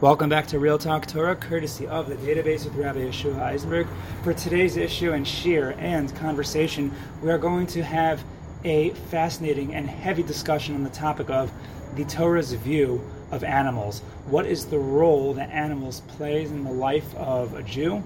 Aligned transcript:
Welcome 0.00 0.28
back 0.28 0.46
to 0.48 0.60
Real 0.60 0.78
Talk 0.78 1.06
Torah, 1.06 1.34
courtesy 1.34 1.88
of 1.88 2.08
the 2.08 2.14
Daf 2.14 2.44
Beis 2.44 2.64
with 2.64 2.76
Rabbi 2.76 3.00
Yeshua 3.00 3.40
Eisenberg. 3.40 3.88
For 4.22 4.32
today's 4.32 4.76
issue 4.76 5.10
and 5.10 5.26
shiur 5.26 5.76
and 5.76 6.14
conversation, 6.14 6.94
we 7.20 7.32
are 7.32 7.36
going 7.36 7.66
to 7.66 7.82
have 7.82 8.22
a 8.62 8.90
fascinating 9.10 9.74
and 9.74 9.90
heavy 9.90 10.22
discussion 10.22 10.76
on 10.76 10.84
the 10.84 10.90
topic 10.90 11.30
of 11.30 11.50
the 11.96 12.04
Torah's 12.04 12.52
view 12.52 13.02
of 13.32 13.42
animals. 13.42 13.98
What 14.26 14.46
is 14.46 14.66
the 14.66 14.78
role 14.78 15.34
that 15.34 15.50
animals 15.50 16.02
play 16.02 16.44
in 16.44 16.62
the 16.62 16.70
life 16.70 17.12
of 17.16 17.54
a 17.54 17.64
Jew? 17.64 18.04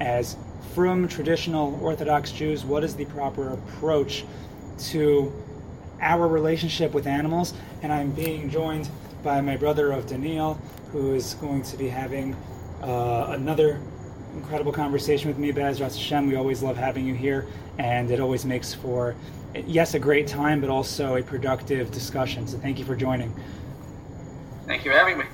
As 0.00 0.36
from 0.74 1.06
traditional 1.06 1.78
Orthodox 1.80 2.32
Jews, 2.32 2.64
what 2.64 2.82
is 2.82 2.96
the 2.96 3.04
proper 3.04 3.50
approach 3.50 4.24
to 4.88 5.32
our 6.00 6.26
relationship 6.26 6.92
with 6.92 7.06
animals? 7.06 7.54
And 7.80 7.92
I'm 7.92 8.10
being 8.10 8.50
joined 8.50 8.90
by 9.22 9.40
my 9.40 9.56
brother 9.56 9.92
of 9.92 10.06
Daniel, 10.06 10.54
who 10.92 11.14
is 11.14 11.34
going 11.34 11.62
to 11.62 11.76
be 11.76 11.88
having 11.88 12.34
uh, 12.82 13.26
another 13.30 13.80
incredible 14.34 14.72
conversation 14.72 15.28
with 15.28 15.38
me. 15.38 15.50
Be'ezras 15.50 15.96
Hashem, 15.96 16.28
we 16.28 16.36
always 16.36 16.62
love 16.62 16.76
having 16.76 17.06
you 17.06 17.14
here, 17.14 17.46
and 17.78 18.10
it 18.10 18.20
always 18.20 18.44
makes 18.44 18.72
for, 18.74 19.14
yes, 19.66 19.94
a 19.94 19.98
great 19.98 20.26
time, 20.26 20.60
but 20.60 20.70
also 20.70 21.16
a 21.16 21.22
productive 21.22 21.90
discussion. 21.90 22.46
So 22.46 22.58
thank 22.58 22.78
you 22.78 22.84
for 22.84 22.94
joining. 22.94 23.34
Thank 24.66 24.84
you 24.84 24.92
for 24.92 24.98
having 24.98 25.18
me. 25.18 25.24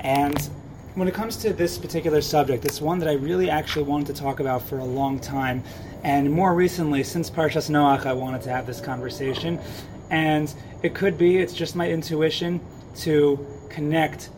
And 0.00 0.38
when 0.94 1.08
it 1.08 1.14
comes 1.14 1.36
to 1.38 1.52
this 1.52 1.78
particular 1.78 2.20
subject, 2.20 2.64
it's 2.64 2.80
one 2.80 2.98
that 3.00 3.08
I 3.08 3.14
really 3.14 3.50
actually 3.50 3.84
wanted 3.84 4.06
to 4.14 4.14
talk 4.14 4.38
about 4.38 4.62
for 4.62 4.78
a 4.78 4.84
long 4.84 5.18
time. 5.18 5.64
And 6.04 6.30
more 6.30 6.54
recently, 6.54 7.02
since 7.02 7.30
Parshas 7.30 7.70
Noach, 7.70 8.06
I 8.06 8.12
wanted 8.12 8.42
to 8.42 8.50
have 8.50 8.66
this 8.66 8.80
conversation. 8.80 9.58
And 10.10 10.54
it 10.82 10.94
could 10.94 11.16
be, 11.16 11.38
it's 11.38 11.54
just 11.54 11.74
my 11.74 11.88
intuition 11.88 12.60
to 12.96 13.44
connect 13.68 14.30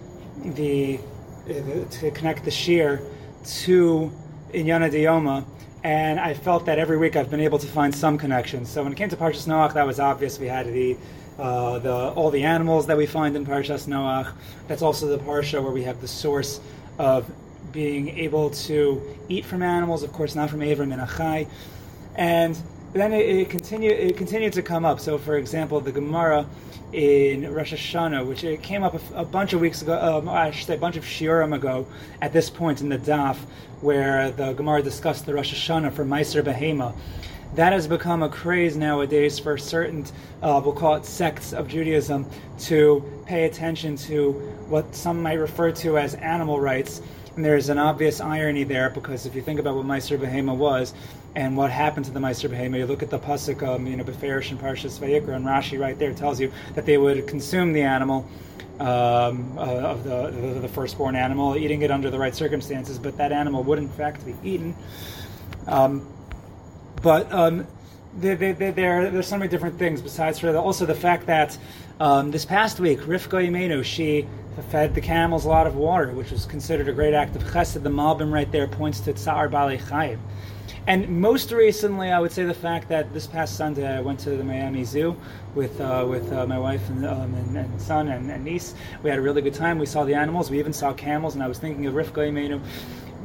the 0.44 0.98
to 1.46 2.10
connect 2.10 2.44
the 2.44 2.50
shiur 2.50 3.00
to 3.44 4.10
Inyana 4.52 4.90
Dioma, 4.90 5.44
and 5.84 6.18
I 6.18 6.34
felt 6.34 6.66
that 6.66 6.78
every 6.78 6.96
week 6.96 7.14
I've 7.16 7.30
been 7.30 7.40
able 7.40 7.58
to 7.58 7.66
find 7.66 7.94
some 7.94 8.18
connections. 8.18 8.68
So 8.68 8.82
when 8.82 8.92
it 8.92 8.96
came 8.96 9.08
to 9.08 9.16
Parshas 9.16 9.46
Noach, 9.46 9.74
that 9.74 9.86
was 9.86 10.00
obvious. 10.00 10.38
We 10.38 10.48
had 10.48 10.66
the 10.66 10.96
uh, 11.38 11.78
the 11.78 11.94
all 12.10 12.30
the 12.30 12.44
animals 12.44 12.86
that 12.86 12.96
we 12.96 13.06
find 13.06 13.36
in 13.36 13.46
Parshas 13.46 13.86
Noach. 13.86 14.32
That's 14.68 14.82
also 14.82 15.06
the 15.06 15.18
parsha 15.18 15.62
where 15.62 15.72
we 15.72 15.82
have 15.84 16.00
the 16.00 16.08
source 16.08 16.60
of 16.98 17.30
being 17.72 18.08
able 18.08 18.50
to 18.50 19.02
eat 19.28 19.44
from 19.44 19.62
animals, 19.62 20.02
of 20.02 20.12
course, 20.12 20.34
not 20.34 20.50
from 20.50 20.62
Ever 20.62 20.86
Min 20.86 20.98
HaChai, 20.98 21.48
and 22.14 22.56
then 22.92 23.12
it, 23.12 23.26
it 23.28 23.50
continued 23.50 23.98
it 23.98 24.16
continued 24.16 24.52
to 24.54 24.62
come 24.62 24.84
up. 24.84 25.00
So, 25.00 25.18
for 25.18 25.36
example, 25.36 25.80
the 25.80 25.92
Gemara 25.92 26.46
in 26.92 27.52
Rosh 27.52 27.74
Hashanah, 27.74 28.26
which 28.26 28.44
it 28.44 28.62
came 28.62 28.82
up 28.82 28.94
a, 28.94 29.20
a 29.20 29.24
bunch 29.24 29.52
of 29.52 29.60
weeks 29.60 29.82
ago, 29.82 29.98
um, 30.00 30.28
I 30.28 30.50
should 30.50 30.66
say 30.66 30.74
a 30.74 30.78
bunch 30.78 30.96
of 30.96 31.04
shiurim 31.04 31.54
ago, 31.54 31.86
at 32.22 32.32
this 32.32 32.48
point 32.48 32.80
in 32.80 32.88
the 32.88 32.98
Daf, 32.98 33.36
where 33.80 34.30
the 34.30 34.52
Gemara 34.52 34.82
discussed 34.82 35.26
the 35.26 35.34
Rosh 35.34 35.52
Hashanah 35.52 35.92
for 35.92 36.04
Maaser 36.04 36.42
Behema. 36.42 36.94
That 37.54 37.72
has 37.72 37.86
become 37.86 38.22
a 38.22 38.28
craze 38.28 38.76
nowadays 38.76 39.38
for 39.38 39.56
certain, 39.56 40.04
uh, 40.42 40.60
we'll 40.64 40.74
call 40.74 40.94
it 40.96 41.04
sects 41.06 41.52
of 41.52 41.68
Judaism, 41.68 42.26
to 42.60 43.02
pay 43.26 43.44
attention 43.44 43.96
to 43.96 44.32
what 44.68 44.94
some 44.94 45.22
might 45.22 45.38
refer 45.38 45.72
to 45.72 45.98
as 45.98 46.14
animal 46.14 46.60
rights. 46.60 47.00
And 47.34 47.44
there's 47.44 47.68
an 47.68 47.78
obvious 47.78 48.20
irony 48.20 48.64
there 48.64 48.90
because 48.90 49.26
if 49.26 49.34
you 49.34 49.42
think 49.42 49.60
about 49.60 49.76
what 49.76 49.86
Maaser 49.86 50.18
Behema 50.18 50.56
was, 50.56 50.94
and 51.36 51.54
what 51.54 51.70
happened 51.70 52.06
to 52.06 52.10
the 52.10 52.18
Maaser 52.18 52.48
Behema. 52.48 52.78
You 52.78 52.86
look 52.86 53.02
at 53.02 53.10
the 53.10 53.18
pasuk, 53.18 53.62
um, 53.62 53.86
you 53.86 53.96
know, 53.96 54.04
Beferish 54.04 54.50
and 54.50 54.58
Parshas 54.58 54.98
Vayikra, 54.98 55.36
and 55.36 55.44
Rashi 55.44 55.78
right 55.78 55.96
there 55.96 56.14
tells 56.14 56.40
you 56.40 56.50
that 56.74 56.86
they 56.86 56.96
would 56.96 57.28
consume 57.28 57.72
the 57.72 57.82
animal. 57.82 58.26
Um, 58.78 59.56
uh, 59.56 59.62
of 59.62 60.04
the, 60.04 60.30
the, 60.30 60.60
the 60.60 60.68
firstborn 60.68 61.16
animal, 61.16 61.56
eating 61.56 61.80
it 61.80 61.90
under 61.90 62.10
the 62.10 62.18
right 62.18 62.34
circumstances, 62.34 62.98
but 62.98 63.16
that 63.16 63.32
animal 63.32 63.62
would 63.62 63.78
in 63.78 63.88
fact 63.88 64.22
be 64.26 64.34
eaten. 64.44 64.76
Um, 65.66 66.06
but 67.00 67.32
um, 67.32 67.66
they, 68.18 68.34
they, 68.34 68.52
they, 68.52 68.72
there's 68.72 69.26
so 69.26 69.38
many 69.38 69.48
different 69.48 69.78
things 69.78 70.02
besides 70.02 70.38
for 70.38 70.52
the, 70.52 70.60
also 70.60 70.84
the 70.84 70.94
fact 70.94 71.24
that 71.24 71.56
um, 72.00 72.30
this 72.30 72.44
past 72.44 72.78
week, 72.78 73.00
Rivka 73.00 73.48
Imenu, 73.48 73.82
she 73.82 74.26
fed 74.68 74.94
the 74.94 75.00
camels 75.00 75.46
a 75.46 75.48
lot 75.48 75.66
of 75.66 75.74
water, 75.74 76.10
which 76.12 76.30
was 76.30 76.44
considered 76.44 76.86
a 76.86 76.92
great 76.92 77.14
act 77.14 77.34
of 77.34 77.44
chesed. 77.44 77.82
The 77.82 77.88
Malbim 77.88 78.30
right 78.30 78.52
there 78.52 78.68
points 78.68 79.00
to 79.00 79.14
Tza'ar 79.14 79.50
Ba'alei 79.50 79.80
Chaim. 79.80 80.20
And 80.88 81.20
most 81.20 81.50
recently, 81.50 82.12
I 82.12 82.20
would 82.20 82.30
say 82.30 82.44
the 82.44 82.54
fact 82.54 82.88
that 82.90 83.12
this 83.12 83.26
past 83.26 83.56
Sunday 83.56 83.88
I 83.88 84.00
went 84.00 84.20
to 84.20 84.30
the 84.30 84.44
Miami 84.44 84.84
Zoo 84.84 85.16
with 85.56 85.80
uh, 85.80 86.06
with 86.08 86.32
uh, 86.32 86.46
my 86.46 86.60
wife 86.60 86.88
and, 86.88 87.04
um, 87.04 87.34
and, 87.34 87.56
and, 87.56 87.82
son 87.82 88.06
and, 88.06 88.30
and, 88.30 88.44
niece. 88.44 88.72
We 89.02 89.10
had 89.10 89.18
a 89.18 89.22
really 89.22 89.42
good 89.42 89.54
time. 89.54 89.80
We 89.80 89.86
saw 89.86 90.04
the 90.04 90.14
animals. 90.14 90.48
We 90.48 90.60
even 90.60 90.72
saw 90.72 90.92
camels, 90.92 91.34
and 91.34 91.42
I 91.42 91.48
was 91.48 91.58
thinking 91.58 91.86
of 91.86 91.94
Rivka 91.94 92.30
Imenu. 92.30 92.62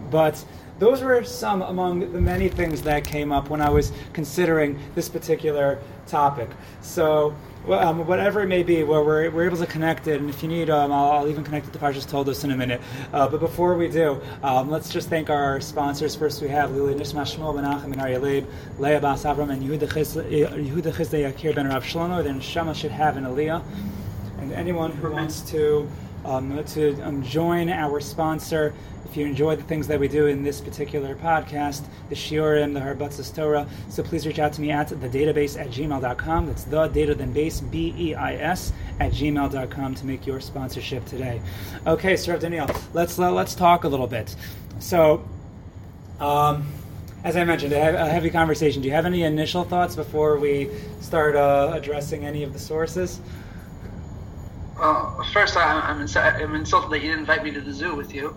But 0.09 0.43
those 0.79 1.03
were 1.03 1.23
some 1.23 1.61
among 1.61 2.11
the 2.11 2.19
many 2.19 2.49
things 2.49 2.81
that 2.81 3.03
came 3.03 3.31
up 3.31 3.51
when 3.51 3.61
I 3.61 3.69
was 3.69 3.91
considering 4.11 4.79
this 4.95 5.07
particular 5.07 5.77
topic. 6.07 6.49
So 6.81 7.35
well, 7.65 7.87
um, 7.87 8.07
whatever 8.07 8.41
it 8.41 8.47
may 8.47 8.63
be, 8.63 8.83
where 8.83 9.03
we're, 9.03 9.29
we're 9.29 9.45
able 9.45 9.57
to 9.57 9.65
connect 9.65 10.07
it. 10.07 10.19
And 10.19 10.29
if 10.29 10.41
you 10.41 10.49
need, 10.49 10.69
um, 10.69 10.91
I'll, 10.91 11.11
I'll, 11.11 11.27
even 11.27 11.43
connect 11.43 11.67
it 11.67 11.73
to 11.73 11.79
Parshas 11.79 12.07
Toldos 12.07 12.43
in 12.43 12.51
a 12.51 12.57
minute. 12.57 12.81
Uh, 13.13 13.27
but 13.27 13.39
before 13.39 13.75
we 13.75 13.87
do, 13.87 14.21
um, 14.43 14.69
let's 14.69 14.89
just 14.89 15.09
thank 15.09 15.29
our 15.29 15.61
sponsors. 15.61 16.15
First, 16.15 16.41
we 16.41 16.47
have 16.49 16.71
L'ilui 16.71 16.95
Nishmas 16.95 17.35
Shmuel 17.35 17.55
Menachem 17.55 17.91
and 17.91 18.01
Arya 18.01 18.19
Leib, 18.19 19.01
Bas 19.01 19.23
Avram, 19.23 19.51
and 19.51 19.61
Yehuda 19.61 19.87
Chisda 19.87 21.31
Yakir 21.31 21.55
Ben 21.55 21.67
Rav 21.67 21.83
Shlomo. 21.83 22.23
Then 22.23 22.39
Shama 22.39 22.73
should 22.73 22.91
have 22.91 23.17
an 23.17 23.25
Aliyah. 23.25 23.63
And 24.39 24.51
anyone 24.53 24.91
who 24.91 25.11
wants 25.11 25.41
to 25.51 25.87
um, 26.25 26.63
to 26.63 27.01
um, 27.01 27.23
join 27.23 27.69
our 27.69 27.99
sponsor. 27.99 28.73
If 29.11 29.17
you 29.17 29.25
enjoy 29.25 29.57
the 29.57 29.63
things 29.63 29.87
that 29.87 29.99
we 29.99 30.07
do 30.07 30.27
in 30.27 30.41
this 30.41 30.61
particular 30.61 31.15
podcast, 31.15 31.83
the 32.07 32.15
Shiurim, 32.15 32.73
the 32.73 32.79
Harbatzas 32.79 33.35
Torah, 33.35 33.67
so 33.89 34.03
please 34.03 34.25
reach 34.25 34.39
out 34.39 34.53
to 34.53 34.61
me 34.61 34.71
at 34.71 34.87
the 34.87 34.95
Daf 34.95 35.35
Beis 35.35 35.59
at 35.59 35.67
gmail.com. 35.67 36.47
That's 36.47 36.63
the 36.63 36.87
data 36.87 37.13
then 37.13 37.33
base, 37.33 37.59
B 37.59 37.93
E 37.97 38.15
I 38.15 38.35
S, 38.35 38.71
at 39.01 39.11
gmail.com 39.11 39.95
to 39.95 40.05
make 40.05 40.25
your 40.25 40.39
sponsorship 40.39 41.03
today. 41.03 41.41
Okay, 41.85 42.15
Sir 42.15 42.39
Daniel, 42.39 42.69
let's, 42.93 43.19
uh, 43.19 43.29
let's 43.33 43.53
talk 43.53 43.83
a 43.83 43.87
little 43.89 44.07
bit. 44.07 44.33
So, 44.79 45.27
um, 46.21 46.71
as 47.25 47.35
I 47.35 47.43
mentioned, 47.43 47.73
a 47.73 48.09
heavy 48.09 48.29
conversation. 48.29 48.81
Do 48.81 48.87
you 48.87 48.93
have 48.93 49.05
any 49.05 49.23
initial 49.23 49.65
thoughts 49.65 49.93
before 49.93 50.37
we 50.37 50.69
start 51.01 51.35
uh, 51.35 51.73
addressing 51.75 52.23
any 52.25 52.43
of 52.43 52.53
the 52.53 52.59
sources? 52.59 53.19
Well, 54.79 55.21
first, 55.33 55.57
ins- 55.57 56.15
I'm, 56.15 56.55
insulted 56.55 56.91
that 56.91 57.01
you 57.01 57.09
didn't 57.09 57.19
invite 57.19 57.43
me 57.43 57.51
to 57.51 57.59
the 57.59 57.73
zoo 57.73 57.93
with 57.93 58.15
you. 58.15 58.33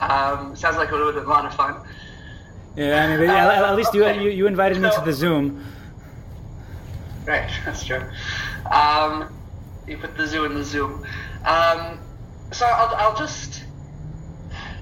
Um, 0.00 0.56
sounds 0.56 0.76
like 0.76 0.88
it 0.88 0.92
would 0.92 1.14
have 1.14 1.14
been 1.14 1.24
a 1.24 1.28
lot 1.28 1.44
of 1.44 1.54
fun. 1.54 1.76
Yeah, 2.76 3.04
I 3.04 3.16
mean, 3.16 3.30
uh, 3.30 3.32
at 3.32 3.76
least 3.76 3.94
okay. 3.94 4.22
you, 4.22 4.30
you 4.30 4.46
invited 4.46 4.80
me 4.80 4.90
so, 4.90 4.98
to 4.98 5.04
the 5.04 5.12
Zoom. 5.12 5.64
Right, 7.24 7.50
that's 7.64 7.84
true. 7.84 8.02
Um, 8.70 9.32
you 9.86 9.96
put 9.98 10.16
the 10.16 10.26
zoo 10.26 10.44
in 10.44 10.54
the 10.54 10.64
Zoom. 10.64 11.06
Um, 11.44 11.98
so 12.52 12.66
I'll, 12.66 12.94
I'll 12.96 13.16
just 13.16 13.64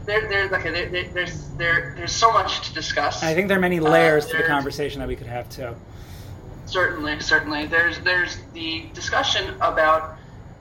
there, 0.04 0.28
there, 0.28 0.44
okay, 0.52 0.70
there, 0.70 0.88
there, 0.88 1.08
there's 1.12 1.48
there, 1.50 1.94
there's 1.96 2.12
so 2.12 2.32
much 2.32 2.68
to 2.68 2.74
discuss. 2.74 3.22
I 3.22 3.34
think 3.34 3.48
there 3.48 3.58
are 3.58 3.60
many 3.60 3.80
layers 3.80 4.26
uh, 4.26 4.30
to 4.30 4.36
the 4.38 4.42
conversation 4.44 5.00
that 5.00 5.08
we 5.08 5.16
could 5.16 5.26
have 5.26 5.48
too. 5.48 5.74
Certainly, 6.66 7.20
certainly. 7.20 7.66
There's 7.66 8.00
there's 8.00 8.38
the 8.52 8.86
discussion 8.94 9.54
about 9.60 10.16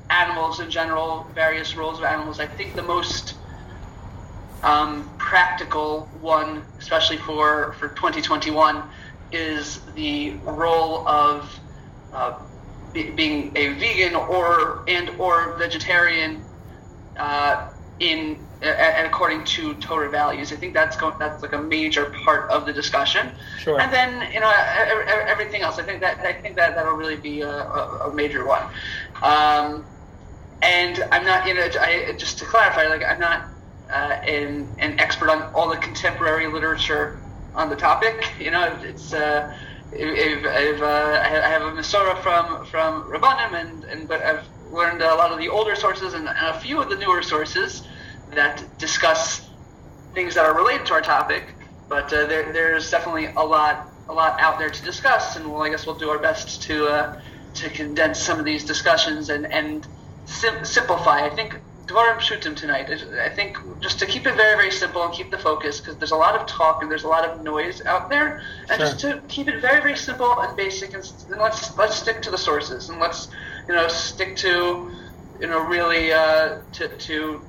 animals 0.10 0.60
in 0.60 0.70
general, 0.70 1.26
various 1.34 1.76
roles 1.76 1.98
of 1.98 2.04
animals. 2.04 2.40
I 2.40 2.48
think 2.48 2.76
the 2.76 2.84
most 2.84 3.36
um, 4.64 5.10
practical 5.18 6.10
one, 6.22 6.64
especially 6.80 7.18
for, 7.18 7.74
for 7.74 7.90
2021, 7.90 8.84
is 9.32 9.80
the 9.96 10.32
role 10.44 11.08
of 11.08 11.60
uh, 12.14 12.38
be, 12.94 13.10
being 13.12 13.52
a 13.56 13.74
vegan 13.74 14.16
or 14.16 14.84
and 14.88 15.10
or 15.18 15.58
vegetarian 15.58 16.44
uh, 17.18 17.70
in 18.00 18.38
and 18.62 19.08
according 19.08 19.44
to 19.44 19.74
Torah 19.76 20.10
values. 20.10 20.52
I 20.52 20.56
think 20.56 20.74
that's 20.74 20.96
going, 20.96 21.16
that's 21.18 21.42
like 21.42 21.54
a 21.54 21.62
major 21.62 22.06
part 22.24 22.50
of 22.52 22.66
the 22.66 22.74
discussion. 22.74 23.32
Sure. 23.58 23.80
And 23.80 23.92
then 23.92 24.32
you 24.32 24.40
know 24.40 24.52
everything 25.28 25.62
else. 25.62 25.80
I 25.80 25.84
think 25.84 26.02
that 26.02 26.20
I 26.20 26.34
think 26.34 26.56
that 26.58 26.76
that'll 26.76 26.94
really 26.94 27.16
be 27.16 27.42
a, 27.42 27.50
a, 27.50 28.14
major 28.14 28.46
one. 28.46 28.64
Um, 29.22 29.86
and 30.62 31.04
I'm 31.12 31.26
not, 31.26 31.48
you 31.48 31.56
know, 31.56 31.68
I, 31.80 32.14
just 32.18 32.38
to 32.40 32.46
clarify, 32.46 32.88
like 32.88 33.04
I'm 33.04 33.20
not 33.20 33.48
uh, 33.92 34.22
an, 34.26 34.68
an 34.80 35.00
expert 35.00 35.30
on 35.30 35.44
all 35.54 35.70
the 35.70 35.78
contemporary 35.78 36.48
literature 36.48 37.20
on 37.54 37.70
the 37.70 37.76
topic. 37.76 38.32
You 38.40 38.52
know, 38.52 38.78
it's 38.82 39.14
uh, 39.14 39.54
if, 39.92 40.82
uh, 40.82 41.22
I 41.24 41.28
have 41.50 41.62
a 41.62 41.72
Masorah 41.72 42.22
from 42.24 42.66
from 42.66 43.12
Rabbanim, 43.12 43.54
and, 43.54 43.84
and 43.86 44.08
but 44.08 44.22
I've 44.22 44.48
learned 44.72 45.02
a 45.02 45.14
lot 45.16 45.32
of 45.32 45.40
the 45.40 45.50
older 45.50 45.76
sources 45.76 46.14
and, 46.14 46.28
and 46.28 46.48
a 46.48 46.60
few 46.60 46.82
of 46.82 46.90
the 46.90 46.96
newer 46.96 47.22
sources 47.22 47.84
that 48.34 48.64
discuss 48.78 49.50
things 50.14 50.36
that 50.36 50.46
are 50.46 50.56
related 50.56 50.86
to 50.88 50.94
our 50.94 51.02
topic. 51.02 51.56
But 51.90 52.06
uh, 52.14 52.26
there, 52.26 52.54
there's 52.54 52.90
definitely 52.90 53.26
a 53.26 53.42
lot 53.42 53.90
a 54.08 54.14
lot 54.14 54.40
out 54.40 54.60
there 54.60 54.70
to 54.70 54.84
discuss, 54.84 55.36
and 55.36 55.52
well, 55.52 55.64
I 55.64 55.70
guess 55.70 55.86
we'll 55.86 55.98
do 55.98 56.10
our 56.10 56.20
best 56.20 56.62
to 56.64 56.88
uh, 56.88 57.22
to 57.56 57.70
condense 57.70 58.20
some 58.20 58.40
of 58.40 58.46
these 58.46 58.64
discussions 58.64 59.30
and 59.30 59.46
and 59.52 59.86
sim- 60.26 60.64
simplify. 60.64 61.26
I 61.26 61.30
think 61.30 61.60
Dvarim 61.92 62.18
Pshutim 62.20 62.56
tonight. 62.56 62.90
I 62.90 63.30
think 63.30 63.58
just 63.82 64.00
to 64.00 64.06
keep 64.06 64.26
it 64.26 64.36
very, 64.36 64.56
very 64.56 64.72
simple 64.72 65.04
and 65.04 65.14
keep 65.14 65.30
the 65.30 65.38
focus, 65.38 65.82
because 65.82 65.98
there's 65.98 66.12
a 66.12 66.16
lot 66.16 66.36
of 66.40 66.48
talk 66.48 66.82
and 66.82 66.90
there's 66.90 67.04
a 67.04 67.08
lot 67.08 67.26
of 67.26 67.44
noise 67.44 67.82
out 67.86 68.10
there, 68.10 68.42
and 68.70 68.70
Sure. 68.70 68.78
just 68.78 69.00
to 69.02 69.22
keep 69.28 69.48
it 69.48 69.60
very, 69.60 69.82
very 69.82 69.98
simple 69.98 70.40
and 70.40 70.56
basic, 70.56 70.94
and, 70.94 71.04
and 71.30 71.42
let's 71.42 71.78
let's 71.78 71.96
stick 71.96 72.22
to 72.22 72.32
the 72.32 72.38
sources 72.38 72.90
and 72.90 73.00
let's 73.00 73.28
you 73.68 73.76
know 73.76 73.88
stick 73.90 74.36
to 74.38 74.90
you 75.42 75.48
know 75.48 75.60
really 75.60 76.14
uh, 76.14 76.60
to 76.74 76.88
to 76.88 77.42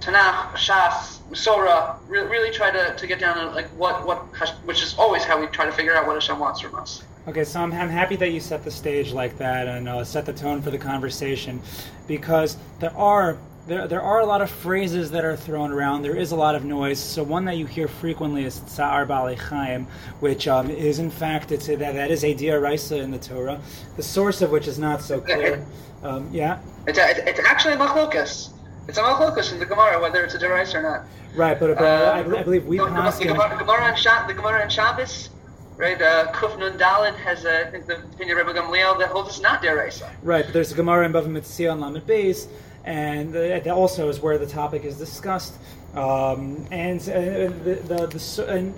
Tanakh, 0.00 0.52
Shas, 0.54 1.18
Sora. 1.36 1.96
Re- 2.08 2.22
really 2.22 2.50
try 2.50 2.70
to, 2.70 2.94
to 2.96 3.06
get 3.06 3.18
down 3.18 3.36
to 3.36 3.46
like 3.54 3.68
what 3.70 4.06
what 4.06 4.18
which 4.64 4.82
is 4.82 4.94
always 4.98 5.24
how 5.24 5.40
we 5.40 5.46
try 5.46 5.64
to 5.64 5.72
figure 5.72 5.94
out 5.96 6.06
what 6.06 6.14
Hashem 6.14 6.38
wants 6.38 6.60
from 6.60 6.74
us. 6.74 7.02
Okay, 7.28 7.44
so 7.44 7.60
I'm, 7.60 7.72
I'm 7.72 7.90
happy 7.90 8.16
that 8.16 8.30
you 8.32 8.40
set 8.40 8.64
the 8.64 8.70
stage 8.70 9.12
like 9.12 9.36
that 9.38 9.68
and 9.68 9.88
uh, 9.88 10.04
set 10.04 10.24
the 10.24 10.32
tone 10.32 10.62
for 10.62 10.70
the 10.70 10.78
conversation, 10.78 11.60
because 12.06 12.56
there 12.78 12.96
are 12.96 13.36
there, 13.66 13.86
there 13.86 14.02
are 14.02 14.20
a 14.20 14.26
lot 14.26 14.40
of 14.42 14.50
phrases 14.50 15.10
that 15.12 15.24
are 15.24 15.36
thrown 15.36 15.70
around. 15.70 16.02
There 16.02 16.16
is 16.16 16.32
a 16.32 16.36
lot 16.36 16.54
of 16.54 16.64
noise. 16.64 16.98
So 16.98 17.22
one 17.22 17.44
that 17.44 17.56
you 17.56 17.66
hear 17.66 17.88
frequently 17.88 18.44
is 18.44 18.58
Tza'ar 18.60 19.06
Ba'alei 19.06 19.38
Chaim, 19.38 19.86
which 20.20 20.48
um, 20.48 20.70
is 20.70 20.98
in 20.98 21.10
fact 21.10 21.52
it's 21.52 21.68
a, 21.68 21.76
that 21.76 21.94
that 21.94 22.10
is 22.10 22.24
a 22.24 22.34
d'oraisa 22.34 23.00
in 23.00 23.10
the 23.10 23.18
Torah, 23.18 23.60
the 23.96 24.02
source 24.02 24.42
of 24.42 24.50
which 24.50 24.66
is 24.66 24.78
not 24.78 25.02
so 25.02 25.20
clear. 25.20 25.64
Um, 26.02 26.28
yeah, 26.32 26.58
It's, 26.86 26.98
a, 26.98 27.10
it's, 27.10 27.18
it's 27.20 27.40
actually 27.40 27.74
a 27.74 27.76
machlokas. 27.76 28.50
It's 28.88 28.96
a 28.98 29.02
machlokas 29.02 29.52
in 29.52 29.58
the 29.58 29.66
Gemara 29.66 30.00
whether 30.00 30.24
it's 30.24 30.34
a 30.34 30.38
d'oraisa 30.38 30.76
or 30.76 30.82
not. 30.82 31.04
right. 31.36 31.60
But, 31.60 31.76
but 31.76 31.84
Uh, 31.84 32.12
I, 32.14 32.40
I 32.40 32.42
believe 32.42 32.64
we 32.66 32.78
the, 32.78 32.86
the, 32.86 32.90
the, 32.90 33.24
Gemara, 33.26 33.50
the 33.50 33.64
Gemara 33.64 33.82
on 33.84 33.96
Sha- 33.96 34.26
the 34.26 34.32
Gemara 34.34 34.62
on 34.62 34.70
Shabbos, 34.70 35.28
right? 35.76 36.00
Uh, 36.00 36.32
Kuf 36.32 36.58
Nun 36.58 36.78
Dalid 36.78 37.14
has 37.16 37.44
uh, 37.44 37.64
I 37.66 37.70
think 37.70 37.86
the 37.86 37.98
opinion 37.98 38.38
of 38.38 38.46
Rebbe 38.46 38.58
Gamliel 38.58 38.98
that 38.98 39.08
holds 39.10 39.28
it's 39.28 39.40
not 39.42 39.62
d'oraisa. 39.62 40.10
Right, 40.22 40.44
but 40.44 40.54
there's 40.54 40.72
a 40.72 40.74
Gemara 40.74 41.04
in 41.04 41.12
Bava 41.12 41.26
Metzia 41.26 41.70
on 41.70 41.80
Lamed 41.80 42.06
Beis, 42.06 42.48
and 42.84 43.32
that 43.34 43.66
also 43.68 44.08
is 44.08 44.20
where 44.20 44.38
the 44.38 44.46
topic 44.46 44.84
is 44.84 44.96
discussed. 44.96 45.54
Um, 45.94 46.66
and 46.70 47.00
uh, 47.00 47.50
the, 47.64 47.80
the, 47.84 48.06
the 48.06 48.46
and 48.48 48.74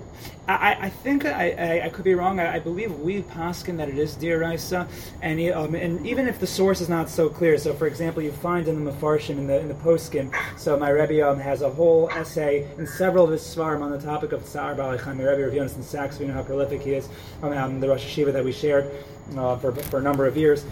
I, 0.47 0.77
I 0.81 0.89
think 0.89 1.25
I, 1.25 1.51
I, 1.51 1.85
I 1.85 1.89
could 1.89 2.03
be 2.03 2.15
wrong. 2.15 2.39
I, 2.39 2.55
I 2.55 2.59
believe 2.59 2.91
we 2.99 3.21
paskin 3.21 3.77
that 3.77 3.87
it 3.87 3.97
is 3.99 4.15
d'oraisa, 4.15 4.87
and 5.21 5.39
um, 5.53 5.75
and 5.75 6.05
even 6.05 6.27
if 6.27 6.39
the 6.39 6.47
source 6.47 6.81
is 6.81 6.89
not 6.89 7.09
so 7.09 7.29
clear. 7.29 7.57
So, 7.59 7.73
for 7.73 7.85
example, 7.85 8.23
you 8.23 8.31
find 8.31 8.67
in 8.67 8.83
the 8.83 8.91
Mefarshim 8.91 9.37
in 9.37 9.47
the 9.47 9.59
in 9.59 9.67
the 9.67 9.75
poskim. 9.75 10.33
So 10.57 10.75
my 10.75 10.89
Rebbe 10.89 11.29
um, 11.29 11.39
has 11.39 11.61
a 11.61 11.69
whole 11.69 12.09
essay 12.09 12.67
in 12.77 12.87
several 12.87 13.25
of 13.25 13.31
his 13.31 13.41
sefarim 13.41 13.81
on 13.81 13.91
the 13.91 14.01
topic 14.01 14.31
of 14.31 14.41
Tza'ar 14.41 14.75
Ba'alei 14.75 14.99
Chaim. 14.99 15.17
My 15.17 15.23
Rebbe 15.23 15.43
Rav 15.45 15.53
Yonason 15.53 15.83
Sachs, 15.83 16.17
we 16.17 16.25
know 16.25 16.33
how 16.33 16.43
prolific 16.43 16.81
he 16.81 16.93
is. 16.93 17.07
Um, 17.43 17.79
the 17.79 17.87
Rosh 17.87 18.05
Yeshiva 18.05 18.33
that 18.33 18.43
we 18.43 18.51
shared 18.51 18.91
uh, 19.37 19.55
for 19.57 19.71
for 19.71 19.99
a 19.99 20.03
number 20.03 20.25
of 20.25 20.35
years. 20.35 20.65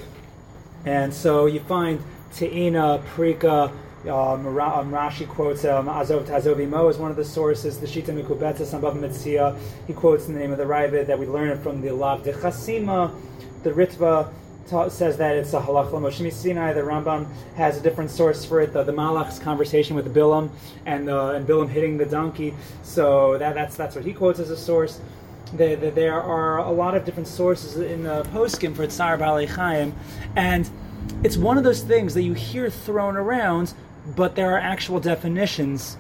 And 0.86 1.14
so 1.14 1.46
you 1.46 1.60
find 1.62 2.02
Te'ina, 2.34 3.04
Prika, 3.14 3.72
um, 4.04 4.48
um, 4.48 4.92
Rashi 4.92 5.28
quotes 5.28 5.64
um, 5.66 5.88
Azov 5.88 6.26
Ta'azov 6.26 6.60
Imo 6.60 6.88
as 6.88 6.98
one 6.98 7.12
of 7.12 7.18
the 7.18 7.26
sources. 7.26 7.80
The 7.80 7.86
Shita 7.86 8.08
Mikubetzes 8.08 8.74
on 8.74 8.82
Bava 8.82 9.00
Metzia, 9.00 9.56
he 9.86 9.94
quotes 9.94 10.28
in 10.28 10.34
the 10.34 10.40
name 10.40 10.52
of 10.52 10.58
the 10.58 10.64
Ra'avad 10.64 11.06
that 11.06 11.20
we 11.20 11.28
learn 11.28 11.50
it 11.50 11.60
from 11.60 11.82
the 11.82 11.92
Lav 11.92 12.24
de 12.24 12.34
Chasima. 12.34 13.14
The 13.62 13.72
Ritva 13.72 14.32
ta- 14.68 14.90
says 14.90 15.18
that 15.18 15.36
it's 15.36 15.54
a 15.54 15.62
halach 15.62 15.92
Moshe 15.92 16.34
Sinai. 16.34 16.74
The 16.74 16.82
Rambam 16.82 17.28
has 17.56 17.78
a 17.78 17.82
different 17.82 18.10
source 18.10 18.44
for 18.44 18.60
it. 18.62 18.74
The, 18.74 18.84
the 18.84 18.92
Malach's 18.92 19.38
conversation 19.38 19.96
with 19.96 20.12
Bilam 20.14 20.50
and 20.88 21.08
uh, 21.08 21.32
and 21.32 21.48
Bilam 21.48 21.70
hitting 21.70 21.98
the 21.98 22.06
donkey. 22.06 22.56
So 22.82 23.38
that, 23.38 23.54
that's 23.54 23.76
that's 23.76 23.96
what 23.96 24.04
he 24.04 24.14
quotes 24.14 24.40
as 24.40 24.50
a 24.50 24.58
source. 24.58 25.00
There, 25.54 25.76
there, 25.76 25.92
there 25.92 26.22
are 26.22 26.60
a 26.60 26.72
lot 26.72 26.96
of 26.96 27.06
different 27.06 27.28
sources 27.28 27.78
in 27.78 28.04
the 28.04 28.24
poskim 28.32 28.74
for 28.74 28.88
Tza'ar 28.88 29.20
Ba'alei 29.20 29.48
Chaim, 29.48 29.94
and 30.36 30.70
it's 31.24 31.38
one 31.38 31.58
of 31.58 31.64
those 31.64 31.82
things 31.82 32.14
that 32.14 32.24
you 32.24 32.34
hear 32.34 32.70
thrown 32.70 33.18
around, 33.18 33.74
but 34.16 34.36
there 34.36 34.52
are 34.54 34.60
actual 34.60 35.00
definitions 35.00 35.98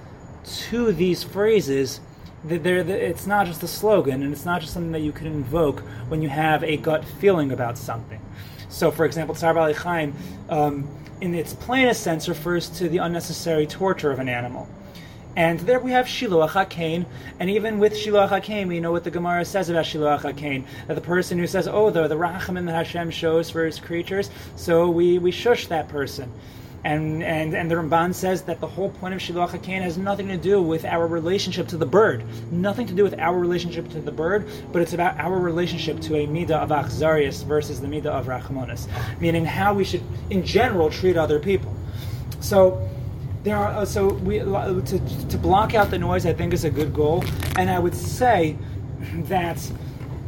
to 0.70 0.92
these 0.92 1.24
phrases. 1.24 2.00
That 2.46 2.64
they're, 2.64 2.84
that 2.84 3.00
it's 3.00 3.28
not 3.28 3.46
just 3.46 3.62
a 3.62 3.68
slogan, 3.68 4.24
and 4.24 4.34
it's 4.34 4.46
not 4.46 4.62
just 4.62 4.74
something 4.74 4.94
that 4.94 5.02
you 5.02 5.12
can 5.12 5.28
invoke 5.28 5.82
when 6.10 6.24
you 6.24 6.30
have 6.30 6.64
a 6.64 6.78
gut 6.78 7.06
feeling 7.06 7.52
about 7.52 7.78
something. 7.78 8.20
So, 8.68 8.90
for 8.90 9.06
example, 9.06 9.36
Ba'alei 9.36 9.76
Chaim, 9.76 10.16
um, 10.50 10.88
in 11.20 11.36
its 11.36 11.54
plainest 11.54 12.02
sense, 12.02 12.28
refers 12.28 12.68
to 12.80 12.90
the 12.90 12.98
unnecessary 12.98 13.68
torture 13.68 14.12
of 14.12 14.18
an 14.18 14.28
animal. 14.28 14.68
And 15.36 15.62
there 15.62 15.80
we 15.80 15.92
have 15.92 16.08
Shiluach 16.08 16.50
HaKen, 16.50 17.06
and 17.40 17.50
even 17.50 17.80
with 17.80 17.94
Shiluach 17.94 18.30
HaKen, 18.30 18.68
we 18.68 18.82
know 18.82 18.92
what 18.92 19.06
the 19.06 19.12
Gemara 19.12 19.46
says 19.46 19.70
about 19.70 19.86
Shiluach 19.86 20.22
HaKen, 20.22 20.66
that 20.88 20.96
the 20.96 21.02
person 21.02 21.40
who 21.40 21.48
says, 21.48 21.70
oh, 21.70 21.90
the, 21.90 22.08
the 22.08 22.16
Rachamim 22.16 22.66
that 22.66 22.76
Hashem 22.76 23.12
shows 23.12 23.50
for 23.50 23.66
his 23.66 23.80
creatures, 23.80 24.30
so 24.58 24.90
we, 24.90 25.20
we 25.20 25.32
shush 25.32 25.68
that 25.68 25.88
person. 25.88 26.30
And, 26.84 27.22
and, 27.24 27.54
and 27.54 27.70
the 27.70 27.76
Ramban 27.76 28.14
says 28.14 28.42
that 28.44 28.60
the 28.60 28.68
whole 28.68 28.90
point 28.90 29.14
of 29.14 29.22
Shiluach 29.22 29.52
HaKen 29.52 29.82
has 29.84 29.98
nothing 29.98 30.28
to 30.30 30.38
do 30.38 30.62
with 30.62 30.84
our 30.84 31.08
relationship 31.08 31.68
to 31.70 31.78
the 31.78 31.86
bird. 31.86 32.26
Nothing 32.52 32.88
to 32.88 32.94
do 32.94 33.04
with 33.04 33.18
our 33.20 33.38
relationship 33.38 33.88
to 33.92 34.02
the 34.02 34.12
bird, 34.12 34.50
but 34.74 34.82
it's 34.82 34.94
about 34.94 35.18
our 35.20 35.38
relationship 35.38 36.02
to 36.02 36.16
a 36.16 36.28
Midah 36.28 36.52
of 36.52 36.70
Achzarias 36.70 37.46
versus 37.46 37.80
the 37.80 37.88
Midah 37.88 38.08
of 38.08 38.26
Rachmanis. 38.26 38.88
Meaning 39.22 39.46
how 39.46 39.76
we 39.76 39.84
should, 39.84 40.02
in 40.30 40.44
general, 40.44 40.90
treat 40.90 41.16
other 41.18 41.40
people. 41.40 41.74
So 42.40 42.90
there 43.44 43.58
are 43.58 43.70
uh, 43.70 43.86
so 43.86 44.14
we 44.14 44.40
to, 44.40 45.28
to 45.30 45.38
block 45.38 45.74
out 45.74 45.90
the 45.90 45.98
noise. 45.98 46.26
I 46.26 46.34
think 46.34 46.54
is 46.54 46.64
a 46.64 46.70
good 46.70 46.94
goal, 46.94 47.24
and 47.58 47.70
I 47.70 47.80
would 47.80 47.96
say 47.96 48.58
that 49.14 49.72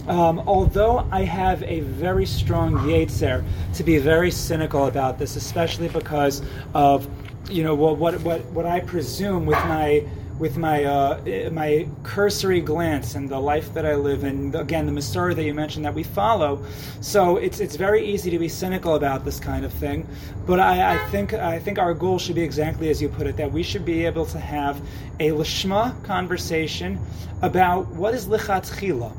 um, 0.07 0.39
although 0.48 1.07
I 1.12 1.24
have 1.24 1.63
a 1.63 1.81
very 1.81 2.25
strong 2.25 2.74
yetzer 2.80 3.44
to 3.75 3.83
be 3.83 3.98
very 4.00 4.31
cynical 4.31 4.88
about 4.88 5.19
this, 5.19 5.36
especially 5.36 5.88
because 5.89 6.42
of 6.74 7.07
you 7.50 7.63
know 7.63 7.75
what 7.75 7.98
what 7.98 8.19
what, 8.21 8.44
what 8.45 8.65
I 8.65 8.80
presume 8.80 9.45
with 9.45 9.59
my 9.59 10.06
with 10.44 10.57
my 10.57 10.84
uh, 10.84 11.50
my 11.54 11.88
cursory 12.04 12.60
glance 12.60 13.16
and 13.16 13.30
the 13.30 13.40
life 13.40 13.74
that 13.74 13.86
I 13.86 13.95
live 13.95 14.25
and 14.25 14.54
again 14.54 14.86
the 14.86 14.92
Masorah 14.92 15.34
that 15.34 15.45
you 15.45 15.54
mentioned 15.54 15.86
that 15.86 15.94
we 15.94 16.04
follow, 16.04 16.62
so 17.00 17.38
it's 17.38 17.62
it's 17.62 17.78
very 17.78 18.06
easy 18.06 18.30
to 18.30 18.38
be 18.38 18.50
cynical 18.50 18.95
about 18.95 19.24
this 19.24 19.40
kind 19.40 19.63
of 19.63 19.72
thing. 19.72 20.06
But 20.45 20.60
I, 20.60 20.95
I 20.95 20.98
think 21.12 21.34
I 21.34 21.60
think 21.60 21.80
our 21.80 21.94
goal 21.94 22.19
should 22.19 22.36
be 22.36 22.42
exactly 22.42 22.90
as 22.90 23.01
you 23.01 23.07
put 23.07 23.25
it, 23.25 23.38
that 23.38 23.54
we 23.54 23.63
should 23.63 23.86
be 23.86 24.06
able 24.06 24.25
to 24.25 24.38
have 24.38 24.81
a 25.22 25.30
lishma 25.30 26.04
conversation 26.04 27.00
about 27.42 27.88
what 27.88 28.13
is 28.13 28.28
lichatchila, 28.28 29.16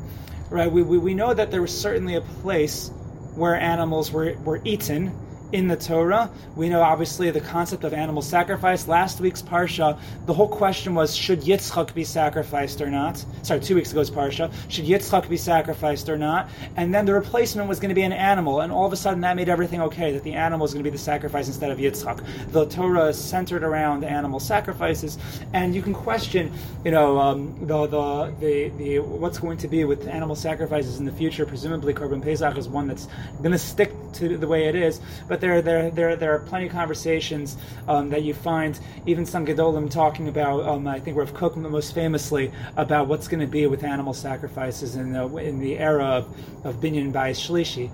right? 0.51 0.71
We, 0.71 0.83
we 0.83 0.99
we 0.99 1.15
know 1.15 1.33
that 1.33 1.51
there 1.51 1.63
was 1.63 1.73
certainly 1.73 2.17
a 2.17 2.25
place 2.43 2.91
where 3.35 3.59
animals 3.59 4.13
were 4.13 4.35
were 4.45 4.61
eaten 4.63 5.11
in 5.53 5.69
the 5.69 5.77
Torah. 5.77 6.31
We 6.57 6.69
know 6.69 6.83
obviously 6.83 7.31
the 7.31 7.41
concept 7.41 7.85
of 7.85 7.93
animal 7.93 8.23
sacrifice. 8.23 8.89
Last 8.89 9.21
week's 9.21 9.43
parsha, 9.43 9.99
the 10.27 10.33
whole 10.33 10.49
question 10.49 10.95
was 10.95 11.15
should 11.15 11.43
Yitzchak 11.43 11.95
be 11.95 12.05
sacrificed 12.05 12.81
or 12.81 12.91
not? 12.91 13.25
Sorry, 13.43 13.61
two 13.61 13.75
weeks 13.75 13.93
ago's 13.93 14.11
parsha, 14.11 14.53
should 14.69 14.85
Yitzchak 14.85 15.29
be 15.29 15.37
sacrificed 15.37 16.09
or 16.09 16.19
not? 16.19 16.49
And 16.77 16.95
then 16.95 17.07
the 17.07 17.15
replacement 17.15 17.69
was 17.69 17.79
going 17.79 17.91
to 17.91 17.95
be 17.95 18.03
an 18.03 18.13
animal, 18.13 18.61
and 18.61 18.73
all 18.73 18.87
of 18.87 18.93
a 18.93 18.97
sudden 18.97 19.21
that 19.21 19.37
made 19.37 19.49
everything 19.49 19.81
okay. 19.83 20.13
That 20.13 20.25
the 20.25 20.35
animal 20.35 20.65
is 20.65 20.73
going 20.73 20.83
to 20.83 20.91
be 20.91 20.97
the 20.97 21.03
sacrifice 21.03 21.47
instead 21.47 21.71
of 21.71 21.79
Yitzchak. 21.79 22.53
The 22.53 22.67
Torah 22.67 23.07
is 23.07 23.19
centered 23.19 23.63
around 23.63 24.05
animal 24.05 24.41
sacrifices, 24.41 25.19
and 25.53 25.75
you 25.75 25.83
can 25.83 25.95
question, 25.95 26.53
you 26.85 26.91
know, 26.91 27.19
um, 27.19 27.67
the, 27.67 27.87
the 27.87 28.35
the 28.41 28.69
the 28.77 28.99
what's 28.99 29.39
going 29.39 29.59
to 29.59 29.69
be 29.69 29.85
with 29.85 30.09
animal 30.09 30.35
sacrifices 30.35 30.99
in 30.99 31.05
the 31.05 31.13
future. 31.13 31.47
Presumably, 31.47 31.95
Korban 31.95 32.23
Pesach 32.23 32.57
is 32.59 32.69
one 32.69 32.89
that's 32.89 33.09
going 33.39 33.53
to 33.53 33.59
stick 33.59 33.93
to 34.15 34.37
the 34.37 34.47
way 34.47 34.67
it 34.67 34.75
is, 34.75 35.01
but 35.29 35.34
there, 35.41 35.63
there, 35.63 35.91
there, 35.91 36.17
there 36.17 36.35
are 36.35 36.41
plenty 36.41 36.67
of 36.67 36.73
conversations 36.73 37.57
um, 37.89 38.11
that 38.11 38.23
you 38.23 38.35
find, 38.35 38.79
even 39.07 39.25
some 39.27 39.47
Gedolim 39.47 39.91
talking 39.91 40.29
about, 40.29 40.63
um, 40.65 40.87
I 40.87 41.01
think 41.01 41.17
Rav 41.17 41.35
Kook 41.35 41.57
most 41.57 41.95
famously, 41.95 42.53
about 42.77 43.09
what's 43.09 43.29
going 43.29 43.41
to 43.41 43.47
be 43.47 43.67
with 43.67 43.85
animal 43.85 44.15
sacrifices 44.15 44.97
in 44.97 45.13
the, 45.13 45.37
in 45.37 45.59
the 45.59 45.79
era 45.79 46.05
of, 46.05 46.65
of 46.65 46.77
Binyan 46.77 47.13
Bayis 47.13 47.39
Shlishi, 47.39 47.91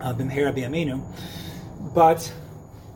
uh, 0.00 0.14
Bimhera 0.14 0.54
B'Yaminu. 0.54 1.02
But 1.94 2.32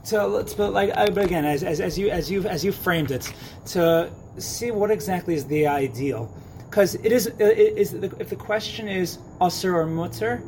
to 0.04 0.26
let's 0.26 0.54
but 0.54 0.72
like 0.72 0.94
but 0.94 1.24
again 1.24 1.44
as, 1.44 1.62
as, 1.62 1.80
as 1.80 1.98
you 1.98 2.10
as 2.10 2.30
you 2.30 2.42
as 2.44 2.64
you 2.64 2.72
framed 2.72 3.10
it 3.10 3.32
to 3.64 4.10
see 4.38 4.70
what 4.70 4.90
exactly 4.90 5.34
is 5.34 5.46
the 5.46 5.66
ideal 5.66 6.34
because 6.68 6.94
it 6.96 7.12
is 7.12 7.26
it 7.26 7.38
is 7.40 7.94
if 7.94 8.28
the 8.28 8.36
question 8.36 8.88
is 8.88 9.18
assur 9.40 9.80
or 9.80 9.86
mutar 9.86 10.42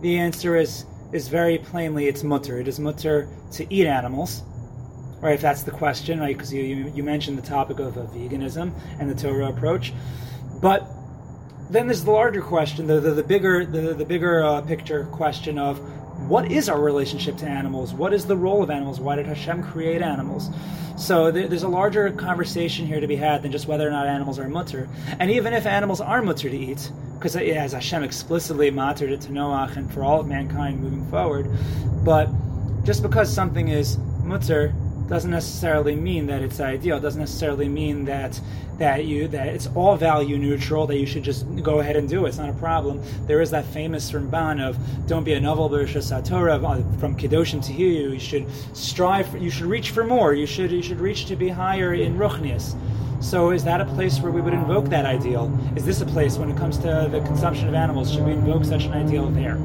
the 0.00 0.18
answer 0.18 0.56
is 0.56 0.86
is 1.12 1.28
very 1.28 1.58
plainly 1.58 2.06
it's 2.06 2.22
mutar 2.22 2.60
it 2.60 2.68
is 2.68 2.78
mutar 2.78 3.28
to 3.50 3.72
eat 3.72 3.86
animals 3.86 4.42
right 5.20 5.34
if 5.34 5.40
that's 5.40 5.62
the 5.62 5.70
question 5.70 6.20
right 6.20 6.36
because 6.36 6.52
you, 6.52 6.62
you 6.62 6.92
you 6.94 7.02
mentioned 7.02 7.36
the 7.38 7.42
topic 7.42 7.78
of, 7.78 7.96
of 7.96 8.10
veganism 8.10 8.72
and 9.00 9.10
the 9.10 9.14
Torah 9.14 9.48
approach 9.48 9.92
but 10.60 10.88
then 11.70 11.86
there's 11.86 12.04
the 12.04 12.10
larger 12.10 12.40
question, 12.40 12.86
the 12.86 13.00
the, 13.00 13.12
the 13.12 13.22
bigger 13.22 13.64
the, 13.66 13.94
the 13.94 14.04
bigger 14.04 14.42
uh, 14.42 14.62
picture 14.62 15.04
question 15.06 15.58
of 15.58 15.78
what 16.28 16.50
is 16.50 16.68
our 16.68 16.80
relationship 16.80 17.36
to 17.38 17.46
animals? 17.46 17.94
What 17.94 18.12
is 18.12 18.26
the 18.26 18.36
role 18.36 18.62
of 18.62 18.70
animals? 18.70 18.98
Why 19.00 19.16
did 19.16 19.26
Hashem 19.26 19.62
create 19.62 20.02
animals? 20.02 20.50
So 20.96 21.30
there, 21.30 21.46
there's 21.46 21.62
a 21.62 21.68
larger 21.68 22.10
conversation 22.10 22.86
here 22.86 23.00
to 23.00 23.06
be 23.06 23.14
had 23.14 23.42
than 23.42 23.52
just 23.52 23.68
whether 23.68 23.86
or 23.86 23.90
not 23.90 24.06
animals 24.06 24.38
are 24.38 24.46
mutar. 24.46 24.88
And 25.18 25.30
even 25.30 25.52
if 25.52 25.66
animals 25.66 26.00
are 26.00 26.20
mutar 26.22 26.50
to 26.50 26.56
eat, 26.56 26.90
because 27.18 27.34
as 27.36 27.72
Hashem 27.72 28.02
explicitly 28.04 28.70
mattered 28.70 29.10
it 29.10 29.20
to 29.22 29.30
Noach 29.30 29.76
and 29.76 29.92
for 29.92 30.04
all 30.04 30.20
of 30.20 30.26
mankind 30.28 30.80
moving 30.80 31.04
forward, 31.10 31.50
but 32.04 32.28
just 32.84 33.02
because 33.02 33.32
something 33.32 33.68
is 33.68 33.96
mutar 34.22 34.72
doesn't 35.08 35.30
necessarily 35.30 35.96
mean 35.96 36.26
that 36.26 36.42
it's 36.42 36.60
ideal. 36.60 36.98
It 36.98 37.00
doesn't 37.00 37.20
necessarily 37.20 37.68
mean 37.68 38.04
that 38.04 38.40
that 38.76 39.06
you 39.06 39.26
that 39.28 39.48
it's 39.48 39.66
all 39.74 39.96
value 39.96 40.38
neutral. 40.38 40.86
That 40.86 40.98
you 40.98 41.06
should 41.06 41.24
just 41.24 41.46
go 41.62 41.80
ahead 41.80 41.96
and 41.96 42.08
do 42.08 42.26
it. 42.26 42.28
It's 42.28 42.38
not 42.38 42.50
a 42.50 42.54
problem. 42.54 43.02
There 43.26 43.40
is 43.40 43.50
that 43.50 43.64
famous 43.66 44.12
Ramban 44.12 44.60
of 44.60 44.76
"Don't 45.06 45.24
be 45.24 45.32
a 45.32 45.40
novel 45.40 45.68
Satora 45.70 47.00
from 47.00 47.16
Kedoshim 47.16 47.64
to 47.66 47.72
you. 47.72 48.10
You 48.10 48.20
should 48.20 48.46
strive. 48.76 49.28
For, 49.28 49.38
you 49.38 49.50
should 49.50 49.66
reach 49.66 49.90
for 49.90 50.04
more. 50.04 50.34
You 50.34 50.46
should 50.46 50.70
you 50.70 50.82
should 50.82 51.00
reach 51.00 51.26
to 51.26 51.36
be 51.36 51.48
higher 51.48 51.94
in 51.94 52.16
Ruchnius. 52.16 52.76
So 53.20 53.50
is 53.50 53.64
that 53.64 53.80
a 53.80 53.84
place 53.84 54.20
where 54.20 54.30
we 54.30 54.40
would 54.40 54.52
invoke 54.52 54.86
that 54.86 55.04
ideal? 55.04 55.52
Is 55.76 55.84
this 55.84 56.00
a 56.00 56.06
place 56.06 56.38
when 56.38 56.50
it 56.50 56.56
comes 56.56 56.78
to 56.78 57.08
the 57.10 57.20
consumption 57.26 57.68
of 57.68 57.74
animals? 57.74 58.12
Should 58.12 58.24
we 58.24 58.32
invoke 58.32 58.64
such 58.64 58.84
an 58.84 58.92
ideal 58.92 59.28
there? 59.28 59.60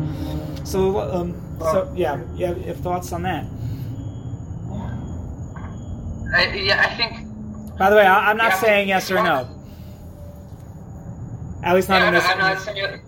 So, 0.64 1.00
um, 1.00 1.58
so 1.60 1.92
yeah, 1.96 2.22
you 2.36 2.46
have, 2.48 2.58
you 2.58 2.64
have 2.66 2.80
thoughts 2.80 3.12
on 3.12 3.24
that? 3.24 3.46
I, 6.34 6.52
yeah, 6.56 6.82
I 6.82 6.96
think. 6.96 7.78
By 7.78 7.90
the 7.90 7.96
way, 7.96 8.06
I, 8.06 8.32
am 8.32 8.38
not 8.38 8.54
saying 8.54 8.90
yes 8.90 9.12
or 9.12 9.16
no. 9.16 9.48
At 11.64 11.76
least 11.76 11.90
not 11.90 12.02
yeah, 12.02 12.08
in 12.08 12.14
this. 12.14 12.26
I'm 12.26 12.38
not 12.40 12.60
saying 12.60 12.78
it. 12.78 13.02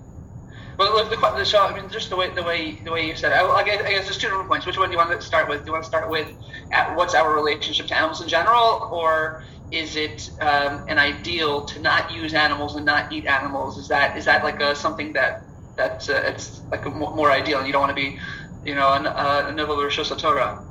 Well, 0.78 1.06
the, 1.10 1.16
the 1.16 1.46
show, 1.46 1.66
I 1.66 1.80
mean, 1.80 1.90
just 1.90 2.10
the 2.10 2.18
way 2.18 2.30
the 2.30 2.44
way 2.44 2.80
the 2.84 2.92
way 2.92 3.08
you 3.08 3.16
said 3.16 3.32
it. 3.32 3.36
I, 3.36 3.48
I, 3.48 3.64
guess, 3.64 3.82
I 3.84 3.92
guess 3.92 4.04
there's 4.04 4.18
two 4.18 4.28
different 4.28 4.50
points. 4.50 4.66
Which 4.66 4.78
one 4.78 4.90
do 4.90 4.94
you 4.94 4.98
want 4.98 5.10
to 5.10 5.26
start 5.26 5.48
with? 5.48 5.62
Do 5.62 5.68
you 5.68 5.72
want 5.72 5.86
to 5.86 5.88
start 5.88 6.10
with 6.10 6.28
at 6.72 6.96
what's 6.96 7.16
our 7.16 7.34
relationship 7.34 7.88
to 7.88 7.96
animals 7.96 8.22
in 8.22 8.28
general, 8.28 8.90
or 8.92 9.44
is 9.72 9.96
it 9.96 10.30
um, 10.42 10.86
an 10.88 11.00
ideal 11.00 11.66
to 11.66 11.80
not 11.80 12.12
use 12.12 12.34
animals 12.34 12.76
and 12.76 12.86
not 12.86 13.12
eat 13.12 13.26
animals? 13.26 13.78
Is 13.78 13.88
that 13.88 14.18
is 14.18 14.26
that 14.26 14.44
like 14.44 14.62
a, 14.62 14.76
something 14.76 15.14
that 15.14 15.44
that 15.76 16.10
uh, 16.10 16.14
it's 16.26 16.62
like 16.72 16.86
a 16.86 16.90
more, 16.90 17.14
more 17.16 17.32
ideal, 17.32 17.58
and 17.58 17.68
you 17.68 17.74
don't 17.74 17.82
want 17.82 17.96
to 17.96 18.02
be, 18.02 18.20
you 18.64 18.76
know, 18.76 18.88
a, 18.88 19.48
a 19.48 19.52
Neville 19.52 19.82
or 19.82 19.90
Torah? 19.90 20.64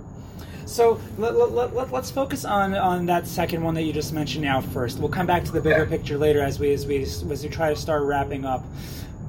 So 0.66 0.98
let, 1.18 1.34
us 1.34 1.50
let, 1.50 1.92
let, 1.92 2.06
focus 2.06 2.44
on, 2.44 2.74
on 2.74 3.04
that 3.06 3.26
second 3.26 3.62
one 3.62 3.74
that 3.74 3.82
you 3.82 3.92
just 3.92 4.14
mentioned 4.14 4.44
now 4.44 4.62
first. 4.62 4.98
We'll 4.98 5.10
come 5.10 5.26
back 5.26 5.44
to 5.44 5.52
the 5.52 5.60
bigger 5.60 5.82
okay. 5.82 5.98
picture 5.98 6.16
later 6.16 6.40
as 6.40 6.58
we 6.58 6.72
as 6.72 6.86
we 6.86 7.02
as 7.02 7.22
we 7.22 7.48
try 7.48 7.68
to 7.68 7.76
start 7.76 8.02
wrapping 8.02 8.44
up. 8.44 8.64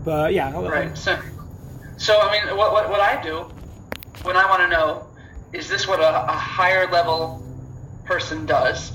But 0.06 0.34
yeah, 0.34 0.54
right. 0.54 0.98
So, 0.98 1.20
so 1.98 2.20
I 2.20 2.32
mean, 2.32 2.56
what, 2.56 2.72
what, 2.72 2.90
what 2.90 3.02
I 3.02 3.22
do 3.22 3.42
when 4.24 4.38
I 4.38 4.50
want 4.50 4.62
to 4.62 4.68
know 4.70 5.08
is 5.52 5.68
this 5.68 5.88
what 5.88 6.00
a, 6.00 6.26
a 6.30 6.38
higher 6.38 6.90
level 6.90 7.44
person 8.06 8.46
does? 8.46 8.95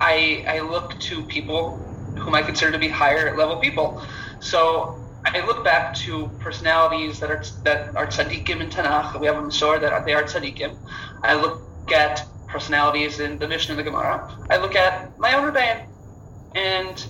I 0.00 0.44
I 0.48 0.60
look 0.60 0.98
to 1.00 1.24
people 1.24 1.88
whom 2.18 2.34
I 2.34 2.42
consider 2.42 2.72
to 2.72 2.78
be 2.78 2.88
higher 2.88 3.36
level 3.36 3.56
people. 3.56 4.02
So 4.40 4.98
I 5.24 5.44
look 5.46 5.64
back 5.64 5.94
to 5.94 6.28
personalities 6.40 7.20
that 7.20 7.30
are 7.30 7.42
that 7.64 7.96
are 7.96 8.06
tzaddikim 8.06 8.60
in 8.60 8.70
Tanakh. 8.70 9.18
We 9.20 9.26
have 9.26 9.36
a 9.36 9.42
Masor 9.42 9.80
that 9.80 9.92
are, 9.92 10.04
they 10.04 10.14
are 10.14 10.22
tzaddikim. 10.22 10.76
I 11.22 11.34
look 11.34 11.62
at 11.92 12.26
personalities 12.46 13.20
in 13.20 13.38
the 13.38 13.48
Mishnah 13.48 13.72
and 13.72 13.78
the 13.78 13.90
Gemara. 13.90 14.28
I 14.50 14.56
look 14.56 14.74
at 14.74 15.18
my 15.18 15.34
own 15.34 15.52
Rebbein, 15.52 15.86
and 16.54 17.06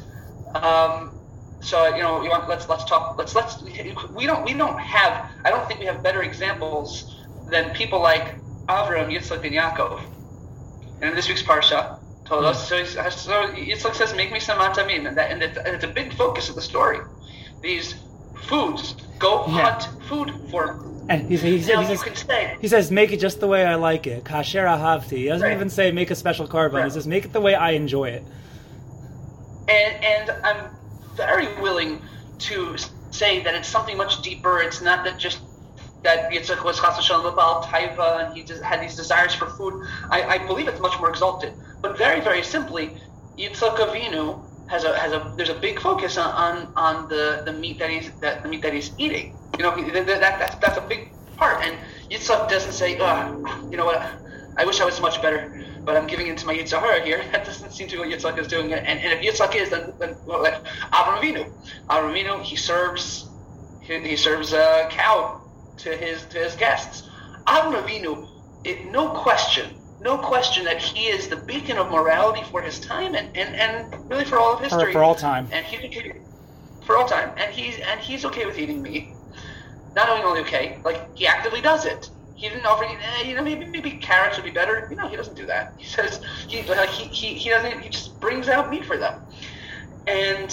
um, 0.54 1.12
so 1.60 1.94
you 1.94 2.02
know, 2.02 2.22
you 2.22 2.30
want 2.30 2.48
let's 2.48 2.68
let's 2.68 2.84
talk. 2.84 3.16
Let's 3.18 3.34
let's 3.34 3.62
we 3.62 4.26
don't 4.26 4.44
we 4.44 4.54
don't 4.54 4.78
have. 4.78 5.30
I 5.44 5.50
don't 5.50 5.66
think 5.68 5.80
we 5.80 5.86
have 5.86 6.02
better 6.02 6.22
examples 6.22 7.14
than 7.50 7.70
people 7.70 8.00
like 8.00 8.36
Avram, 8.68 9.12
Yitzchak, 9.12 9.44
and 9.44 9.54
Yaakov. 9.54 10.00
And 11.00 11.10
in 11.10 11.16
this 11.16 11.28
week's 11.28 11.42
parsha 11.42 11.97
told 12.28 12.44
us. 12.44 12.68
So, 12.68 12.84
so 12.84 13.00
Yitzchak 13.00 13.94
says, 13.94 14.14
"Make 14.14 14.32
me 14.32 14.40
some 14.40 14.58
atamin," 14.58 15.08
and, 15.08 15.16
that, 15.16 15.30
and, 15.30 15.42
it, 15.42 15.56
and 15.56 15.68
it's 15.68 15.84
a 15.84 15.88
big 15.88 16.12
focus 16.14 16.48
of 16.48 16.54
the 16.54 16.62
story. 16.62 17.00
These 17.62 17.94
foods, 18.42 18.94
go 19.18 19.44
yeah. 19.46 19.76
hunt 19.76 20.04
food 20.04 20.32
for 20.50 20.88
and 21.08 21.22
he, 21.22 21.36
he, 21.38 21.56
he, 21.56 21.62
says, 21.62 22.02
he 22.60 22.68
says, 22.68 22.90
make 22.90 23.12
it 23.12 23.16
just 23.18 23.40
the 23.40 23.46
way 23.46 23.64
I 23.64 23.76
like 23.76 24.06
it. 24.06 24.24
Kasher 24.24 24.66
ahavti. 24.66 25.16
He 25.16 25.24
doesn't 25.28 25.46
right. 25.46 25.56
even 25.56 25.70
say 25.70 25.90
make 25.90 26.10
a 26.10 26.14
special 26.14 26.46
korban. 26.46 26.74
Right. 26.74 26.84
He 26.84 26.90
says, 26.90 27.06
make 27.06 27.24
it 27.24 27.32
the 27.32 27.40
way 27.40 27.54
I 27.54 27.70
enjoy 27.70 28.10
it. 28.10 28.24
And, 29.68 30.04
and 30.04 30.30
I'm 30.44 30.70
very 31.14 31.46
willing 31.62 32.02
to 32.40 32.76
say 33.10 33.42
that 33.42 33.54
it's 33.54 33.68
something 33.68 33.96
much 33.96 34.20
deeper. 34.20 34.60
It's 34.60 34.82
not 34.82 35.02
that 35.04 35.18
just 35.18 35.40
that 36.02 36.30
Yitzchak 36.30 36.64
was 36.64 36.80
chas 36.80 37.08
Baal 37.08 37.62
Taavah 37.62 38.26
and 38.26 38.36
he 38.36 38.42
just 38.42 38.62
had 38.62 38.80
these 38.80 38.96
desires 38.96 39.34
for 39.34 39.46
food. 39.46 39.84
I, 40.10 40.22
I, 40.22 40.46
believe 40.46 40.68
it's 40.68 40.80
much 40.80 40.98
more 41.00 41.10
exalted. 41.10 41.52
But 41.82 41.98
very, 41.98 42.20
very 42.20 42.42
simply, 42.42 42.96
Yitzchak 43.36 43.76
Avinu 43.76 44.44
has 44.68 44.84
a 44.84 44.96
has 44.98 45.12
a 45.12 45.32
there's 45.36 45.48
a 45.48 45.58
big 45.58 45.80
focus 45.80 46.16
on, 46.18 46.30
on, 46.34 46.72
on 46.76 47.08
the, 47.08 47.42
the 47.44 47.52
meat 47.52 47.78
that 47.78 47.90
he's 47.90 48.10
that 48.20 48.42
the 48.42 48.48
meat 48.48 48.62
that 48.62 48.72
he's 48.72 48.92
eating. 48.98 49.36
You 49.56 49.64
know, 49.64 49.74
that, 49.74 50.06
that, 50.06 50.20
that's, 50.20 50.54
that's 50.56 50.78
a 50.78 50.82
big 50.82 51.10
part. 51.36 51.64
And 51.64 51.76
Yitzhak 52.10 52.48
doesn't 52.48 52.72
say, 52.72 52.96
oh, 53.00 53.68
you 53.70 53.76
know 53.76 53.86
what, 53.86 54.00
I 54.56 54.64
wish 54.64 54.80
I 54.80 54.84
was 54.84 55.00
much 55.00 55.20
better, 55.20 55.64
but 55.84 55.96
I'm 55.96 56.06
giving 56.06 56.28
into 56.28 56.46
my 56.46 56.54
yetzer 56.54 56.78
hara 56.78 57.02
here. 57.04 57.24
That 57.32 57.44
doesn't 57.44 57.72
seem 57.72 57.88
to 57.88 57.96
be 57.96 57.98
what 57.98 58.08
Yitzhak 58.08 58.38
is 58.38 58.46
doing. 58.46 58.72
And, 58.72 58.86
and 58.86 59.12
if 59.12 59.20
Yitzhak 59.20 59.54
is, 59.56 59.70
then, 59.70 59.92
then 59.98 60.16
well, 60.26 60.42
like 60.42 60.62
Avram 60.92 61.18
Avinu. 61.18 61.52
Avram 61.88 62.12
Avinu, 62.12 62.42
he 62.42 62.56
serves, 62.56 63.28
he, 63.80 63.98
he 64.00 64.16
serves 64.16 64.52
a 64.52 64.88
cow 64.90 65.40
to 65.78 65.96
his, 65.96 66.24
to 66.26 66.38
his 66.38 66.54
guests. 66.54 67.08
Avinu, 67.46 68.28
it, 68.64 68.90
no 68.90 69.10
question, 69.10 69.74
no 70.00 70.18
question 70.18 70.64
that 70.64 70.80
he 70.80 71.06
is 71.06 71.28
the 71.28 71.36
beacon 71.36 71.78
of 71.78 71.90
morality 71.90 72.42
for 72.50 72.60
his 72.60 72.78
time 72.80 73.14
and, 73.14 73.34
and, 73.36 73.54
and 73.54 74.10
really 74.10 74.24
for 74.24 74.38
all 74.38 74.54
of 74.54 74.60
history. 74.60 74.86
For, 74.86 74.92
for 74.92 75.02
all 75.02 75.14
time. 75.14 75.48
And 75.52 75.64
he, 75.64 76.12
for 76.84 76.96
all 76.96 77.06
time. 77.06 77.32
And 77.36 77.52
he's, 77.52 77.78
and 77.78 78.00
he's 78.00 78.24
okay 78.24 78.44
with 78.46 78.58
eating 78.58 78.82
meat 78.82 79.08
not 79.98 80.08
only 80.08 80.40
okay, 80.40 80.78
like 80.84 81.16
he 81.16 81.26
actively 81.26 81.60
does 81.60 81.84
it. 81.84 82.10
He 82.36 82.48
didn't 82.48 82.66
offer, 82.66 82.84
eh, 82.84 83.22
you 83.24 83.34
know, 83.34 83.42
maybe 83.42 83.66
maybe 83.66 83.90
carrots 83.92 84.36
would 84.36 84.44
be 84.44 84.52
better. 84.52 84.86
You 84.90 84.96
know, 84.96 85.08
he 85.08 85.16
doesn't 85.16 85.36
do 85.36 85.46
that. 85.46 85.74
He 85.78 85.86
says 85.86 86.20
he 86.46 86.62
like 86.62 86.88
he, 86.88 87.04
he, 87.08 87.34
he 87.34 87.50
doesn't. 87.50 87.80
He 87.80 87.88
just 87.88 88.20
brings 88.20 88.48
out 88.48 88.70
meat 88.70 88.84
for 88.84 88.96
them, 88.96 89.20
and 90.06 90.50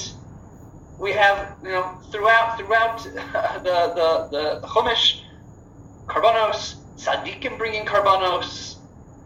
we 1.00 1.12
have 1.12 1.58
you 1.64 1.70
know 1.70 1.98
throughout 2.12 2.58
throughout 2.58 3.04
the 3.04 3.94
the 3.96 4.28
the, 4.32 4.68
Chumash, 4.68 5.22
Karbanos, 6.08 6.76
Tzaddikim 6.98 7.58
bringing 7.58 7.86
Karbanos, 7.86 8.78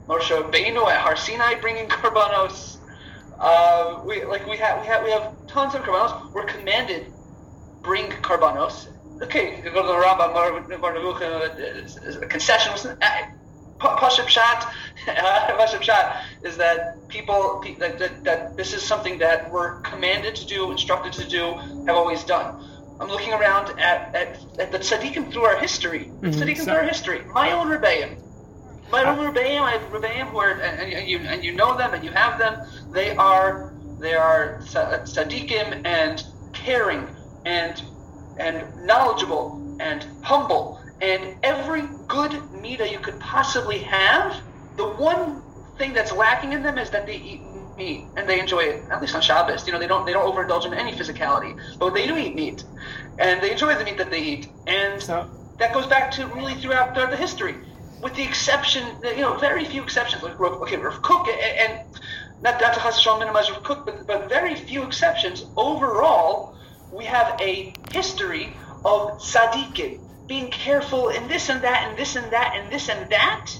Moshe 0.07 0.31
Rabbeinu 0.31 0.87
at 0.87 1.01
Har 1.01 1.15
Sinai 1.15 1.55
bringing 1.59 1.87
Karbanos. 1.87 2.77
Uh, 3.39 4.01
we 4.05 4.25
like 4.25 4.45
we 4.47 4.57
have 4.57 4.81
we 4.81 4.87
have 4.87 5.03
we 5.03 5.11
have 5.11 5.33
tons 5.47 5.75
of 5.75 5.81
Karbanos. 5.81 6.33
We're 6.33 6.45
commanded 6.45 7.11
bring 7.81 8.09
Karbanos 8.11 8.87
okay, 9.21 9.57
you 9.57 9.63
can 9.63 9.73
go 9.73 9.81
to 9.81 9.87
the 9.87 9.93
Rambam, 9.93 10.33
a 12.21 12.25
concession 12.27 12.73
Pashut 13.79 14.25
Pshat, 14.25 14.61
Pshat 15.05 16.23
is 16.43 16.57
that 16.57 17.07
people 17.07 17.63
that, 17.79 17.97
that, 17.99 18.23
that 18.23 18.57
this 18.57 18.73
is 18.73 18.83
something 18.83 19.17
that 19.19 19.49
we're 19.51 19.79
commanded 19.81 20.35
to 20.35 20.45
do, 20.45 20.71
instructed 20.71 21.13
to 21.13 21.27
do, 21.27 21.53
have 21.87 21.95
always 21.95 22.23
done. 22.23 22.65
I'm 22.99 23.07
looking 23.07 23.31
around 23.31 23.79
at, 23.79 24.13
at, 24.13 24.59
at 24.59 24.71
the 24.71 24.79
tzaddikim 24.79 25.31
through 25.31 25.43
our 25.43 25.57
history. 25.57 26.11
The 26.19 26.27
mm-hmm. 26.27 26.41
tzaddikim 26.41 26.57
so, 26.57 26.63
through 26.65 26.73
our 26.73 26.83
history. 26.83 27.21
My 27.33 27.51
own 27.51 27.67
rebbeim. 27.67 28.21
My 28.91 29.05
own 29.05 29.33
rebbeim. 29.33 29.61
I 29.61 29.71
have 29.71 29.81
rebbeim 29.83 30.27
who 30.27 30.39
are, 30.39 30.51
and, 30.51 30.93
and, 30.93 31.07
you 31.07 31.19
and 31.19 31.43
you 31.43 31.53
know 31.53 31.77
them 31.77 31.93
and 31.93 32.03
you 32.03 32.11
have 32.11 32.37
them. 32.37 32.59
They 32.91 33.15
are 33.15 33.73
they 33.99 34.15
are 34.15 34.59
tzaddikim 34.63 35.85
and 35.85 36.23
caring 36.53 37.07
and 37.45 37.81
and 38.37 38.85
knowledgeable 38.85 39.77
and 39.79 40.05
humble 40.21 40.78
and 41.01 41.35
every 41.43 41.83
good 42.07 42.31
mida 42.61 42.89
you 42.89 42.99
could 42.99 43.19
possibly 43.19 43.79
have. 43.79 44.41
The 44.77 44.87
one 44.87 45.41
thing 45.77 45.93
that's 45.93 46.11
lacking 46.11 46.53
in 46.53 46.63
them 46.63 46.77
is 46.77 46.89
that 46.91 47.05
they 47.05 47.15
eat 47.15 47.41
meat 47.77 48.05
and 48.15 48.27
they 48.27 48.39
enjoy 48.39 48.59
it. 48.59 48.83
At 48.91 49.01
least 49.01 49.15
on 49.15 49.21
Shabbos, 49.21 49.65
you 49.65 49.73
know, 49.73 49.79
they 49.79 49.87
don't 49.87 50.05
they 50.05 50.13
don't 50.13 50.25
overindulge 50.31 50.65
in 50.65 50.73
any 50.73 50.91
physicality, 50.91 51.57
but 51.79 51.93
they 51.93 52.05
do 52.05 52.17
eat 52.17 52.35
meat, 52.35 52.63
and 53.17 53.41
they 53.41 53.51
enjoy 53.51 53.75
the 53.75 53.83
meat 53.83 53.97
that 53.97 54.11
they 54.11 54.21
eat, 54.21 54.49
and 54.67 55.01
so, 55.01 55.29
that 55.57 55.73
goes 55.73 55.87
back 55.87 56.11
to 56.11 56.27
really 56.27 56.55
throughout 56.55 56.93
the 56.95 57.15
history, 57.15 57.55
with 58.01 58.13
the 58.15 58.23
exception, 58.23 58.85
you 59.03 59.21
know, 59.21 59.37
very 59.37 59.65
few 59.65 59.81
exceptions. 59.81 60.21
Like 60.23 60.39
okay, 60.39 60.77
Rav 60.77 61.01
Kook 61.01 61.27
and 61.27 61.79
not 62.41 62.61
not 62.61 62.73
to 62.73 63.19
minimize 63.19 63.49
Rav 63.49 63.63
Kook, 63.63 63.85
but 63.85 64.05
but 64.05 64.29
very 64.29 64.55
few 64.55 64.83
exceptions 64.83 65.45
overall 65.55 66.55
we 66.91 67.05
have 67.05 67.39
a 67.39 67.73
history 67.91 68.53
of 68.83 69.19
tzaddikim 69.19 70.08
being 70.29 70.49
careful 70.51 71.09
and 71.09 71.29
this 71.29 71.49
and 71.49 71.61
that 71.63 71.89
and 71.89 71.97
this 71.97 72.15
and 72.15 72.31
that 72.31 72.53
and 72.55 72.71
this 72.71 72.87
and 72.87 73.09
that, 73.09 73.51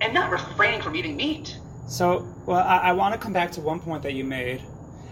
and 0.00 0.14
not 0.14 0.30
refraining 0.30 0.80
from 0.80 0.96
eating 0.96 1.16
meat. 1.16 1.58
So, 1.86 2.26
well, 2.46 2.60
I, 2.60 2.78
I 2.78 2.92
want 2.92 3.12
to 3.12 3.20
come 3.20 3.34
back 3.34 3.50
to 3.52 3.60
one 3.60 3.80
point 3.80 4.04
that 4.04 4.14
you 4.14 4.24
made, 4.24 4.62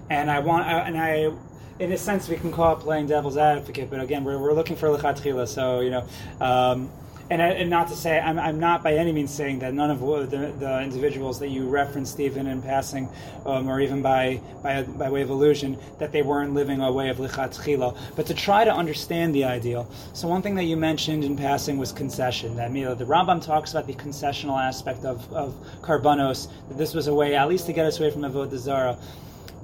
and 0.09 0.31
I 0.31 0.39
want, 0.39 0.67
and 0.67 0.97
I, 0.97 1.31
in 1.79 1.93
a 1.93 1.99
sense, 1.99 2.29
we 2.29 2.37
can 2.37 2.53
call 2.53 2.77
it 2.77 2.81
playing 2.81 3.09
devil's 3.09 3.37
advocate, 3.37 3.91
but 3.91 4.01
again, 4.01 4.25
we're, 4.25 4.39
we're 4.39 4.55
looking 4.55 4.77
for 4.77 4.89
lechatchila, 4.89 5.47
so 5.47 5.81
you 5.81 5.91
know. 5.91 6.09
Um, 6.41 6.91
and, 7.33 7.41
and 7.41 7.71
not 7.71 7.89
to 7.89 7.97
say 7.97 8.21
I'm, 8.21 8.39
I'm 8.39 8.61
not 8.61 8.83
by 8.83 8.95
any 8.95 9.11
means 9.11 9.33
saying 9.33 9.61
that 9.61 9.73
none 9.73 9.91
of 9.91 10.01
the, 10.01 10.53
the 10.59 10.83
individuals 10.83 11.39
that 11.39 11.49
you 11.49 11.67
referenced, 11.67 12.13
Stephen, 12.13 12.47
in 12.47 12.61
passing, 12.61 13.09
um, 13.47 13.69
or 13.69 13.81
even 13.81 14.03
by, 14.03 14.39
by 14.63 14.83
by 14.83 15.09
way 15.09 15.23
of 15.23 15.31
allusion, 15.31 15.79
that 15.99 16.13
they 16.13 16.21
weren't 16.21 16.53
living 16.53 16.83
a 16.83 16.93
way 16.93 17.09
of 17.09 17.17
lichatchila, 17.17 17.97
but 18.17 18.27
to 18.27 18.35
try 18.35 18.65
to 18.65 18.73
understand 18.73 19.35
the 19.35 19.45
ideal. 19.45 19.91
So 20.13 20.29
one 20.29 20.43
thing 20.43 20.55
that 20.57 20.65
you 20.65 20.77
mentioned 20.77 21.25
in 21.25 21.35
passing 21.37 21.79
was 21.79 21.91
concession. 21.91 22.55
That 22.57 22.71
you 22.73 22.85
know, 22.85 22.95
the 22.95 23.07
Rambam 23.07 23.43
talks 23.43 23.71
about 23.71 23.87
the 23.87 23.95
concessional 23.95 24.61
aspect 24.61 25.05
of 25.05 25.33
of 25.33 25.55
karbanos. 25.81 26.49
That 26.69 26.77
this 26.77 26.93
was 26.93 27.07
a 27.07 27.15
way, 27.15 27.35
at 27.35 27.49
least, 27.49 27.65
to 27.67 27.73
get 27.73 27.87
us 27.87 27.99
away 27.99 28.11
from 28.11 28.23
avodah 28.23 28.59
zara. 28.59 28.95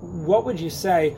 What 0.00 0.46
would 0.46 0.58
you 0.58 0.70
say? 0.70 1.16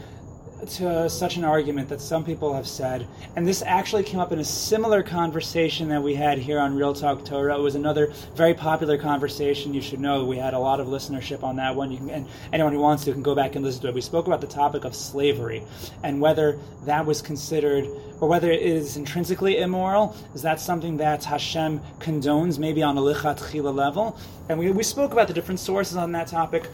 To 0.68 1.08
such 1.08 1.36
an 1.36 1.44
argument 1.44 1.88
that 1.88 2.00
some 2.00 2.24
people 2.24 2.54
have 2.54 2.66
said, 2.66 3.06
and 3.36 3.46
this 3.46 3.62
actually 3.62 4.02
came 4.02 4.20
up 4.20 4.32
in 4.32 4.38
a 4.38 4.44
similar 4.44 5.02
conversation 5.02 5.88
that 5.88 6.02
we 6.02 6.14
had 6.14 6.38
here 6.38 6.58
on 6.58 6.76
Real 6.76 6.94
Talk 6.94 7.24
Torah. 7.24 7.58
It 7.58 7.62
was 7.62 7.74
another 7.74 8.12
very 8.34 8.54
popular 8.54 8.98
conversation. 8.98 9.74
You 9.74 9.80
should 9.80 10.00
know 10.00 10.24
we 10.24 10.36
had 10.36 10.54
a 10.54 10.58
lot 10.58 10.80
of 10.80 10.86
listenership 10.86 11.42
on 11.42 11.56
that 11.56 11.74
one. 11.74 11.90
You 11.90 11.98
can, 11.98 12.10
and 12.10 12.28
anyone 12.52 12.72
who 12.72 12.80
wants 12.80 13.04
to 13.04 13.12
can 13.12 13.22
go 13.22 13.34
back 13.34 13.56
and 13.56 13.64
listen 13.64 13.82
to 13.82 13.88
it. 13.88 13.94
We 13.94 14.00
spoke 14.00 14.26
about 14.26 14.40
the 14.40 14.46
topic 14.46 14.84
of 14.84 14.94
slavery 14.94 15.62
and 16.02 16.20
whether 16.20 16.58
that 16.84 17.06
was 17.06 17.22
considered, 17.22 17.86
or 18.20 18.28
whether 18.28 18.50
it 18.50 18.62
is 18.62 18.96
intrinsically 18.96 19.58
immoral. 19.58 20.16
Is 20.34 20.42
that 20.42 20.60
something 20.60 20.96
that 20.98 21.24
Hashem 21.24 21.80
condones, 21.98 22.58
maybe 22.58 22.82
on 22.82 22.96
a 22.96 23.00
lichat 23.00 23.74
level? 23.74 24.18
And 24.48 24.58
we, 24.58 24.70
we 24.70 24.82
spoke 24.82 25.12
about 25.12 25.28
the 25.28 25.34
different 25.34 25.60
sources 25.60 25.96
on 25.96 26.12
that 26.12 26.26
topic. 26.26 26.68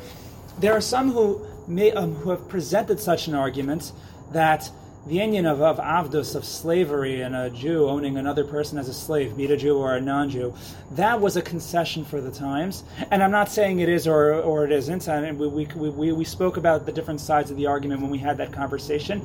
There 0.58 0.72
are 0.72 0.80
some 0.80 1.12
who 1.12 1.44
may, 1.68 1.92
um, 1.92 2.14
who 2.14 2.30
have 2.30 2.48
presented 2.48 3.00
such 3.00 3.28
an 3.28 3.34
argument 3.34 3.92
that 4.32 4.70
the 5.06 5.14
union 5.14 5.46
of, 5.46 5.62
of 5.62 5.78
avdus, 5.78 6.34
of 6.34 6.44
slavery, 6.44 7.20
and 7.20 7.36
a 7.36 7.48
Jew 7.48 7.88
owning 7.88 8.16
another 8.16 8.44
person 8.44 8.76
as 8.76 8.88
a 8.88 8.94
slave, 8.94 9.36
be 9.36 9.44
it 9.44 9.52
a 9.52 9.56
Jew 9.56 9.76
or 9.78 9.94
a 9.94 10.00
non-Jew, 10.00 10.52
that 10.92 11.20
was 11.20 11.36
a 11.36 11.42
concession 11.42 12.04
for 12.04 12.20
the 12.20 12.30
times. 12.30 12.82
And 13.12 13.22
I'm 13.22 13.30
not 13.30 13.48
saying 13.48 13.78
it 13.78 13.88
is 13.88 14.08
or, 14.08 14.34
or 14.34 14.64
it 14.64 14.72
isn't. 14.72 15.06
And 15.06 15.38
we, 15.38 15.46
we, 15.46 15.66
we, 15.90 16.12
we 16.12 16.24
spoke 16.24 16.56
about 16.56 16.86
the 16.86 16.92
different 16.92 17.20
sides 17.20 17.52
of 17.52 17.56
the 17.56 17.66
argument 17.66 18.02
when 18.02 18.10
we 18.10 18.18
had 18.18 18.36
that 18.38 18.52
conversation. 18.52 19.24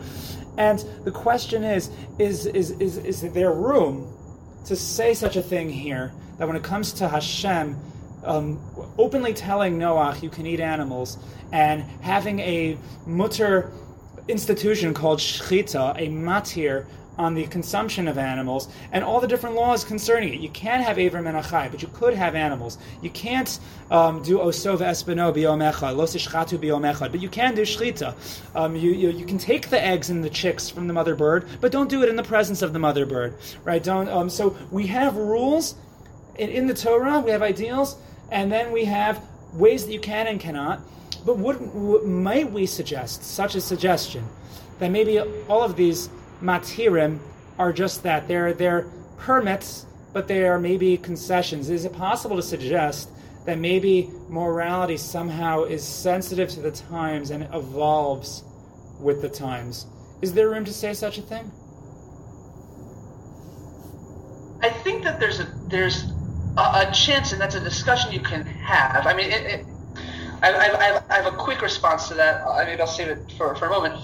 And 0.57 0.85
the 1.03 1.11
question 1.11 1.63
is, 1.63 1.89
is, 2.19 2.45
is, 2.45 2.71
is, 2.71 2.97
is 2.97 3.21
there 3.33 3.51
room 3.51 4.07
to 4.65 4.75
say 4.75 5.15
such 5.15 5.35
a 5.35 5.41
thing 5.41 5.67
here, 5.67 6.11
that 6.37 6.47
when 6.47 6.55
it 6.55 6.63
comes 6.63 6.93
to 6.93 7.07
Hashem, 7.09 7.75
um, 8.23 8.59
openly 8.97 9.33
telling 9.33 9.77
Noach 9.77 10.21
you 10.21 10.29
can 10.29 10.45
eat 10.45 10.59
animals 10.59 11.17
and 11.51 11.81
having 12.01 12.39
a 12.39 12.77
mutter 13.05 13.71
institution 14.27 14.93
called 14.93 15.19
shchita, 15.19 15.95
a 15.97 16.07
matir 16.07 16.85
on 17.17 17.35
the 17.35 17.45
consumption 17.47 18.07
of 18.07 18.17
animals 18.17 18.69
and 18.93 19.03
all 19.03 19.19
the 19.19 19.27
different 19.27 19.55
laws 19.55 19.83
concerning 19.83 20.33
it. 20.33 20.39
You 20.39 20.49
can't 20.49 20.83
have 20.83 20.97
and 20.97 21.13
Achai, 21.13 21.69
but 21.69 21.81
you 21.81 21.89
could 21.89 22.13
have 22.13 22.35
animals. 22.35 22.77
You 23.01 23.09
can't 23.09 23.59
um, 23.91 24.23
do 24.23 24.39
Osov 24.39 24.79
Espino 24.79 25.33
Biomecha, 25.35 25.95
Los 25.95 26.15
Ishchatu 26.15 26.57
biomechad, 26.57 27.11
but 27.11 27.21
you 27.21 27.29
can 27.29 27.53
do 27.53 27.63
Shchita. 27.63 28.15
Um, 28.55 28.75
you, 28.75 28.91
you, 28.91 29.09
you, 29.09 29.25
can 29.25 29.37
take 29.37 29.69
the 29.69 29.81
eggs 29.83 30.09
and 30.09 30.23
the 30.23 30.29
chicks 30.29 30.69
from 30.69 30.87
the 30.87 30.93
mother 30.93 31.15
bird, 31.15 31.47
but 31.59 31.71
don't 31.71 31.89
do 31.89 32.01
it 32.01 32.09
in 32.09 32.15
the 32.15 32.23
presence 32.23 32.61
of 32.61 32.73
the 32.73 32.79
mother 32.79 33.05
bird, 33.05 33.35
right? 33.65 33.83
Don't. 33.83 34.09
Um, 34.09 34.29
so 34.29 34.55
we 34.71 34.87
have 34.87 35.15
rules 35.15 35.75
in 36.37 36.65
the 36.65 36.73
Torah, 36.73 37.19
we 37.19 37.31
have 37.31 37.41
ideals, 37.41 37.97
and 38.31 38.51
then 38.51 38.71
we 38.71 38.85
have 38.85 39.23
ways 39.53 39.85
that 39.85 39.91
you 39.91 39.99
can 39.99 40.27
and 40.27 40.39
cannot. 40.39 40.81
But 41.25 41.37
what, 41.37 41.61
what 41.61 42.05
might 42.05 42.51
we 42.51 42.65
suggest, 42.65 43.23
such 43.23 43.55
a 43.55 43.61
suggestion, 43.61 44.25
that 44.79 44.89
maybe 44.89 45.19
all 45.19 45.61
of 45.61 45.75
these 45.75 46.09
matirim 46.41 47.19
are 47.59 47.71
just 47.71 48.01
that 48.03 48.27
they're 48.27 48.53
they're 48.53 48.87
permits, 49.17 49.85
but 50.13 50.27
they 50.27 50.47
are 50.47 50.57
maybe 50.57 50.97
concessions. 50.97 51.69
Is 51.69 51.85
it 51.85 51.93
possible 51.93 52.35
to 52.37 52.41
suggest 52.41 53.09
that 53.45 53.59
maybe 53.59 54.09
morality 54.29 54.97
somehow 54.97 55.63
is 55.63 55.83
sensitive 55.83 56.49
to 56.49 56.61
the 56.61 56.71
times 56.71 57.29
and 57.29 57.43
evolves 57.53 58.43
with 58.99 59.21
the 59.21 59.29
times? 59.29 59.85
Is 60.21 60.33
there 60.33 60.49
room 60.49 60.65
to 60.65 60.73
say 60.73 60.93
such 60.93 61.17
a 61.17 61.21
thing? 61.21 61.51
I 64.63 64.69
think 64.69 65.03
that 65.03 65.19
there's 65.19 65.39
a 65.39 65.53
there's 65.67 66.10
a, 66.57 66.87
a 66.87 66.91
chance, 66.93 67.31
and 67.31 67.41
that's 67.41 67.55
a 67.55 67.59
discussion 67.59 68.11
you 68.11 68.19
can 68.19 68.45
have. 68.45 69.07
I 69.07 69.13
mean, 69.13 69.31
it, 69.31 69.45
it, 69.45 69.65
I, 70.41 70.51
I, 70.51 71.01
I, 71.09 71.21
have 71.21 71.31
a 71.31 71.37
quick 71.37 71.61
response 71.61 72.07
to 72.07 72.15
that. 72.15 72.45
I 72.47 72.65
maybe 72.65 72.81
I'll 72.81 72.87
save 72.87 73.09
it 73.09 73.31
for, 73.37 73.55
for 73.55 73.67
a 73.67 73.69
moment. 73.69 73.99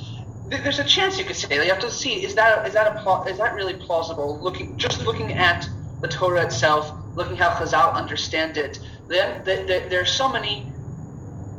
There's 0.50 0.80
a 0.80 0.84
chance 0.84 1.18
you 1.18 1.26
could 1.26 1.36
say 1.36 1.54
you 1.56 1.70
have 1.70 1.80
to 1.80 1.92
see 1.92 2.24
is 2.24 2.36
that 2.36 2.66
is 2.66 2.74
that 2.74 2.88
a 2.88 3.24
is 3.30 3.38
that 3.38 3.54
really 3.54 3.74
plausible? 3.74 4.40
Looking 4.40 4.78
just 4.78 5.04
looking 5.04 5.34
at 5.34 5.68
the 6.00 6.08
Torah 6.08 6.46
itself, 6.46 6.92
looking 7.16 7.36
how 7.36 7.50
Chazal 7.50 7.94
understand 7.94 8.56
it. 8.58 8.80
Then 9.08 9.44
the, 9.44 9.56
the, 9.56 9.90
there 9.90 10.02
are 10.02 10.06
so 10.06 10.30
many 10.30 10.72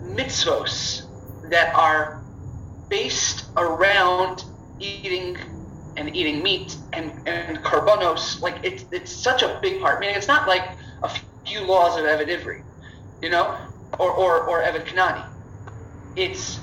mitzvos 0.03 1.03
that 1.51 1.75
are 1.75 2.23
based 2.89 3.47
around 3.57 4.45
eating 4.81 5.37
and 5.99 6.15
eating 6.15 6.43
meat 6.43 6.77
and, 6.93 7.13
and 7.27 7.59
karbanos, 7.59 8.41
like 8.41 8.57
it's 8.63 8.85
it's 8.93 9.13
such 9.13 9.43
a 9.43 9.59
big 9.61 9.81
part. 9.83 10.01
Meaning 10.01 10.17
it's 10.17 10.29
not 10.29 10.49
like 10.49 10.63
a 11.03 11.11
few 11.45 11.67
laws 11.67 11.99
of 11.99 12.05
Eved 12.05 12.63
you 13.21 13.31
know, 13.31 13.57
or 13.99 14.11
or, 14.13 14.49
or 14.49 14.63
Eved 14.63 14.87
Kanani. 14.87 15.25
It's 16.17 16.61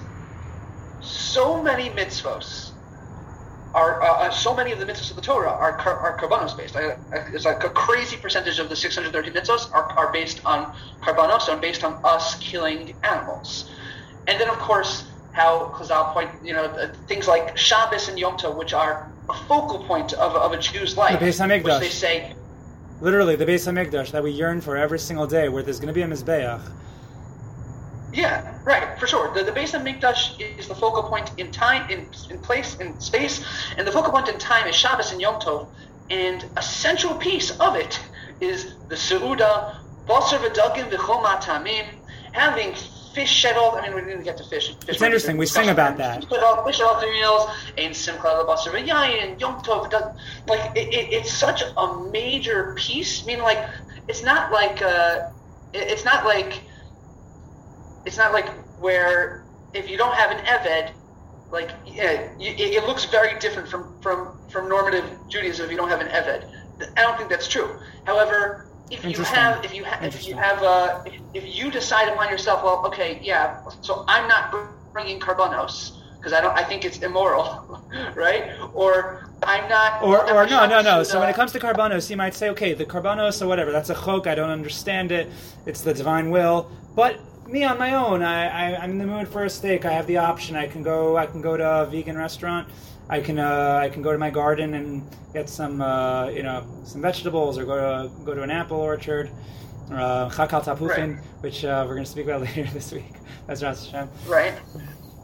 so 1.01 1.61
many 1.61 1.89
mitzvos 1.89 2.71
are 3.73 4.01
uh, 4.01 4.05
uh 4.05 4.31
so 4.31 4.55
many 4.55 4.71
of 4.71 4.79
the 4.79 4.85
mitzvos 4.85 5.09
of 5.09 5.17
the 5.17 5.21
Torah 5.21 5.51
are 5.51 5.77
are 5.81 6.17
karbanos 6.17 6.57
based. 6.57 6.77
It's 7.33 7.45
like 7.45 7.63
a 7.63 7.69
crazy 7.69 8.15
percentage 8.15 8.59
of 8.59 8.69
the 8.69 8.75
630 8.75 9.31
mitzvos 9.31 9.69
are, 9.73 9.91
are 9.97 10.13
based 10.13 10.39
on 10.45 10.73
karbanos 11.03 11.49
and 11.49 11.59
based 11.59 11.83
on 11.83 11.99
us 12.05 12.35
killing 12.39 12.93
animals. 13.03 13.69
And 14.27 14.39
then 14.39 14.49
of 14.49 14.57
course 14.59 15.03
how 15.35 15.73
Chazal 15.75 16.13
point, 16.13 16.29
you 16.41 16.53
know, 16.53 16.73
things 17.09 17.27
like 17.27 17.57
Shabbos 17.57 18.07
and 18.07 18.17
Yom 18.17 18.37
Tov, 18.37 18.55
which 18.55 18.73
are 18.73 19.14
a 19.29 19.33
focal 19.47 19.83
point 19.85 20.13
of, 20.13 20.35
of 20.35 20.51
a 20.51 20.57
Jew's 20.57 20.97
life. 20.97 21.19
The 21.19 21.25
Beis 21.25 21.39
Hamikdash. 21.39 21.79
Which 21.79 21.79
they 21.79 21.89
say, 21.89 22.35
literally 23.01 23.35
the 23.35 23.45
Beis 23.45 23.67
Hamikdash 23.67 24.11
that 24.11 24.23
we 24.23 24.31
yearn 24.31 24.61
for 24.61 24.77
every 24.77 24.99
single 24.99 25.27
day, 25.27 25.49
where 25.49 25.63
there's 25.63 25.79
going 25.79 25.87
to 25.87 25.93
be 25.93 26.01
a 26.01 26.07
mizbeach. 26.07 26.61
Yeah, 28.13 28.57
right, 28.63 28.97
for 28.97 29.07
sure. 29.07 29.33
The, 29.33 29.43
the 29.43 29.51
Beis 29.51 29.77
Hamikdash 29.77 30.39
is 30.57 30.67
the 30.67 30.75
focal 30.75 31.03
point 31.03 31.31
in 31.37 31.51
time, 31.51 31.89
in, 31.89 32.07
in 32.29 32.39
place, 32.39 32.77
in 32.77 32.99
space, 32.99 33.43
and 33.77 33.85
the 33.85 33.91
focal 33.91 34.11
point 34.11 34.29
in 34.29 34.37
time 34.37 34.67
is 34.67 34.75
Shabbos 34.75 35.11
and 35.11 35.19
Yom 35.19 35.41
Tov, 35.41 35.67
and 36.09 36.45
a 36.55 36.61
central 36.61 37.15
piece 37.15 37.51
of 37.59 37.75
it 37.75 37.99
is 38.39 38.75
the 38.89 38.95
Seuda, 38.95 39.75
Basar 40.07 40.37
V'Dagim 40.39 40.89
V'Chol 40.91 41.23
Matamim, 41.23 41.85
having 42.31 42.73
fish 43.15 43.31
shed 43.31 43.55
all. 43.55 43.77
I 43.77 43.87
mean, 43.87 43.95
we 43.95 44.01
didn't 44.01 44.23
get 44.23 44.37
to 44.37 44.43
fish. 44.43 44.67
fish 44.67 44.89
it's 44.89 45.01
interesting. 45.01 45.37
We 45.37 45.45
sing 45.45 45.69
about 45.69 45.97
that. 45.97 46.25
Fish 46.25 46.39
all, 46.43 46.65
fish 46.65 46.81
all 46.81 46.99
three 46.99 47.13
meals. 47.13 47.49
And 47.77 47.95
Simcha 47.95 48.27
Labasar 48.27 48.75
and 48.77 49.41
Yom 49.41 49.61
Tov. 49.61 49.89
Like 50.47 50.77
it, 50.77 50.93
it, 50.93 51.13
it's 51.13 51.33
such 51.33 51.63
a 51.63 52.09
major 52.11 52.75
piece. 52.77 53.23
I 53.23 53.25
mean, 53.25 53.39
like 53.39 53.65
it's 54.07 54.23
not 54.23 54.51
like 54.51 54.81
uh, 54.81 55.29
it, 55.73 55.89
it's 55.93 56.05
not 56.05 56.25
like 56.25 56.61
it's 58.05 58.17
not 58.17 58.33
like 58.33 58.49
where 58.79 59.45
if 59.73 59.89
you 59.89 59.97
don't 59.97 60.15
have 60.15 60.31
an 60.31 60.45
Eved, 60.45 60.91
like 61.51 61.71
yeah, 61.85 62.29
it, 62.39 62.59
it 62.59 62.83
looks 62.85 63.05
very 63.05 63.39
different 63.39 63.69
from 63.69 63.99
from 64.01 64.37
from 64.49 64.67
normative 64.67 65.05
Judaism 65.29 65.65
if 65.65 65.71
you 65.71 65.77
don't 65.77 65.89
have 65.89 66.01
an 66.01 66.07
Eved. 66.07 66.43
I 66.97 67.01
don't 67.01 67.17
think 67.17 67.29
that's 67.29 67.47
true. 67.47 67.79
However, 68.03 68.64
if 68.91 69.03
you 69.05 69.23
have 69.23 69.65
if 69.65 69.73
you 69.73 69.83
have 69.83 70.03
if 70.03 70.27
you 70.27 70.35
have 70.35 70.61
uh, 70.61 71.01
if, 71.05 71.13
if, 71.33 71.55
you 71.55 71.71
decide 71.71 72.07
upon 72.07 72.29
yourself 72.29 72.63
well 72.63 72.85
okay 72.85 73.19
yeah 73.21 73.61
so 73.81 74.05
i'm 74.07 74.27
not 74.27 74.53
bringing 74.93 75.19
karbanos 75.19 75.97
because 76.17 76.33
i 76.33 76.41
don't 76.41 76.55
i 76.57 76.63
think 76.63 76.85
it's 76.85 76.99
immoral 76.99 77.81
right? 78.15 78.57
Or 78.73 79.29
i'm 79.43 79.67
not 79.69 80.01
or, 80.03 80.21
or 80.31 80.45
no 80.47 80.65
no 80.67 80.81
no. 80.81 81.03
so 81.03 81.19
when 81.19 81.29
it 81.29 81.35
comes 81.35 81.51
to 81.53 81.59
karbanos 81.59 82.09
you 82.09 82.17
might 82.17 82.33
say 82.33 82.49
okay 82.49 82.73
the 82.73 82.85
karbanos 82.85 83.41
or 83.41 83.47
whatever. 83.47 83.71
That's 83.71 83.89
a 83.89 83.95
chok 83.95 84.27
i 84.27 84.35
don't 84.35 84.49
understand 84.49 85.11
it. 85.11 85.29
It's 85.65 85.81
the 85.81 85.93
divine 85.93 86.29
will. 86.29 86.69
But 86.95 87.19
me 87.47 87.63
on 87.63 87.77
my 87.77 87.93
own 87.93 88.23
I, 88.23 88.47
I 88.47 88.83
i'm 88.83 88.91
in 88.91 88.97
the 88.97 89.07
mood 89.07 89.27
for 89.27 89.45
a 89.45 89.49
steak. 89.49 89.85
I 89.85 89.91
have 89.91 90.07
the 90.07 90.17
option. 90.17 90.55
I 90.55 90.67
can 90.67 90.83
go 90.83 91.17
i 91.17 91.25
can 91.25 91.41
go 91.41 91.57
to 91.57 91.81
a 91.81 91.85
vegan 91.85 92.17
restaurant 92.17 92.67
I 93.09 93.19
can 93.19 93.37
uh, 93.37 93.79
I 93.81 93.89
can 93.89 94.01
go 94.01 94.11
to 94.11 94.17
my 94.17 94.29
garden 94.29 94.73
and 94.73 95.03
get 95.33 95.47
some 95.47 95.81
uh, 95.81 96.29
you 96.29 96.43
know 96.43 96.65
some 96.83 97.01
vegetables, 97.01 97.57
or 97.57 97.65
go 97.65 97.75
to 97.75 98.11
go 98.25 98.33
to 98.33 98.41
an 98.41 98.49
apple 98.49 98.79
orchard, 98.79 99.29
uh, 99.91 100.29
chakal 100.29 100.63
tapuchin, 100.63 101.15
right. 101.15 101.23
which 101.41 101.63
uh, 101.63 101.83
we're 101.87 101.93
going 101.93 102.05
to 102.05 102.11
speak 102.11 102.25
about 102.25 102.41
later 102.47 102.65
this 102.71 102.91
week. 102.91 103.13
That's 103.47 103.61
Ras 103.61 103.85
Hashem. 103.85 104.09
Right, 104.27 104.59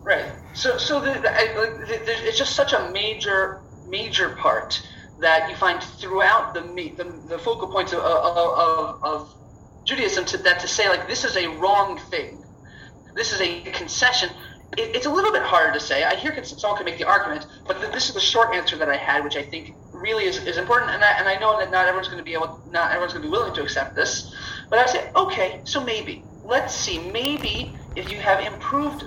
right. 0.03 0.25
So 0.53 0.77
so 0.77 0.99
the, 0.99 1.13
the, 1.13 1.19
the, 1.19 2.27
it's 2.27 2.37
just 2.37 2.55
such 2.55 2.73
a 2.73 2.91
major 2.91 3.61
major 3.87 4.29
part 4.35 4.85
that 5.19 5.49
you 5.49 5.55
find 5.55 5.81
throughout 5.81 6.53
the 6.53 6.61
the, 6.61 7.03
the 7.27 7.39
focal 7.39 7.67
points 7.67 7.93
of, 7.93 7.99
of, 7.99 8.37
of, 8.37 9.03
of 9.03 9.35
Judaism 9.85 10.25
to, 10.25 10.37
that 10.39 10.59
to 10.59 10.67
say 10.67 10.87
like 10.87 11.07
this 11.07 11.25
is 11.25 11.35
a 11.35 11.47
wrong 11.47 11.97
thing, 11.97 12.43
this 13.15 13.33
is 13.33 13.41
a 13.41 13.61
concession 13.71 14.29
it, 14.77 14.95
it's 14.95 15.05
a 15.05 15.09
little 15.09 15.31
bit 15.31 15.43
harder 15.43 15.73
to 15.73 15.79
say. 15.79 16.03
I 16.03 16.15
hear 16.15 16.43
someone 16.43 16.77
can 16.77 16.85
make 16.85 16.97
the 16.97 17.07
argument, 17.07 17.47
but 17.67 17.79
this 17.91 18.07
is 18.07 18.15
the 18.15 18.21
short 18.21 18.53
answer 18.55 18.77
that 18.77 18.89
I 18.89 18.97
had, 18.97 19.23
which 19.23 19.35
I 19.35 19.43
think 19.43 19.73
really 19.91 20.25
is, 20.25 20.37
is 20.45 20.57
important. 20.57 20.91
And 20.91 21.03
I, 21.03 21.11
and 21.19 21.27
I 21.27 21.35
know 21.35 21.59
that 21.59 21.71
not 21.71 21.87
everyone's 21.87 22.07
going 22.07 22.19
to 22.19 22.23
be 22.23 22.33
able, 22.33 22.61
not 22.71 22.91
everyone's 22.91 23.13
going 23.13 23.23
to 23.23 23.27
be 23.27 23.31
willing 23.31 23.53
to 23.53 23.61
accept 23.61 23.95
this. 23.95 24.33
But 24.69 24.79
I 24.79 24.85
say, 24.85 25.11
okay, 25.15 25.61
so 25.65 25.83
maybe 25.83 26.23
let's 26.43 26.75
see, 26.75 27.11
maybe 27.11 27.75
if 27.95 28.11
you 28.11 28.19
have 28.19 28.39
improved 28.45 29.05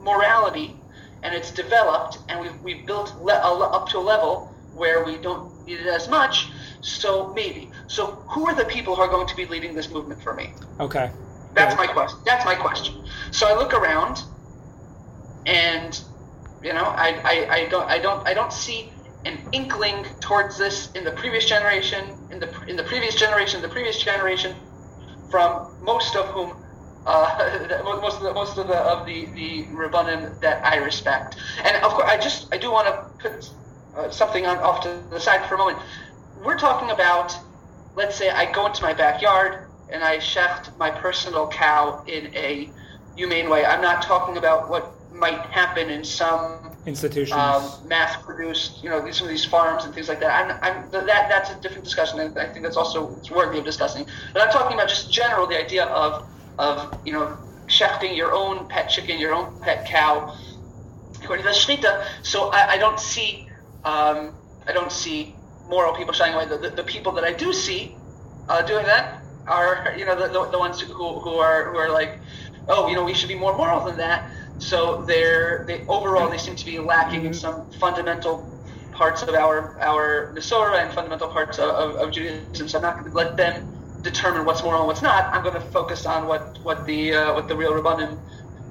morality 0.00 0.76
and 1.22 1.34
it's 1.34 1.50
developed 1.50 2.18
and 2.28 2.40
we've, 2.40 2.60
we've 2.62 2.86
built 2.86 3.14
le- 3.22 3.32
up 3.32 3.88
to 3.88 3.98
a 3.98 4.00
level 4.00 4.52
where 4.74 5.04
we 5.04 5.16
don't 5.18 5.66
need 5.66 5.80
it 5.80 5.86
as 5.86 6.08
much, 6.08 6.48
so 6.80 7.32
maybe. 7.34 7.70
So 7.86 8.24
who 8.30 8.46
are 8.46 8.54
the 8.54 8.64
people 8.64 8.96
who 8.96 9.02
are 9.02 9.08
going 9.08 9.26
to 9.26 9.36
be 9.36 9.46
leading 9.46 9.74
this 9.74 9.90
movement 9.90 10.22
for 10.22 10.34
me? 10.34 10.50
Okay. 10.80 11.10
That's 11.54 11.76
my 11.76 11.86
question. 11.86 12.18
That's 12.24 12.44
my 12.44 12.54
question. 12.54 13.04
So 13.30 13.46
I 13.46 13.54
look 13.58 13.74
around, 13.74 14.22
and 15.46 16.00
you 16.62 16.72
know, 16.72 16.84
I, 16.84 17.20
I, 17.24 17.54
I 17.54 17.68
don't 17.68 17.88
I 17.90 17.98
don't 17.98 18.26
I 18.26 18.34
don't 18.34 18.52
see 18.52 18.92
an 19.24 19.38
inkling 19.52 20.04
towards 20.20 20.58
this 20.58 20.90
in 20.92 21.04
the 21.04 21.12
previous 21.12 21.44
generation, 21.44 22.16
in 22.30 22.40
the 22.40 22.50
in 22.68 22.76
the 22.76 22.84
previous 22.84 23.14
generation, 23.14 23.62
the 23.62 23.68
previous 23.68 24.02
generation, 24.02 24.54
from 25.30 25.66
most 25.80 26.16
of 26.16 26.26
whom 26.26 26.54
uh, 27.06 27.82
most 28.00 28.18
of 28.18 28.22
the 28.22 28.32
most 28.32 28.58
of 28.58 28.68
the 28.68 28.76
of 28.76 29.06
the 29.06 29.26
the 29.34 29.66
rabbanim 29.72 30.40
that 30.40 30.64
I 30.64 30.76
respect. 30.76 31.36
And 31.64 31.76
of 31.84 31.92
course, 31.92 32.08
I 32.08 32.16
just 32.16 32.52
I 32.54 32.58
do 32.58 32.70
want 32.70 32.86
to 32.88 33.28
put 33.28 33.50
uh, 33.96 34.10
something 34.10 34.46
on 34.46 34.58
off 34.58 34.80
to 34.82 35.02
the 35.10 35.20
side 35.20 35.46
for 35.46 35.56
a 35.56 35.58
moment. 35.58 35.78
We're 36.44 36.58
talking 36.58 36.90
about, 36.90 37.36
let's 37.94 38.16
say, 38.16 38.30
I 38.30 38.50
go 38.52 38.66
into 38.66 38.82
my 38.82 38.94
backyard 38.94 39.66
and 39.92 40.02
I 40.02 40.18
shecht 40.18 40.76
my 40.78 40.90
personal 40.90 41.48
cow 41.48 42.02
in 42.06 42.34
a 42.34 42.72
humane 43.14 43.50
way. 43.50 43.64
I'm 43.64 43.82
not 43.82 44.02
talking 44.02 44.38
about 44.38 44.70
what 44.70 45.01
might 45.22 45.40
happen 45.46 45.88
in 45.88 46.02
some 46.02 46.58
institutions, 46.84 47.38
um, 47.38 47.62
mass-produced, 47.86 48.82
you 48.82 48.90
know, 48.90 48.98
some 49.12 49.28
of 49.28 49.30
these 49.30 49.44
farms 49.44 49.84
and 49.84 49.94
things 49.94 50.08
like 50.08 50.18
that. 50.18 50.32
I'm, 50.40 50.48
I'm, 50.66 50.90
that 50.90 51.06
that's 51.06 51.50
a 51.50 51.54
different 51.60 51.84
discussion, 51.84 52.18
and 52.18 52.36
I 52.36 52.48
think 52.52 52.64
that's 52.64 52.76
also 52.76 53.16
it's 53.18 53.30
worthy 53.30 53.60
of 53.60 53.64
discussing. 53.64 54.04
But 54.32 54.42
I'm 54.42 54.50
talking 54.50 54.74
about 54.74 54.88
just 54.88 55.12
general 55.12 55.46
the 55.46 55.56
idea 55.56 55.84
of 55.86 56.28
of 56.58 56.98
you 57.06 57.12
know 57.12 57.38
shechting 57.68 58.16
your 58.16 58.32
own 58.34 58.68
pet 58.68 58.90
chicken, 58.90 59.18
your 59.20 59.32
own 59.32 59.58
pet 59.60 59.86
cow, 59.86 60.36
according 61.22 61.44
to 61.46 61.50
the 61.52 61.56
shechita. 61.56 62.04
So 62.22 62.50
I, 62.50 62.72
I 62.72 62.76
don't 62.78 62.98
see 62.98 63.48
um, 63.84 64.34
I 64.66 64.72
don't 64.72 64.92
see 64.92 65.36
moral 65.68 65.94
people 65.94 66.12
shying 66.12 66.34
away. 66.34 66.46
The, 66.46 66.58
the, 66.58 66.70
the 66.70 66.84
people 66.94 67.12
that 67.12 67.24
I 67.24 67.32
do 67.32 67.52
see 67.52 67.94
uh, 68.48 68.62
doing 68.62 68.86
that 68.86 69.22
are 69.46 69.94
you 69.96 70.04
know 70.04 70.16
the, 70.16 70.26
the, 70.26 70.50
the 70.50 70.58
ones 70.58 70.80
who, 70.80 70.92
who 70.92 71.34
are 71.36 71.70
who 71.70 71.78
are 71.78 71.90
like 71.90 72.18
oh 72.68 72.88
you 72.88 72.94
know 72.96 73.04
we 73.04 73.14
should 73.14 73.28
be 73.28 73.40
more 73.46 73.56
moral 73.56 73.84
than 73.84 73.96
that. 73.98 74.28
So 74.58 75.02
they're 75.02 75.64
they 75.66 75.84
overall 75.86 76.28
they 76.30 76.38
seem 76.38 76.56
to 76.56 76.64
be 76.64 76.78
lacking 76.78 77.24
in 77.24 77.34
some 77.34 77.70
fundamental 77.72 78.48
parts 78.92 79.22
of 79.22 79.30
our 79.30 79.80
our 79.80 80.32
Masorah 80.34 80.84
and 80.84 80.92
fundamental 80.92 81.28
parts 81.28 81.58
of, 81.58 81.70
of, 81.70 81.96
of 81.96 82.12
Judaism. 82.12 82.68
So 82.68 82.78
I'm 82.78 82.82
not 82.82 82.98
going 82.98 83.10
to 83.10 83.16
let 83.16 83.36
them 83.36 83.68
determine 84.02 84.44
what's 84.44 84.62
moral 84.62 84.80
and 84.80 84.88
what's 84.88 85.02
not. 85.02 85.32
I'm 85.32 85.42
going 85.42 85.54
to 85.54 85.60
focus 85.60 86.06
on 86.06 86.26
what 86.26 86.58
what 86.62 86.86
the 86.86 87.14
uh, 87.14 87.34
what 87.34 87.48
the 87.48 87.56
real 87.56 87.72
rabbanim 87.72 88.18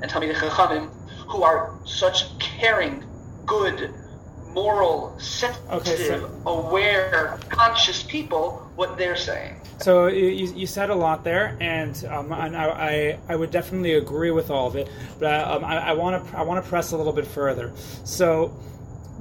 and 0.01 0.11
Talmidei 0.11 0.33
Chachamim, 0.33 0.89
who 1.27 1.43
are 1.43 1.79
such 1.85 2.37
caring, 2.39 3.03
good, 3.45 3.93
moral, 4.53 5.17
sensitive, 5.19 5.71
okay, 5.71 6.07
so, 6.07 6.41
aware, 6.45 7.39
conscious 7.49 8.03
people, 8.03 8.69
what 8.75 8.97
they're 8.97 9.15
saying. 9.15 9.55
So 9.79 10.07
you, 10.07 10.53
you 10.53 10.67
said 10.67 10.91
a 10.91 10.95
lot 10.95 11.23
there, 11.23 11.57
and, 11.59 12.03
um, 12.05 12.31
and 12.31 12.55
I, 12.55 13.17
I, 13.27 13.35
would 13.35 13.49
definitely 13.49 13.93
agree 13.93 14.29
with 14.29 14.51
all 14.51 14.67
of 14.67 14.75
it. 14.75 14.87
But 15.19 15.41
um, 15.47 15.65
I 15.65 15.93
want 15.93 16.27
to 16.27 16.37
I 16.37 16.43
want 16.43 16.63
to 16.63 16.69
press 16.69 16.91
a 16.91 16.97
little 16.97 17.13
bit 17.13 17.25
further. 17.25 17.71
So 18.03 18.55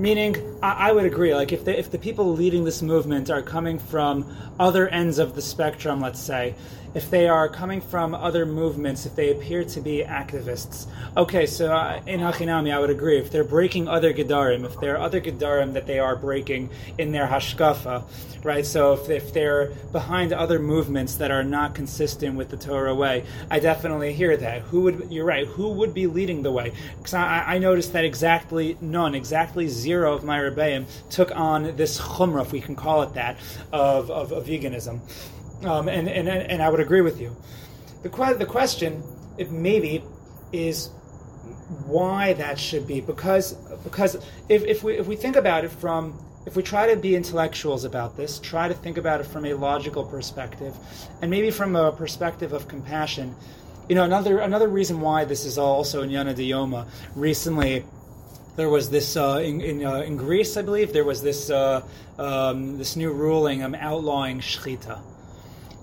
Meaning, 0.01 0.37
I, 0.63 0.89
I, 0.89 0.93
would 0.93 1.05
agree. 1.05 1.35
Like, 1.35 1.53
if 1.53 1.67
the 1.67 1.79
if 1.79 1.91
the 1.91 1.99
people 1.99 2.33
leading 2.33 2.65
this 2.65 2.81
movement 2.81 3.29
are 3.29 3.43
coming 3.43 3.79
from 3.79 4.35
other 4.59 4.89
ends 4.89 5.19
of 5.19 5.35
the 5.35 5.43
spectrum, 5.43 6.01
let's 6.01 6.19
say, 6.19 6.55
if 6.95 7.11
they 7.11 7.29
are 7.29 7.49
coming 7.49 7.81
from 7.81 8.15
other 8.15 8.45
movements, 8.45 9.07
if 9.07 9.15
they 9.15 9.31
appear 9.31 9.65
to 9.65 9.81
be 9.81 10.03
activists. 10.05 10.87
Okay, 11.17 11.47
so 11.47 11.73
uh, 11.73 12.01
in 12.07 12.21
Hachinami, 12.21 12.73
I 12.73 12.79
would 12.79 12.91
agree. 12.91 13.19
If 13.19 13.31
they're 13.31 13.45
breaking 13.45 13.89
other 13.89 14.13
Gedarim, 14.13 14.65
if 14.65 14.79
there 14.81 14.97
are 14.97 15.01
other 15.01 15.21
Gedarim 15.21 15.73
that 15.75 15.87
they 15.87 15.99
are 15.99 16.17
breaking 16.17 16.71
in 16.99 17.13
their 17.13 17.27
Hashkafa, 17.27 18.05
right? 18.45 18.67
So 18.67 18.95
if, 18.95 19.09
if 19.09 19.33
they're 19.33 19.67
behind 19.93 20.33
other 20.33 20.59
movements 20.59 21.17
that 21.17 21.31
are 21.31 21.45
not 21.45 21.75
consistent 21.75 22.37
with 22.37 22.49
the 22.49 22.57
Torah 22.57 22.95
way, 22.95 23.25
I 23.51 23.61
definitely 23.61 24.13
hear 24.13 24.37
that. 24.37 24.63
Who 24.63 24.83
would, 24.83 25.09
you're 25.11 25.25
right, 25.25 25.47
who 25.47 25.69
would 25.69 25.95
be 25.95 26.07
leading 26.07 26.43
the 26.43 26.53
way? 26.53 26.73
Because 26.99 27.15
I, 27.15 27.45
I 27.47 27.59
noticed 27.59 27.93
that 27.93 28.05
exactly 28.05 28.77
none, 28.81 29.15
exactly 29.15 29.69
zero 29.69 30.15
of 30.15 30.25
my 30.25 30.39
Rebbeim 30.39 30.87
took 31.11 31.35
on 31.37 31.77
this 31.77 32.01
chumrah, 32.01 32.43
if 32.43 32.53
we 32.53 32.61
can 32.61 32.75
call 32.75 33.03
it 33.03 33.15
that, 33.15 33.37
of, 33.73 34.11
of, 34.11 34.33
of 34.33 34.47
veganism. 34.47 35.01
Um, 35.65 35.89
and, 35.89 36.09
and, 36.09 36.29
and 36.29 36.63
I 36.63 36.69
would 36.71 36.81
agree 36.81 37.03
with 37.03 37.21
you. 37.21 37.37
The, 38.03 38.09
que- 38.09 38.35
the 38.35 38.47
question, 38.47 39.03
maybe, 39.51 40.03
is 40.53 40.89
why 41.87 42.33
that 42.35 42.59
should 42.59 42.87
be. 42.87 43.01
Because, 43.01 43.55
because 43.85 44.17
if, 44.49 44.65
if, 44.65 44.83
we, 44.83 44.97
if 44.99 45.07
we 45.07 45.17
think 45.17 45.37
about 45.37 45.65
it 45.65 45.71
from, 45.71 46.19
if 46.47 46.57
we 46.57 46.63
try 46.63 46.93
to 46.93 46.97
be 46.99 47.15
intellectuals 47.15 47.85
about 47.85 48.17
this, 48.17 48.39
try 48.39 48.69
to 48.69 48.75
think 48.75 48.97
about 48.97 49.21
it 49.21 49.27
from 49.27 49.45
a 49.45 49.55
logical 49.55 50.05
perspective, 50.05 50.75
and 51.21 51.31
maybe 51.31 51.51
from 51.51 51.77
a 51.77 51.93
perspective 51.93 52.53
of 52.53 52.67
compassion, 52.67 53.35
you 53.89 53.95
know, 53.95 54.05
another, 54.05 54.39
another 54.39 54.69
reason 54.69 55.01
why 55.01 55.25
this 55.25 55.45
is 55.45 55.59
also 55.59 56.03
in 56.03 56.11
Yana 56.11 56.35
Dioma, 56.35 56.87
recently 57.15 57.85
there 58.57 58.69
was 58.69 58.91
this 58.91 59.17
uh, 59.17 59.41
in 59.43 59.61
in, 59.61 59.85
uh, 59.85 60.01
in, 60.01 60.17
Greece, 60.17 60.57
I 60.57 60.63
believe, 60.63 60.93
there 60.93 61.05
was 61.05 61.23
this 61.23 61.51
uh, 61.51 61.83
um, 62.19 62.79
this 62.79 62.97
new 62.97 63.13
ruling 63.13 63.63
um, 63.63 63.75
outlawing 63.75 64.41
shechita. 64.41 65.01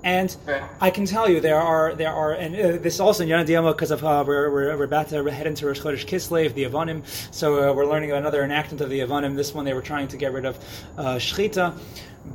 And 0.03 0.35
I 0.79 0.89
can 0.91 1.05
tell 1.05 1.29
you 1.29 1.41
there 1.41 1.59
are 1.59 1.95
there 1.95 2.11
are 2.11 2.33
and 2.33 2.55
uh, 2.55 2.77
this 2.77 2.99
also 2.99 3.23
in 3.23 3.29
Yana 3.29 3.71
because 3.71 3.91
of 3.91 4.03
uh, 4.03 4.23
we're, 4.25 4.51
we're, 4.51 4.77
we're 4.77 4.83
about 4.83 5.09
to 5.09 5.23
head 5.31 5.47
into 5.47 5.65
Rosh 5.65 5.81
Chodesh 5.81 6.05
Kislev, 6.05 6.53
the 6.53 6.65
Yevanim. 6.65 7.03
So 7.33 7.71
uh, 7.71 7.73
we're 7.73 7.85
learning 7.85 8.11
another 8.11 8.43
enactment 8.43 8.81
of 8.81 8.89
the 8.89 8.99
Yevanim. 8.99 9.35
This 9.35 9.53
one 9.53 9.65
they 9.65 9.73
were 9.73 9.81
trying 9.81 10.07
to 10.09 10.17
get 10.17 10.33
rid 10.33 10.45
of 10.45 10.57
uh, 10.97 11.15
Shechita, 11.15 11.77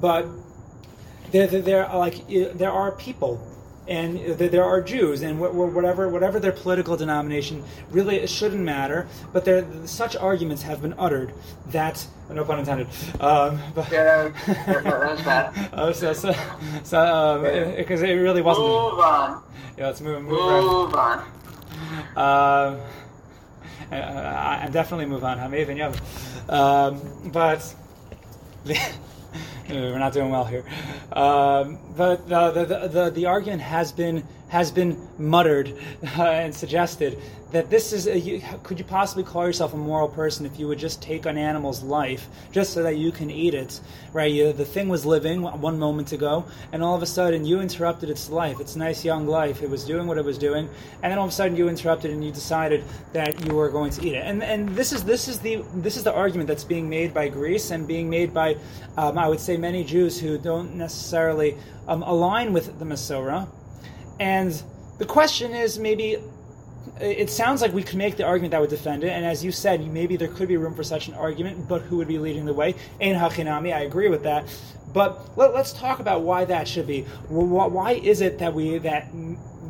but 0.01 0.27
there, 1.31 1.46
there, 1.46 1.62
there 1.62 1.87
are 1.87 1.98
like 1.98 2.27
there 2.29 2.72
are 2.72 2.92
people 2.92 3.40
and 3.88 4.18
there 4.38 4.62
are 4.64 4.81
Jews, 4.81 5.23
and 5.23 5.40
whatever 5.40 6.09
whatever 6.09 6.38
their 6.38 6.53
political 6.53 6.97
denomination, 6.97 7.64
really 7.90 8.16
it 8.16 8.31
shouldn't 8.31 8.62
matter. 8.62 9.09
But 9.33 9.45
there, 9.45 9.66
such 9.87 10.14
arguments 10.14 10.62
have 10.62 10.83
been 10.83 10.95
uttered 10.99 11.33
that 11.68 12.07
no 12.31 12.45
pun 12.45 12.61
intended. 12.61 12.87
Um, 13.21 13.61
but, 13.75 13.90
yeah, 13.90 14.29
that 14.47 14.85
was, 14.85 15.23
bad. 15.23 15.75
uh, 15.75 15.92
so, 15.92 16.12
so, 16.12 16.33
so 16.85 17.75
because 17.77 18.03
um, 18.03 18.09
it 18.09 18.12
really 18.14 18.42
wasn't. 18.42 18.66
Move 18.66 19.01
on. 19.01 19.42
Yeah, 19.77 19.87
let's 19.87 20.01
move. 20.01 20.23
Move, 20.23 20.64
move 20.64 20.95
on. 20.95 21.18
Um, 22.16 22.81
I, 23.90 24.61
am 24.64 24.73
definitely 24.73 25.07
move 25.07 25.25
on. 25.25 25.40
I'm 25.40 25.55
even 25.55 25.77
young, 25.77 25.95
um, 26.49 27.31
but. 27.33 27.75
The, 28.64 28.79
we're 29.72 29.98
not 29.98 30.12
doing 30.12 30.30
well 30.30 30.44
here. 30.44 30.64
Um, 31.12 31.78
but 31.96 32.28
the, 32.28 32.50
the, 32.50 32.88
the, 32.88 33.11
the, 33.11 33.26
argument 33.26 33.62
has 33.62 33.92
been 33.92 34.24
has 34.53 34.71
been 34.71 35.09
muttered 35.17 35.75
uh, 36.19 36.25
and 36.25 36.55
suggested 36.55 37.19
that 37.53 37.71
this 37.71 37.93
is 37.95 38.07
a, 38.07 38.19
you, 38.19 38.43
could 38.62 38.79
you 38.79 38.85
possibly 38.85 39.25
call 39.25 39.47
yourself 39.47 39.73
a 39.73 39.77
moral 39.77 40.09
person 40.09 40.45
if 40.45 40.59
you 40.59 40.69
would 40.69 40.79
just 40.79 41.01
take 41.01 41.25
an 41.25 41.38
animal's 41.38 41.83
life 41.83 42.29
just 42.51 42.75
so 42.75 42.83
that 42.83 42.97
you 42.97 43.11
can 43.11 43.31
eat 43.31 43.55
it 43.55 43.81
right? 44.12 44.31
You, 44.31 44.53
the 44.53 44.67
thing 44.67 44.91
was 44.91 45.07
living 45.07 45.41
one 45.41 45.79
moment 45.79 46.12
ago 46.12 46.45
and 46.71 46.83
all 46.83 46.95
of 46.95 47.03
a 47.03 47.07
sudden 47.07 47.47
you 47.47 47.61
interrupted 47.61 48.11
its 48.11 48.29
life 48.29 48.61
its 48.61 48.77
nice 48.77 49.03
young 49.07 49.27
life. 49.27 49.62
It 49.62 49.71
was 49.71 49.87
doing 49.87 50.07
what 50.07 50.19
it 50.19 50.25
was 50.25 50.37
doing 50.37 50.69
and 51.03 51.11
then 51.11 51.19
all 51.19 51.25
of 51.25 51.31
a 51.31 51.35
sudden 51.35 51.57
you 51.57 51.71
interrupted 51.71 52.11
and 52.11 52.23
you 52.23 52.31
decided 52.31 52.85
that 53.15 53.47
you 53.47 53.55
were 53.55 53.71
going 53.71 53.91
to 53.93 54.07
eat 54.07 54.15
it. 54.15 54.25
And 54.27 54.43
and 54.43 54.69
this 54.69 54.93
is 54.93 55.03
this 55.03 55.29
is 55.29 55.38
the 55.38 55.65
this 55.77 55.97
is 55.97 56.05
the 56.05 56.12
argument 56.12 56.47
that's 56.47 56.65
being 56.65 56.91
made 56.91 57.15
by 57.15 57.29
Greece 57.29 57.71
and 57.71 57.88
being 57.88 58.11
made 58.11 58.35
by 58.35 58.57
um, 58.99 59.17
I 59.17 59.29
would 59.29 59.41
say 59.41 59.57
many 59.57 59.83
Jews 59.83 60.21
who 60.21 60.37
don't 60.37 60.75
necessarily 60.75 61.57
um, 61.88 62.03
align 62.03 62.53
with 62.53 62.79
the 62.79 62.85
Masorah 62.85 63.49
and 64.22 64.62
the 64.98 65.04
question 65.04 65.50
is 65.52 65.80
maybe 65.80 66.16
it 67.00 67.28
sounds 67.28 67.61
like 67.61 67.72
we 67.72 67.82
could 67.82 67.98
make 67.98 68.16
the 68.16 68.24
argument 68.24 68.52
that 68.52 68.61
would 68.61 68.70
defend 68.70 69.02
it, 69.02 69.08
and 69.08 69.24
as 69.24 69.44
you 69.44 69.50
said, 69.50 69.85
maybe 69.92 70.16
there 70.16 70.28
could 70.28 70.46
be 70.46 70.56
room 70.56 70.76
for 70.76 70.85
such 70.85 71.08
an 71.08 71.14
argument, 71.14 71.66
but 71.68 71.82
who 71.82 71.96
would 71.96 72.06
be 72.06 72.18
leading 72.18 72.44
the 72.44 72.54
way? 72.54 72.76
In 73.00 73.16
Hachinami, 73.16 73.74
I 73.74 73.80
agree 73.80 74.08
with 74.08 74.22
that. 74.22 74.44
But 74.92 75.37
let, 75.37 75.50
us 75.54 75.72
talk 75.72 75.98
about 75.98 76.22
why 76.22 76.44
that 76.44 76.68
should 76.68 76.87
be. 76.87 77.02
Why 77.28 77.92
is 77.94 78.20
it 78.20 78.38
that 78.38 78.54
we 78.54 78.78
that 78.78 79.12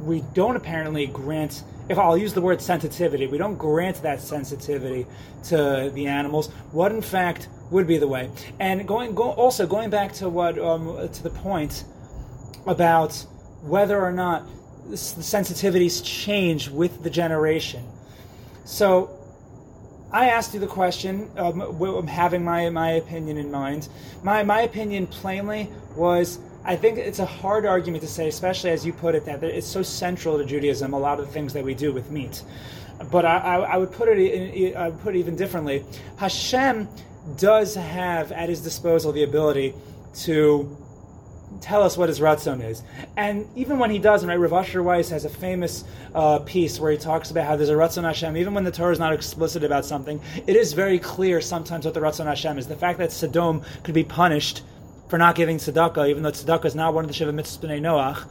we 0.05 0.23
don't 0.35 0.57
apparently 0.57 1.07
grant? 1.07 1.63
If 1.89 1.99
I'll 1.99 2.19
use 2.19 2.35
the 2.35 2.43
word 2.43 2.61
sensitivity, 2.61 3.27
we 3.27 3.39
don't 3.39 3.57
grant 3.57 4.03
that 4.03 4.21
sensitivity 4.21 5.07
to 5.45 5.91
the 5.95 6.09
animals. 6.09 6.49
What 6.73 6.93
in 6.93 7.01
fact 7.01 7.49
would 7.71 7.87
be 7.87 7.97
the 7.97 8.09
way? 8.09 8.31
And 8.61 8.87
going 8.87 9.15
go, 9.15 9.31
also 9.31 9.67
going 9.67 9.89
back 9.89 10.13
to 10.15 10.29
what 10.29 10.59
um, 10.59 11.09
to 11.09 11.23
the 11.23 11.31
point 11.31 11.85
about 12.67 13.25
whether 13.63 14.01
or 14.01 14.13
not 14.13 14.47
the 14.89 14.97
sensitivities 14.97 16.05
change 16.05 16.69
with 16.69 17.03
the 17.03 17.11
generation. 17.11 17.85
So 18.65 19.19
I 20.13 20.29
asked 20.29 20.53
you 20.53 20.61
the 20.61 20.67
question, 20.67 21.31
um, 21.37 22.07
having 22.07 22.45
my, 22.45 22.69
my 22.71 22.93
opinion 22.93 23.39
in 23.39 23.51
mind. 23.51 23.89
My, 24.23 24.43
my 24.43 24.63
opinion 24.63 25.07
plainly 25.07 25.71
was 25.97 26.39
I 26.65 26.77
think 26.77 26.99
it's 26.99 27.19
a 27.19 27.27
hard 27.27 27.67
argument 27.67 28.03
to 28.03 28.09
say, 28.09 28.29
especially 28.29 28.71
as 28.71 28.87
you 28.87 28.93
put 28.93 29.15
it, 29.15 29.25
that 29.25 29.43
it's 29.43 29.67
so 29.67 29.83
central 29.83 30.39
to 30.39 30.45
Judaism, 30.45 30.93
a 30.93 30.99
lot 30.99 31.19
of 31.19 31.27
the 31.27 31.33
things 31.33 31.53
that 31.55 31.65
we 31.65 31.75
do 31.75 31.93
with 31.93 32.11
meat. 32.11 32.43
But 33.11 33.25
I, 33.25 33.39
I, 33.39 33.57
I 33.61 33.77
would 33.79 33.91
put 33.91 34.09
it, 34.09 34.77
I 34.77 34.89
would 34.91 35.01
put 35.01 35.17
it 35.17 35.19
even 35.19 35.35
differently. 35.35 35.85
Hashem 36.17 36.89
does 37.37 37.75
have 37.75 38.31
at 38.33 38.49
his 38.49 38.61
disposal 38.61 39.13
the 39.13 39.25
ability 39.25 39.75
to 40.15 40.77
tell 41.61 41.83
us 41.83 41.97
what 41.97 42.09
his 42.09 42.21
ratzon 42.21 42.65
is. 42.65 42.83
And 43.17 43.49
even 43.57 43.79
when 43.79 43.91
he 43.91 43.99
doesn't, 43.99 44.29
right, 44.29 44.39
Rav 44.39 44.53
Asher 44.53 44.83
Weiss 44.83 45.11
has 45.11 45.25
a 45.25 45.29
famous 45.29 45.85
uh, 46.15 46.39
piece 46.41 46.81
where 46.81 46.91
he 46.91 46.99
talks 46.99 47.31
about 47.31 47.47
how 47.47 47.57
there's 47.57 47.69
a 47.69 47.75
ratzon 47.75 48.05
Hashem. 48.05 48.37
Even 48.37 48.55
when 48.55 48.65
the 48.65 48.71
Torah 48.71 48.93
is 48.93 48.99
not 48.99 49.13
explicit 49.13 49.65
about 49.65 49.85
something, 49.85 50.21
it 50.47 50.57
is 50.57 50.73
very 50.73 50.99
clear 50.99 51.41
sometimes 51.41 51.85
what 51.85 51.95
the 51.95 52.01
ratzon 52.01 52.27
Hashem 52.27 52.59
is. 52.59 52.67
The 52.67 52.77
fact 52.77 52.99
that 52.99 53.13
Sodom 53.13 53.63
could 53.83 53.95
be 53.95 54.05
punished 54.05 54.63
for 55.09 55.19
not 55.19 55.35
giving 55.35 55.59
tzedakah, 55.59 56.09
even 56.09 56.23
though 56.23 56.31
tzedakah 56.31 56.65
is 56.65 56.75
not 56.75 56.95
one 56.95 57.05
of 57.05 57.09
the 57.09 57.15
Shiva 57.15 57.33
mitzvahs 57.33 57.59
b'nei 57.59 57.81
Noach. 57.81 58.27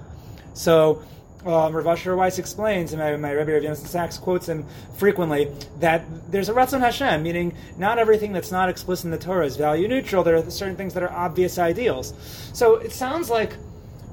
So 0.54 1.04
um, 1.46 1.76
Rav 1.76 1.88
Asher 1.88 2.16
Weiss 2.16 2.40
explains, 2.40 2.94
and 2.94 3.02
my, 3.02 3.16
my 3.16 3.32
Rebbe 3.32 3.54
Rav 3.54 3.64
Yonason 3.64 3.88
Sachs 3.88 4.18
quotes 4.18 4.48
him 4.48 4.66
frequently, 4.98 5.52
that 5.80 6.04
there's 6.32 6.50
a 6.50 6.54
Ratzon 6.54 6.80
Hashem, 6.80 7.24
meaning 7.24 7.56
not 7.78 7.98
everything 7.98 8.32
that's 8.32 8.52
not 8.52 8.70
explicit 8.70 9.06
in 9.06 9.12
the 9.12 9.18
Torah 9.18 9.46
is 9.46 9.58
value 9.58 9.88
neutral. 9.88 10.24
There 10.24 10.36
are 10.36 10.50
certain 10.52 10.76
things 10.76 10.94
that 10.94 11.04
are 11.04 11.12
obvious 11.12 11.58
ideals. 11.58 12.14
So 12.54 12.76
it 12.76 12.92
sounds 12.92 13.30
like 13.30 13.56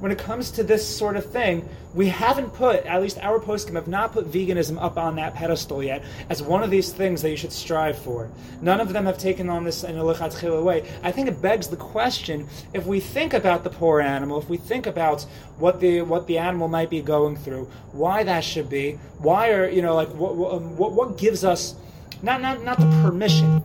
when 0.01 0.13
it 0.13 0.19
comes 0.19 0.51
to 0.53 0.63
this 0.63 0.87
sort 0.87 1.17
of 1.17 1.31
thing, 1.31 1.69
we 1.95 2.07
haven't 2.09 2.51
put, 2.55 2.85
at 2.87 3.03
least 3.03 3.19
our 3.19 3.41
poskim 3.41 3.75
have 3.75 3.89
not 3.89 4.13
put 4.13 4.31
veganism 4.31 4.81
up 4.81 4.97
on 4.97 5.17
that 5.17 5.35
pedestal 5.35 5.83
yet 5.83 6.05
as 6.29 6.43
one 6.43 6.63
of 6.63 6.71
these 6.71 6.93
things 6.93 7.23
that 7.23 7.31
you 7.31 7.37
should 7.37 7.53
strive 7.53 7.99
for. 7.99 8.31
None 8.63 8.81
of 8.81 8.93
them 8.93 9.07
have 9.07 9.19
taken 9.19 9.49
on 9.49 9.65
this 9.65 9.83
in 9.83 9.99
a 9.99 10.03
lechatchila 10.03 10.63
way. 10.63 10.89
I 11.03 11.11
think 11.11 11.29
it 11.29 11.43
begs 11.43 11.69
the 11.69 11.77
question: 11.77 12.47
if 12.73 12.87
we 12.87 13.01
think 13.01 13.35
about 13.35 13.65
the 13.65 13.71
poor 13.71 14.01
animal, 14.01 14.39
if 14.39 14.49
we 14.49 14.57
think 14.57 14.87
about 14.87 15.23
what 15.59 15.81
the 15.81 16.03
what 16.03 16.27
the 16.27 16.39
animal 16.39 16.69
might 16.69 16.91
be 16.91 17.01
going 17.01 17.37
through, 17.37 17.65
why 17.93 18.23
that 18.23 18.45
should 18.45 18.69
be, 18.69 18.93
why 19.19 19.51
are 19.51 19.69
you 19.69 19.83
know 19.83 19.95
like 19.95 20.11
what 20.11 20.37
what, 20.37 20.55
um, 20.55 20.77
what 20.77 21.19
gives 21.19 21.43
us 21.43 21.75
not 22.23 22.41
not 22.41 22.63
not 22.63 22.79
the 22.79 22.87
permission, 23.03 23.65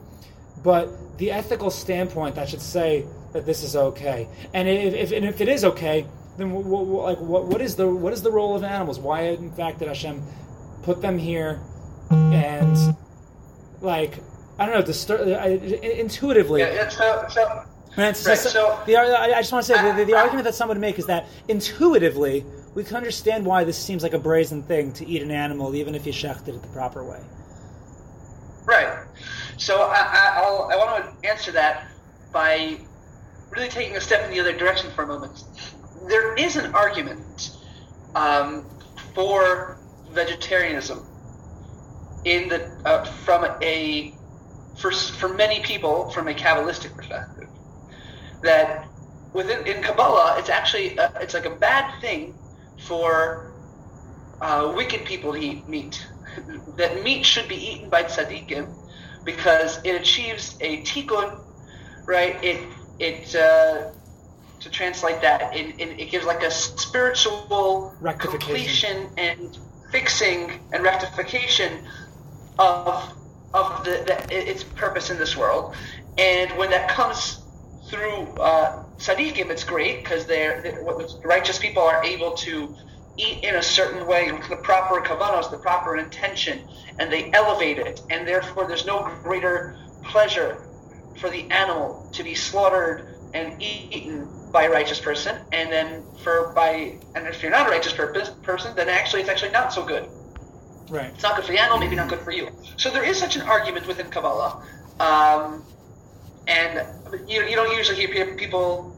but 0.64 0.90
the 1.20 1.32
ethical 1.32 1.70
standpoint 1.70 2.36
that 2.36 2.50
should 2.50 2.62
say 2.62 3.06
that 3.34 3.46
this 3.46 3.62
is 3.64 3.76
okay, 3.76 4.28
and 4.54 4.68
if, 4.68 4.94
if 4.96 5.12
and 5.12 5.26
if 5.26 5.40
it 5.42 5.48
is 5.48 5.64
okay 5.66 6.08
then 6.38 6.52
what, 6.52 6.66
what, 6.66 7.04
like 7.06 7.20
what, 7.20 7.46
what 7.46 7.62
is 7.62 7.76
the 7.76 7.88
what 7.88 8.14
is 8.14 8.22
the 8.22 8.32
role 8.32 8.56
of 8.56 8.64
animals? 8.64 9.00
Why, 9.00 9.22
in 9.22 9.52
fact, 9.52 9.80
did 9.80 9.88
Hashem 9.88 10.24
put 10.84 11.02
them 11.02 11.18
here 11.18 11.62
and 12.10 12.96
like 13.82 14.20
I 14.58 14.66
don't 14.66 14.76
know, 14.76 14.84
distur- 14.84 15.36
I, 15.38 15.48
intuitively. 15.48 16.62
Yeah, 16.62 16.88
so, 16.88 17.26
so, 17.30 17.64
right, 17.98 18.16
so, 18.16 18.80
the, 18.86 18.98
I 18.98 19.40
just 19.40 19.52
want 19.52 19.66
to 19.66 19.74
say 19.74 19.82
the, 19.82 19.98
the, 19.98 20.06
the 20.06 20.16
argument 20.16 20.46
that 20.46 20.54
someone 20.54 20.78
would 20.78 20.82
make 20.82 21.00
is 21.00 21.08
that 21.08 21.28
intuitively 21.48 22.46
we 22.76 22.84
can 22.84 22.96
understand 22.96 23.46
why 23.46 23.64
this 23.64 23.78
seems 23.78 24.04
like 24.04 24.14
a 24.14 24.20
brazen 24.20 24.64
thing 24.64 24.94
to 24.94 25.08
eat 25.08 25.22
an 25.22 25.32
animal, 25.32 25.76
even 25.76 25.96
if 25.96 26.06
you 26.06 26.14
shecht 26.14 26.48
it 26.48 26.62
the 26.62 26.68
proper 26.70 27.04
way. 27.04 27.22
Right. 28.66 29.06
So 29.58 29.82
I, 29.82 30.34
I'll, 30.38 30.70
I 30.72 30.76
want 30.76 31.22
to 31.22 31.30
answer 31.30 31.52
that 31.52 31.88
by 32.32 32.80
really 33.52 33.70
taking 33.70 33.96
a 33.96 34.02
step 34.02 34.24
in 34.26 34.32
the 34.32 34.40
other 34.40 34.58
direction 34.58 34.90
for 34.92 35.04
a 35.04 35.08
moment 35.08 35.44
there 36.08 36.34
is 36.36 36.56
an 36.56 36.74
argument 36.74 37.58
um, 38.16 38.66
for 39.14 39.78
vegetarianism 40.12 41.06
in 42.26 42.50
the 42.50 42.70
uh, 42.86 43.04
from 43.04 43.46
a 43.62 44.14
for 44.78 44.92
for 44.92 45.30
many 45.30 45.62
people 45.62 46.10
from 46.12 46.28
a 46.28 46.34
kabbalistic 46.34 46.96
perspective 46.96 47.50
that 48.42 48.88
within 49.34 49.66
in 49.66 49.82
Kabbalah 49.82 50.36
it's 50.38 50.50
actually 50.50 50.98
a, 50.98 51.12
it's 51.22 51.34
like 51.34 51.46
a 51.46 51.56
bad 51.56 52.00
thing 52.02 52.34
for 52.80 53.54
uh, 54.42 54.74
wicked 54.76 55.06
people 55.06 55.34
to 55.34 55.40
eat 55.40 55.68
meat. 55.68 56.06
that 56.78 57.04
meat 57.04 57.26
should 57.26 57.48
be 57.48 57.56
eaten 57.56 57.90
by 57.90 58.04
tzaddikim 58.04 58.68
because 59.24 59.80
it 59.84 59.96
achieves 59.96 60.58
a 60.60 60.82
tikkun, 60.82 61.40
right? 62.06 62.44
It 62.44 62.68
it 63.00 63.36
uh, 63.36 63.92
to 64.64 64.70
translate 64.70 65.22
that, 65.22 65.56
it, 65.56 65.76
it, 65.78 66.00
it 66.00 66.10
gives 66.10 66.26
like 66.26 66.42
a 66.42 66.52
spiritual 66.52 67.94
completion 68.18 69.10
and 69.18 69.58
fixing 69.92 70.60
and 70.72 70.84
rectification 70.84 71.84
of 72.58 73.14
of 73.54 73.84
the, 73.84 74.04
the, 74.08 74.50
its 74.50 74.64
purpose 74.64 75.12
in 75.12 75.18
this 75.18 75.38
world. 75.38 75.76
And 76.18 76.50
when 76.58 76.72
that 76.72 76.90
comes 76.90 77.40
through 77.88 78.24
uh, 78.42 78.84
tzaddikim, 78.98 79.52
it's 79.52 79.64
great 79.64 80.04
because 80.04 80.26
they're, 80.26 80.60
they're 80.64 80.84
righteous 81.24 81.60
people 81.60 81.84
are 81.84 82.04
able 82.04 82.32
to 82.32 82.76
eat 83.18 83.44
in 83.44 83.56
a 83.56 83.62
certain 83.62 84.08
way 84.08 84.32
with 84.32 84.50
the 84.50 84.56
proper 84.56 85.02
kavanos, 85.02 85.52
the 85.52 85.60
proper 85.60 85.98
intention, 85.98 86.68
and 86.98 87.12
they 87.12 87.32
elevate 87.34 87.78
it. 87.78 88.02
And 88.10 88.28
therefore, 88.28 88.68
there's 88.68 88.88
no 88.88 89.08
greater 89.22 89.78
pleasure 90.04 90.68
for 91.20 91.30
the 91.30 91.44
animal 91.52 92.10
to 92.14 92.24
be 92.24 92.34
slaughtered 92.34 93.20
and 93.36 93.62
eaten 93.62 94.28
by 94.54 94.66
a 94.66 94.70
righteous 94.70 95.00
person, 95.00 95.36
and 95.52 95.72
then 95.72 96.04
for 96.24 96.54
by 96.56 97.00
and 97.16 97.28
if 97.28 97.42
you're 97.42 97.52
not 97.52 97.68
a 97.68 97.72
righteous 97.72 97.92
person, 97.92 98.76
then 98.76 98.88
actually 98.88 99.22
it's 99.22 99.30
actually 99.30 99.52
not 99.52 99.74
so 99.74 99.84
good. 99.84 100.08
Right. 100.90 101.12
It's 101.14 101.24
not 101.24 101.36
good 101.36 101.46
for 101.46 101.52
the 101.52 101.60
animal, 101.60 101.80
maybe 101.80 101.96
not 101.96 102.08
good 102.08 102.20
for 102.20 102.32
you. 102.32 102.50
So 102.78 102.92
there 102.92 103.04
is 103.04 103.18
such 103.18 103.36
an 103.36 103.42
argument 103.42 103.88
within 103.88 104.10
Kabbalah, 104.12 104.64
um, 105.00 105.64
and 106.48 106.86
you, 107.28 107.42
you 107.44 107.56
don't 107.56 107.76
usually 107.76 107.98
hear 107.98 108.36
people 108.36 108.96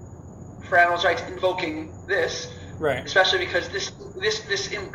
for 0.67 0.77
animals' 0.77 1.05
rights 1.05 1.23
invoking 1.29 1.93
this, 2.05 2.51
right? 2.77 3.05
Especially 3.05 3.39
because 3.39 3.69
this 3.69 3.93
this 4.19 4.41
this 4.41 4.67
in, 4.67 4.91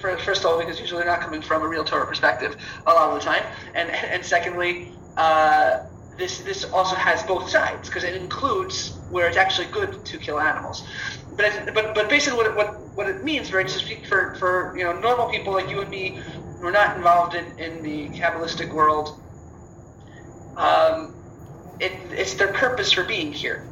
for, 0.00 0.16
first 0.18 0.40
of 0.40 0.46
all 0.46 0.58
because 0.58 0.80
usually 0.80 1.02
they're 1.02 1.12
not 1.12 1.20
coming 1.20 1.42
from 1.42 1.62
a 1.62 1.68
real 1.68 1.84
Torah 1.84 2.06
perspective 2.06 2.56
a 2.86 2.92
lot 2.92 3.10
of 3.10 3.14
the 3.14 3.20
time, 3.20 3.44
and 3.74 3.90
and 3.90 4.24
secondly. 4.24 4.92
Uh, 5.18 5.80
this 6.16 6.40
this 6.40 6.64
also 6.72 6.96
has 6.96 7.22
both 7.22 7.48
sides 7.48 7.88
because 7.88 8.02
it 8.02 8.14
includes 8.20 8.97
where 9.10 9.28
it's 9.28 9.36
actually 9.36 9.68
good 9.68 10.04
to 10.04 10.18
kill 10.18 10.40
animals. 10.40 10.84
But 11.36 11.70
but 11.74 11.94
but 11.94 12.08
basically, 12.08 12.36
what 12.36 12.46
it, 12.46 12.56
what 12.56 12.96
what 12.96 13.08
it 13.08 13.24
means, 13.24 13.52
right, 13.52 13.66
to 13.66 13.78
speak 13.78 14.06
for 14.06 14.34
for 14.34 14.76
you 14.76 14.84
know 14.84 14.98
normal 14.98 15.28
people 15.28 15.52
like 15.52 15.70
you 15.70 15.80
and 15.80 15.90
me, 15.90 16.18
we're 16.60 16.70
not 16.72 16.96
involved 16.96 17.34
in, 17.34 17.46
in 17.58 17.82
the 17.82 18.10
kabbalistic 18.10 18.72
world, 18.74 19.20
um, 20.56 21.14
it, 21.80 21.92
it's 22.10 22.34
their 22.34 22.52
purpose 22.52 22.92
for 22.92 23.04
being 23.04 23.32
here. 23.32 23.64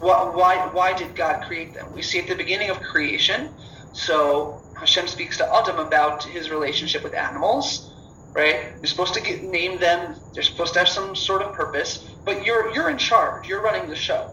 Why, 0.00 0.30
why 0.32 0.68
why 0.72 0.92
did 0.94 1.14
God 1.14 1.42
create 1.46 1.74
them? 1.74 1.92
We 1.92 2.02
see 2.02 2.18
at 2.18 2.28
the 2.28 2.36
beginning 2.36 2.70
of 2.70 2.80
creation. 2.80 3.50
So 3.92 4.62
Hashem 4.78 5.08
speaks 5.08 5.36
to 5.38 5.54
Adam 5.54 5.78
about 5.78 6.24
his 6.24 6.50
relationship 6.50 7.02
with 7.02 7.14
animals 7.14 7.97
right? 8.38 8.72
You're 8.76 8.86
supposed 8.86 9.14
to 9.14 9.20
get, 9.20 9.42
name 9.42 9.78
them. 9.78 10.14
They're 10.32 10.42
supposed 10.44 10.72
to 10.74 10.78
have 10.78 10.88
some 10.88 11.14
sort 11.16 11.42
of 11.42 11.52
purpose, 11.54 12.08
but 12.24 12.46
you're 12.46 12.72
you're 12.72 12.88
in 12.88 12.96
charge. 12.96 13.48
You're 13.48 13.62
running 13.62 13.90
the 13.90 13.96
show. 13.96 14.30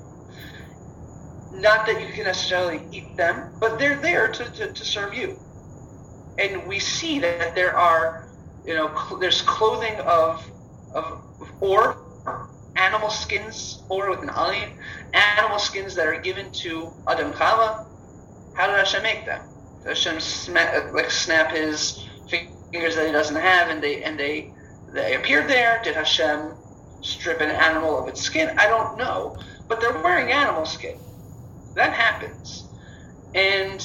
Not 1.51 1.85
that 1.87 1.99
you 1.99 2.13
can 2.13 2.25
necessarily 2.25 2.81
eat 2.91 3.17
them, 3.17 3.51
but 3.59 3.79
they're 3.79 3.99
there 3.99 4.27
to, 4.27 4.43
to, 4.43 4.71
to 4.71 4.85
serve 4.85 5.13
you. 5.13 5.39
And 6.37 6.67
we 6.67 6.79
see 6.79 7.19
that 7.19 7.55
there 7.55 7.75
are, 7.77 8.29
you 8.65 8.75
know, 8.75 8.87
cl- 8.89 9.19
there's 9.19 9.41
clothing 9.41 9.95
of 10.01 10.45
of 10.93 11.21
or 11.61 11.97
animal 12.75 13.09
skins 13.09 13.83
or 13.89 14.09
with 14.09 14.21
an 14.21 14.29
olive, 14.29 14.69
animal 15.13 15.59
skins 15.59 15.95
that 15.95 16.05
are 16.07 16.21
given 16.21 16.51
to 16.51 16.93
Adam 17.07 17.31
Chava. 17.31 17.85
How 18.55 18.67
did 18.67 18.77
Hashem 18.77 19.03
make 19.03 19.25
them? 19.25 19.41
Hashem 19.85 20.19
sma- 20.19 20.91
like 20.93 21.09
snap 21.09 21.51
his 21.51 22.04
fingers 22.75 22.95
that 22.95 23.05
he 23.05 23.11
doesn't 23.13 23.37
have, 23.37 23.69
and 23.69 23.81
they 23.81 24.03
and 24.03 24.19
they 24.19 24.51
they 24.93 25.15
appeared 25.15 25.49
there. 25.49 25.79
Did 25.83 25.95
Hashem 25.95 26.51
strip 27.01 27.39
an 27.39 27.49
animal 27.49 27.97
of 27.97 28.09
its 28.09 28.21
skin? 28.21 28.53
I 28.57 28.67
don't 28.67 28.97
know, 28.97 29.37
but 29.69 29.79
they're 29.79 29.97
wearing 30.03 30.31
animal 30.31 30.65
skin. 30.65 30.97
That 31.75 31.93
happens, 31.93 32.67
and 33.33 33.79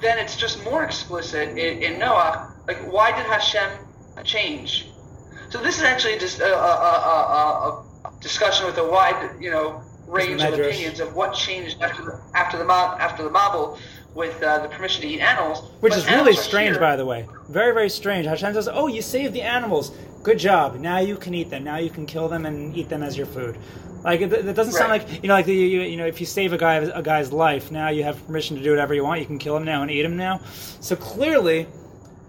then 0.00 0.18
it's 0.18 0.36
just 0.36 0.64
more 0.64 0.82
explicit 0.82 1.50
in, 1.50 1.82
in 1.82 1.98
Noah. 1.98 2.52
Like, 2.66 2.80
why 2.92 3.14
did 3.16 3.26
Hashem 3.26 3.70
change? 4.24 4.88
So 5.50 5.58
this 5.62 5.76
is 5.78 5.84
actually 5.84 6.18
just 6.18 6.40
a, 6.40 6.54
a, 6.56 6.74
a, 7.06 7.84
a 8.04 8.12
discussion 8.20 8.66
with 8.66 8.78
a 8.78 8.88
wide, 8.88 9.36
you 9.40 9.50
know, 9.50 9.82
range 10.08 10.42
of 10.42 10.54
opinions 10.54 10.98
of 10.98 11.14
what 11.14 11.34
changed 11.34 11.80
after 11.80 12.02
the 12.04 12.20
after 12.34 12.58
the 12.58 12.64
after 12.64 13.22
the 13.22 13.30
Mabul 13.30 13.78
with 14.14 14.40
uh, 14.42 14.58
the 14.60 14.68
permission 14.68 15.02
to 15.02 15.08
eat 15.08 15.20
animals. 15.20 15.62
Which 15.80 15.96
is 15.96 16.06
really 16.06 16.34
strange, 16.34 16.78
by 16.78 16.96
the 16.96 17.04
way. 17.04 17.26
Very, 17.48 17.72
very 17.72 17.90
strange. 17.90 18.26
Hashem 18.26 18.54
says, 18.54 18.68
"Oh, 18.72 18.86
you 18.86 19.02
saved 19.02 19.34
the 19.34 19.42
animals. 19.42 19.90
Good 20.22 20.38
job. 20.38 20.76
Now 20.78 20.98
you 20.98 21.16
can 21.16 21.34
eat 21.34 21.50
them. 21.50 21.64
Now 21.64 21.76
you 21.76 21.90
can 21.90 22.06
kill 22.06 22.28
them 22.28 22.46
and 22.46 22.76
eat 22.76 22.88
them 22.88 23.02
as 23.02 23.16
your 23.16 23.26
food." 23.26 23.58
Like 24.04 24.20
it, 24.20 24.32
it 24.32 24.54
doesn't 24.54 24.74
sound 24.74 24.90
like 24.90 25.22
you 25.22 25.28
know, 25.28 25.34
like 25.34 25.46
the, 25.46 25.54
you, 25.54 25.80
you 25.80 25.96
know, 25.96 26.06
if 26.06 26.20
you 26.20 26.26
save 26.26 26.52
a 26.52 26.58
guy 26.58 26.74
a 26.74 27.02
guy's 27.02 27.32
life, 27.32 27.70
now 27.70 27.88
you 27.88 28.04
have 28.04 28.24
permission 28.26 28.56
to 28.56 28.62
do 28.62 28.70
whatever 28.70 28.94
you 28.94 29.02
want. 29.02 29.20
You 29.20 29.26
can 29.26 29.38
kill 29.38 29.56
him 29.56 29.64
now 29.64 29.82
and 29.82 29.90
eat 29.90 30.04
him 30.04 30.16
now. 30.16 30.40
So 30.80 30.94
clearly, 30.94 31.66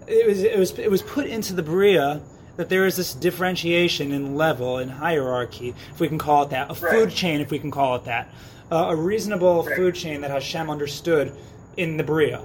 it 0.06 0.26
was 0.26 0.42
it 0.42 0.58
was 0.58 0.78
it 0.78 0.90
was 0.90 1.02
put 1.02 1.26
into 1.26 1.52
the 1.52 1.62
bria 1.62 2.20
that 2.56 2.70
there 2.70 2.86
is 2.86 2.96
this 2.96 3.12
differentiation 3.12 4.12
in 4.12 4.34
level 4.34 4.78
and 4.78 4.90
hierarchy, 4.90 5.74
if 5.92 6.00
we 6.00 6.08
can 6.08 6.16
call 6.16 6.42
it 6.44 6.48
that, 6.50 6.70
a 6.70 6.74
Right. 6.74 6.90
food 6.90 7.10
chain, 7.10 7.42
if 7.42 7.50
we 7.50 7.58
can 7.58 7.70
call 7.70 7.96
it 7.96 8.04
that, 8.04 8.30
uh, 8.72 8.86
a 8.88 8.96
reasonable 8.96 9.62
Right. 9.62 9.76
food 9.76 9.94
chain 9.94 10.22
that 10.22 10.30
Hashem 10.30 10.70
understood 10.70 11.32
in 11.76 11.96
the 11.96 12.04
Bria. 12.04 12.42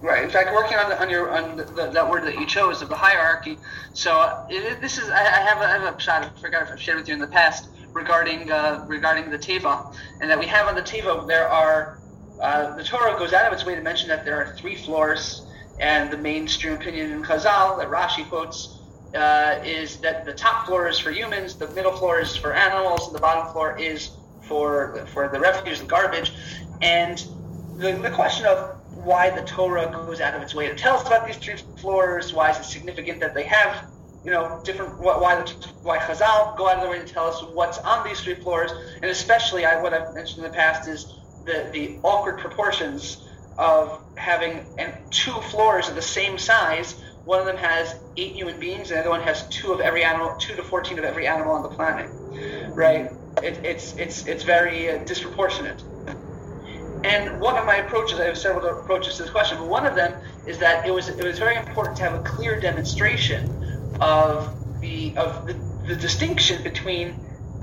Right. 0.00 0.22
In 0.22 0.30
fact, 0.30 0.52
working 0.52 0.78
on 0.78 0.90
the, 0.90 1.00
on 1.00 1.10
your 1.10 1.30
on 1.30 1.56
the, 1.56 1.90
that 1.92 2.08
word 2.08 2.22
that 2.24 2.38
you 2.38 2.46
chose 2.46 2.82
of 2.82 2.88
the 2.88 2.94
hierarchy. 2.94 3.58
So 3.94 4.12
uh, 4.12 4.46
it, 4.48 4.80
this 4.80 4.96
is 4.96 5.08
I, 5.08 5.22
I 5.22 5.40
have 5.40 5.58
a, 5.58 5.64
I 5.64 5.84
have 5.84 5.96
a 5.96 6.00
shot. 6.00 6.24
I 6.24 6.40
forgot 6.40 6.62
if 6.62 6.70
I've 6.70 6.80
shared 6.80 6.98
with 6.98 7.08
you 7.08 7.14
in 7.14 7.20
the 7.20 7.26
past 7.26 7.68
regarding 7.92 8.50
uh, 8.52 8.84
regarding 8.86 9.28
the 9.28 9.38
teva, 9.38 9.92
and 10.20 10.30
that 10.30 10.38
we 10.38 10.46
have 10.46 10.68
on 10.68 10.76
the 10.76 10.82
teva 10.82 11.26
there 11.26 11.48
are 11.48 11.98
uh, 12.40 12.76
the 12.76 12.84
Torah 12.84 13.18
goes 13.18 13.32
out 13.32 13.46
of 13.46 13.52
its 13.52 13.66
way 13.66 13.74
to 13.74 13.82
mention 13.82 14.08
that 14.08 14.24
there 14.24 14.36
are 14.36 14.54
three 14.54 14.76
floors, 14.76 15.46
and 15.80 16.12
the 16.12 16.16
mainstream 16.16 16.74
opinion 16.74 17.10
in 17.10 17.24
Chazal 17.24 17.76
that 17.78 17.88
Rashi 17.88 18.28
quotes 18.28 18.78
uh, 19.16 19.60
is 19.64 19.96
that 19.96 20.24
the 20.24 20.32
top 20.32 20.66
floor 20.66 20.86
is 20.86 21.00
for 21.00 21.10
humans, 21.10 21.56
the 21.56 21.68
middle 21.70 21.92
floor 21.92 22.20
is 22.20 22.36
for 22.36 22.52
animals, 22.52 23.08
and 23.08 23.16
the 23.16 23.20
bottom 23.20 23.52
floor 23.52 23.76
is 23.76 24.10
for 24.42 25.04
for 25.12 25.28
the 25.28 25.40
refuse, 25.40 25.80
the 25.80 25.86
garbage, 25.86 26.32
and 26.82 27.26
the, 27.78 27.92
the 27.92 28.10
question 28.10 28.44
of 28.46 28.76
why 29.04 29.30
the 29.30 29.42
Torah 29.42 29.90
goes 29.90 30.20
out 30.20 30.34
of 30.34 30.42
its 30.42 30.54
way 30.54 30.68
to 30.68 30.74
tell 30.74 30.96
us 30.96 31.06
about 31.06 31.26
these 31.26 31.36
three 31.36 31.56
floors, 31.80 32.34
why 32.34 32.50
is 32.50 32.58
it 32.58 32.64
significant 32.64 33.20
that 33.20 33.34
they 33.34 33.44
have, 33.44 33.86
you 34.24 34.32
know, 34.32 34.60
different, 34.64 34.98
why 34.98 35.36
the, 35.36 35.50
why 35.82 35.98
Chazal 35.98 36.56
go 36.56 36.68
out 36.68 36.76
of 36.76 36.82
their 36.82 36.90
way 36.90 36.98
to 36.98 37.06
tell 37.06 37.26
us 37.26 37.42
what's 37.54 37.78
on 37.78 38.06
these 38.06 38.20
three 38.20 38.34
floors, 38.34 38.72
and 38.96 39.04
especially 39.04 39.64
I, 39.64 39.80
what 39.80 39.94
I've 39.94 40.12
mentioned 40.14 40.44
in 40.44 40.50
the 40.50 40.56
past 40.56 40.88
is 40.88 41.14
the, 41.44 41.70
the 41.72 41.98
awkward 42.02 42.38
proportions 42.38 43.24
of 43.56 44.00
having 44.16 44.64
and 44.78 44.92
two 45.10 45.32
floors 45.50 45.88
of 45.88 45.94
the 45.94 46.02
same 46.02 46.38
size. 46.38 47.00
One 47.24 47.40
of 47.40 47.46
them 47.46 47.56
has 47.56 47.96
eight 48.16 48.32
human 48.32 48.58
beings, 48.58 48.90
and 48.90 48.96
the 48.96 49.00
other 49.00 49.10
one 49.10 49.20
has 49.22 49.48
two 49.48 49.72
of 49.72 49.80
every 49.80 50.02
animal, 50.04 50.34
two 50.38 50.54
to 50.56 50.62
fourteen 50.62 50.98
of 50.98 51.04
every 51.04 51.26
animal 51.26 51.52
on 51.52 51.62
the 51.62 51.68
planet. 51.68 52.08
Right? 52.74 53.10
It, 53.42 53.60
it's 53.64 53.96
it's 53.96 54.26
it's 54.26 54.44
very 54.44 54.90
uh, 54.90 55.04
disproportionate. 55.04 55.82
And 57.04 57.40
one 57.40 57.56
of 57.56 57.64
my 57.64 57.76
approaches, 57.76 58.18
I 58.18 58.24
have 58.24 58.38
several 58.38 58.66
approaches 58.66 59.16
to 59.16 59.22
this 59.22 59.30
question, 59.30 59.58
but 59.58 59.68
one 59.68 59.86
of 59.86 59.94
them 59.94 60.14
is 60.44 60.58
that 60.58 60.86
it 60.86 60.90
was 60.92 61.08
it 61.08 61.22
was 61.24 61.38
very 61.38 61.56
important 61.56 61.96
to 61.98 62.02
have 62.02 62.14
a 62.14 62.18
clear 62.20 62.60
demonstration 62.60 63.52
of 64.00 64.54
the 64.80 65.16
of 65.16 65.46
the, 65.46 65.56
the 65.86 65.96
distinction 65.96 66.62
between 66.62 67.14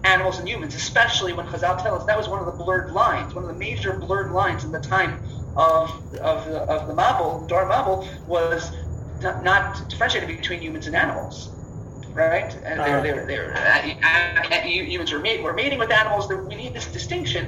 animals 0.03 0.39
and 0.39 0.47
humans, 0.47 0.75
especially 0.75 1.33
when 1.33 1.45
Chazal 1.47 1.81
tells 1.81 2.01
us 2.01 2.05
that 2.05 2.17
was 2.17 2.29
one 2.29 2.39
of 2.39 2.45
the 2.45 2.51
blurred 2.63 2.91
lines, 2.91 3.35
one 3.35 3.43
of 3.43 3.49
the 3.49 3.57
major 3.57 3.97
blurred 3.99 4.31
lines 4.31 4.63
in 4.63 4.71
the 4.71 4.79
time 4.79 5.19
of 5.55 5.89
of 6.23 6.45
the 6.45 6.59
of 6.61 6.87
the 6.87 6.93
Mabul, 6.93 7.47
Dor 7.47 7.69
Mabul, 7.69 8.07
was 8.25 8.71
not, 9.21 9.43
not 9.43 9.89
differentiated 9.89 10.29
between 10.29 10.61
humans 10.61 10.87
and 10.87 10.95
animals. 10.95 11.51
Right, 12.13 12.55
and 12.65 12.79
Uh-huh. 12.79 13.01
they're, 13.01 13.25
they're, 13.25 13.27
they're, 13.27 13.57
uh, 13.57 13.91
uh, 14.51 14.57
humans 14.61 15.11
were, 15.11 15.19
mate, 15.19 15.43
were 15.43 15.53
mating 15.53 15.79
with 15.79 15.91
animals. 15.91 16.31
We 16.47 16.55
need 16.55 16.73
this 16.73 16.89
distinction 16.91 17.47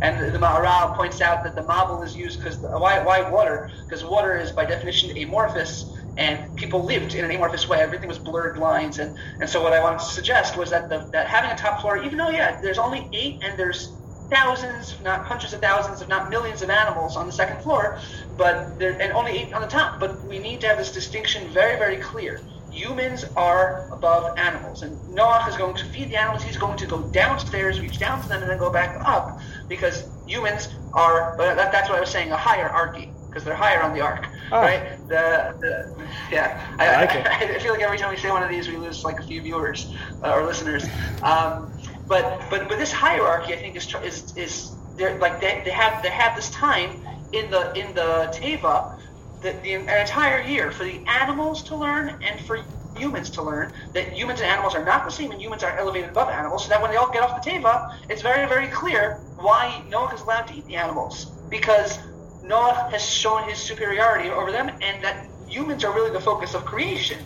and 0.00 0.32
the 0.32 0.38
Maharal 0.38 0.94
points 0.94 1.20
out 1.20 1.42
that 1.44 1.56
the 1.56 1.62
Mabul 1.62 2.04
is 2.04 2.16
used 2.16 2.38
because 2.38 2.58
why, 2.60 3.02
why 3.02 3.28
water? 3.28 3.68
Because 3.88 4.04
water 4.04 4.36
is 4.36 4.52
by 4.52 4.64
definition 4.64 5.10
amorphous, 5.16 5.92
and 6.16 6.54
people 6.56 6.84
lived 6.84 7.14
in 7.14 7.24
an 7.24 7.30
amorphous 7.30 7.68
way. 7.68 7.80
Everything 7.80 8.08
was 8.08 8.18
blurred 8.18 8.58
lines, 8.58 8.98
and, 8.98 9.16
and 9.40 9.48
so 9.50 9.62
what 9.62 9.72
I 9.72 9.82
wanted 9.82 9.98
to 10.00 10.04
suggest 10.06 10.56
was 10.56 10.70
that 10.70 10.88
the, 10.88 11.08
that 11.12 11.26
having 11.26 11.50
a 11.50 11.56
top 11.56 11.80
floor, 11.80 11.96
even 11.98 12.18
though 12.18 12.30
yeah, 12.30 12.60
there's 12.60 12.78
only 12.78 13.08
eight 13.12 13.42
and 13.42 13.58
there's 13.58 13.96
thousands, 14.30 14.92
if 14.92 15.02
not 15.02 15.24
hundreds 15.24 15.52
of 15.52 15.60
thousands, 15.60 16.00
if 16.02 16.08
not 16.08 16.30
millions 16.30 16.62
of 16.62 16.70
animals 16.70 17.16
on 17.16 17.26
the 17.26 17.32
second 17.32 17.60
floor, 17.62 17.96
but 18.36 18.78
there 18.78 19.00
and 19.02 19.12
only 19.12 19.32
eight 19.32 19.52
on 19.52 19.62
the 19.62 19.68
top. 19.68 19.98
But 19.98 20.24
we 20.28 20.38
need 20.38 20.60
to 20.60 20.68
have 20.68 20.78
this 20.78 20.92
distinction 20.92 21.48
very 21.52 21.76
very 21.76 21.96
clear. 21.96 22.40
Humans 22.78 23.24
are 23.36 23.88
above 23.92 24.38
animals, 24.38 24.82
and 24.82 24.92
Noah 25.12 25.44
is 25.48 25.56
going 25.56 25.74
to 25.76 25.84
feed 25.86 26.10
the 26.10 26.16
animals. 26.16 26.44
He's 26.44 26.56
going 26.56 26.78
to 26.78 26.86
go 26.86 27.02
downstairs, 27.10 27.80
reach 27.80 27.98
down 27.98 28.22
to 28.22 28.28
them, 28.28 28.40
and 28.40 28.48
then 28.48 28.58
go 28.58 28.70
back 28.70 28.96
up 29.04 29.40
because 29.68 30.08
humans 30.28 30.68
are. 30.92 31.34
But 31.36 31.56
that, 31.56 31.72
that's 31.72 31.88
what 31.88 31.98
I 31.98 32.00
was 32.00 32.10
saying—a 32.10 32.36
hierarchy 32.36 33.10
because 33.28 33.44
they're 33.44 33.54
higher 33.54 33.82
on 33.82 33.94
the 33.94 34.00
ark, 34.00 34.26
Oh. 34.52 34.60
right? 34.60 34.96
The, 35.08 35.54
the 35.60 36.06
yeah. 36.30 36.74
I 36.78 37.04
like 37.04 37.14
it. 37.14 37.26
I, 37.56 37.58
feel 37.58 37.72
like 37.72 37.82
every 37.82 37.98
time 37.98 38.10
we 38.10 38.16
say 38.16 38.30
one 38.30 38.42
of 38.42 38.48
these, 38.48 38.68
we 38.68 38.76
lose 38.76 39.04
like 39.04 39.18
a 39.18 39.22
few 39.22 39.42
viewers 39.42 39.92
uh, 40.22 40.32
or 40.32 40.46
listeners. 40.46 40.84
Um, 41.22 41.72
but 42.06 42.40
but 42.48 42.68
but 42.68 42.78
this 42.78 42.92
hierarchy, 42.92 43.54
I 43.54 43.56
think, 43.56 43.76
is 43.76 43.92
is 44.04 44.36
is 44.36 44.72
they're 44.96 45.18
like 45.18 45.40
they, 45.40 45.62
they 45.64 45.70
have 45.70 46.02
they 46.02 46.10
have 46.10 46.36
this 46.36 46.50
time 46.50 46.90
in 47.32 47.50
the 47.50 47.72
in 47.74 47.94
the 47.94 48.30
teva 48.32 48.98
the, 49.40 49.52
the 49.62 49.74
an 49.74 49.88
entire 49.88 50.40
year 50.40 50.70
for 50.70 50.84
the 50.84 51.04
animals 51.06 51.62
to 51.64 51.76
learn 51.76 52.18
and 52.22 52.40
for 52.40 52.60
humans 52.96 53.30
to 53.30 53.42
learn 53.42 53.72
that 53.92 54.12
humans 54.12 54.40
and 54.40 54.50
animals 54.50 54.74
are 54.74 54.84
not 54.84 55.04
the 55.04 55.10
same 55.10 55.30
and 55.30 55.40
humans 55.40 55.62
are 55.62 55.76
elevated 55.78 56.10
above 56.10 56.28
animals 56.28 56.64
so 56.64 56.68
that 56.68 56.82
when 56.82 56.90
they 56.90 56.96
all 56.96 57.10
get 57.10 57.22
off 57.22 57.42
the 57.42 57.50
teva 57.50 57.96
it's 58.08 58.22
very 58.22 58.48
very 58.48 58.66
clear 58.68 59.20
why 59.36 59.82
Noah 59.88 60.12
is 60.14 60.20
allowed 60.22 60.48
to 60.48 60.54
eat 60.54 60.66
the 60.66 60.74
animals 60.74 61.26
because 61.48 61.98
Noah 62.42 62.88
has 62.90 63.04
shown 63.04 63.48
his 63.48 63.58
superiority 63.58 64.30
over 64.30 64.50
them 64.50 64.68
and 64.82 65.04
that 65.04 65.28
humans 65.46 65.84
are 65.84 65.94
really 65.94 66.10
the 66.10 66.20
focus 66.20 66.54
of 66.54 66.64
creation 66.64 67.18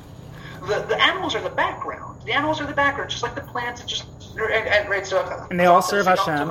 the, 0.68 0.85
the 0.88 1.03
animals 1.03 1.35
are 1.35 1.42
the 1.42 1.51
background 1.51 2.20
the 2.27 2.33
animals 2.33 2.61
are 2.61 2.66
the 2.66 2.75
background 2.75 3.11
just 3.11 3.22
like 3.22 3.35
the 3.35 3.40
plants 3.40 3.81
and 3.81 3.88
just 3.88 4.05
and, 4.37 4.68
and, 4.68 4.88
right 4.88 5.07
so 5.07 5.18
uh, 5.18 5.46
And 5.51 5.61
they 5.61 5.66
all 5.66 5.83
serve 5.83 6.07
Hashem. 6.07 6.51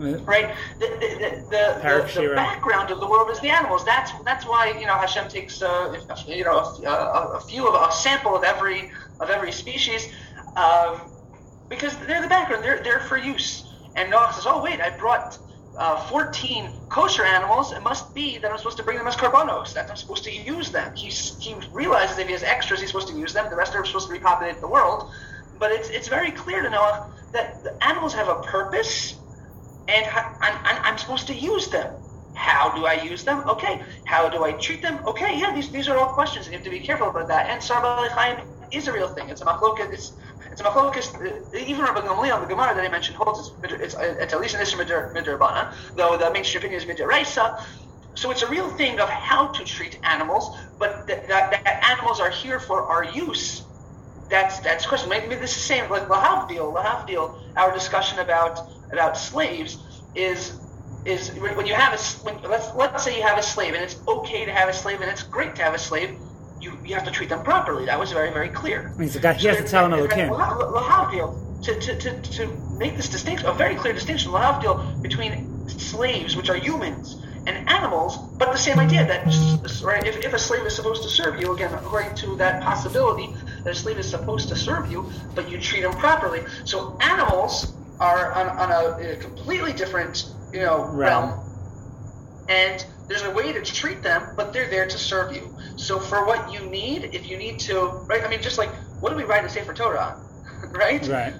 Right? 0.00 0.54
The, 0.78 0.86
the, 0.86 0.94
the, 0.96 1.30
the, 1.50 2.20
the, 2.20 2.34
background 2.34 2.90
of 2.90 3.00
the 3.00 3.06
world 3.06 3.30
is 3.30 3.38
the 3.40 3.50
animals. 3.50 3.84
That's 3.84 4.12
that's 4.24 4.46
why 4.46 4.74
you 4.78 4.86
know 4.86 4.94
Hashem 4.94 5.28
takes 5.28 5.60
uh, 5.60 5.94
you 6.26 6.44
know 6.44 6.58
a, 6.58 6.88
a, 6.88 7.32
a 7.36 7.40
few 7.40 7.68
of 7.68 7.74
a 7.74 7.92
sample 7.92 8.34
of 8.34 8.42
every 8.44 8.90
of 9.20 9.28
every 9.28 9.52
species 9.52 10.08
um, 10.56 11.00
because 11.68 11.96
they're 12.06 12.22
the 12.22 12.28
background. 12.28 12.64
They're 12.64 12.82
they're 12.82 13.00
for 13.00 13.18
use. 13.18 13.66
And 13.96 14.10
Noah 14.10 14.32
says, 14.34 14.44
"Oh 14.46 14.62
wait, 14.62 14.80
I 14.80 14.90
brought." 14.90 15.38
Uh, 15.78 15.96
14 16.08 16.68
kosher 16.90 17.24
animals, 17.24 17.72
it 17.72 17.80
must 17.80 18.12
be 18.12 18.36
that 18.38 18.50
I'm 18.50 18.58
supposed 18.58 18.76
to 18.78 18.82
bring 18.82 18.98
them 18.98 19.06
as 19.06 19.16
karbanos, 19.16 19.72
that 19.72 19.88
I'm 19.88 19.96
supposed 19.96 20.24
to 20.24 20.32
use 20.32 20.70
them. 20.70 20.94
He's, 20.96 21.38
he 21.38 21.54
realizes 21.72 22.18
if 22.18 22.26
he 22.26 22.32
has 22.32 22.42
extras, 22.42 22.80
he's 22.80 22.90
supposed 22.90 23.08
to 23.08 23.14
use 23.16 23.32
them. 23.32 23.48
The 23.48 23.56
rest 23.56 23.74
are 23.76 23.84
supposed 23.86 24.08
to 24.08 24.12
repopulate 24.12 24.60
the 24.60 24.68
world. 24.68 25.10
But 25.60 25.70
it's, 25.70 25.88
it's 25.88 26.08
very 26.08 26.32
clear 26.32 26.60
to 26.60 26.68
Noah 26.68 27.10
that 27.32 27.62
the 27.62 27.82
animals 27.86 28.12
have 28.14 28.28
a 28.28 28.42
purpose, 28.42 29.14
and 29.90 30.06
I'm, 30.84 30.98
supposed 30.98 31.26
to 31.28 31.34
use 31.34 31.68
them. 31.68 31.92
How 32.34 32.70
do 32.74 32.86
I 32.86 32.94
use 33.02 33.24
them? 33.24 33.48
Okay. 33.48 33.82
How 34.04 34.28
do 34.28 34.44
I 34.44 34.52
treat 34.52 34.82
them? 34.82 34.98
Okay. 35.06 35.38
Yeah, 35.38 35.54
these, 35.54 35.70
these 35.70 35.88
are 35.88 35.96
all 35.96 36.12
questions, 36.12 36.46
you 36.46 36.52
have 36.52 36.62
to 36.62 36.70
be 36.70 36.80
careful 36.80 37.10
about 37.10 37.28
that. 37.28 37.50
And 37.50 37.62
Sarba 37.62 38.08
Chaim 38.10 38.38
is 38.70 38.88
a 38.88 38.92
real 38.92 39.08
thing. 39.08 39.28
It's 39.28 39.40
a 39.40 39.44
machlokas. 39.44 39.92
It's, 39.92 40.12
it's 40.50 40.60
a 40.60 40.64
machlokas. 40.64 41.14
uh, 41.14 41.56
Even 41.56 41.84
Rabbi 41.84 42.00
Gamliel, 42.00 42.40
the 42.40 42.46
Gemara 42.46 42.74
that 42.74 42.84
I 42.84 42.88
mentioned, 42.88 43.16
holds 43.16 43.52
it's, 43.62 43.72
it's, 43.72 43.96
it's 43.98 44.32
at 44.32 44.40
least 44.40 44.54
an 44.54 44.60
issue 44.60 44.76
midrabana, 44.78 45.74
though 45.96 46.16
the 46.16 46.30
mainstream 46.30 46.62
opinion 46.62 46.80
is 46.80 46.86
mid'oraisa. 46.86 47.62
So 48.14 48.30
it's 48.30 48.42
a 48.42 48.48
real 48.48 48.68
thing 48.70 49.00
of 49.00 49.08
how 49.08 49.48
to 49.48 49.64
treat 49.64 49.98
animals, 50.02 50.56
but 50.78 51.06
that, 51.06 51.28
that, 51.28 51.50
that 51.50 51.90
animals 51.90 52.20
are 52.20 52.30
here 52.30 52.60
for 52.60 52.82
our 52.82 53.04
use 53.04 53.62
that's 54.30 54.60
that's 54.60 54.84
the 54.84 54.88
question. 54.88 55.08
Maybe 55.08 55.34
this 55.34 55.50
is 55.50 55.56
the 55.56 55.62
same 55.62 55.90
like 55.90 56.08
Lahavdil. 56.08 56.72
Lahavdil. 56.74 57.56
Our 57.56 57.72
discussion 57.72 58.18
about 58.20 58.70
about 58.92 59.16
slaves 59.16 59.78
is 60.14 60.58
is 61.04 61.30
when 61.34 61.66
you 61.66 61.74
have 61.74 61.92
a 61.92 62.02
when, 62.24 62.40
let's 62.42 62.74
let's 62.74 63.04
say 63.04 63.16
you 63.16 63.22
have 63.22 63.38
a 63.38 63.42
slave 63.42 63.74
and 63.74 63.82
it's 63.82 63.98
okay 64.06 64.44
to 64.44 64.52
have 64.52 64.68
a 64.68 64.72
slave 64.72 65.00
and 65.00 65.10
it's 65.10 65.22
great 65.22 65.56
to 65.56 65.62
have 65.62 65.74
a 65.74 65.78
slave. 65.78 66.16
You, 66.60 66.76
you 66.84 66.94
have 66.94 67.04
to 67.04 67.10
treat 67.10 67.30
them 67.30 67.42
properly. 67.42 67.86
That 67.86 67.98
was 67.98 68.12
very 68.12 68.32
very 68.32 68.50
clear. 68.50 68.92
Means 68.96 69.14
the 69.14 69.20
guy 69.20 69.32
he 69.32 69.46
has 69.48 69.56
to 69.58 69.64
tell 69.64 69.90
So, 69.90 69.96
Elokim. 69.96 70.28
Lahavdil 70.30 71.50
to, 71.62 71.78
to, 71.78 71.98
to, 71.98 72.22
to 72.22 72.46
make 72.78 72.96
this 72.96 73.08
distinction, 73.08 73.46
a 73.46 73.52
very 73.52 73.74
clear 73.74 73.92
distinction, 73.92 74.32
Lahavdil 74.32 75.02
between 75.02 75.68
slaves, 75.68 76.36
which 76.36 76.48
are 76.48 76.56
humans, 76.56 77.22
and 77.46 77.68
animals, 77.68 78.18
but 78.38 78.52
the 78.52 78.58
same 78.58 78.78
idea 78.78 79.06
that 79.06 79.24
right, 79.82 80.06
if, 80.06 80.24
if 80.24 80.32
a 80.32 80.38
slave 80.38 80.64
is 80.66 80.74
supposed 80.74 81.02
to 81.02 81.08
serve 81.08 81.40
you, 81.40 81.52
again, 81.52 81.72
according 81.74 82.14
to 82.14 82.36
that 82.36 82.62
possibility, 82.62 83.34
that 83.64 83.70
a 83.70 83.74
slave 83.74 83.98
is 83.98 84.08
supposed 84.08 84.48
to 84.48 84.56
serve 84.56 84.90
you, 84.90 85.10
but 85.34 85.50
you 85.50 85.58
treat 85.60 85.84
him 85.84 85.92
properly. 85.92 86.42
So 86.64 86.96
animals 87.00 87.74
are 87.98 88.32
on, 88.32 88.48
on 88.48 88.70
a, 88.70 89.12
a 89.12 89.16
completely 89.16 89.72
different, 89.72 90.30
you 90.52 90.60
know, 90.60 90.84
Realm. 90.86 91.30
realm 91.30 91.46
and 92.48 92.84
there's 93.06 93.22
a 93.22 93.30
way 93.30 93.52
to 93.52 93.62
treat 93.62 94.02
them, 94.02 94.34
but 94.36 94.52
they're 94.52 94.68
there 94.68 94.86
to 94.86 94.98
serve 94.98 95.34
you. 95.34 95.56
So 95.76 95.98
for 96.00 96.26
what 96.26 96.52
you 96.52 96.60
need, 96.68 97.10
if 97.14 97.28
you 97.30 97.36
need 97.36 97.60
to, 97.60 97.86
right? 98.08 98.24
I 98.24 98.28
mean, 98.28 98.42
just 98.42 98.58
like 98.58 98.70
what 99.00 99.10
do 99.10 99.16
we 99.16 99.24
write 99.24 99.44
a 99.44 99.48
Sefer 99.48 99.72
Torah 99.72 100.20
right? 100.72 101.06
Right. 101.06 101.34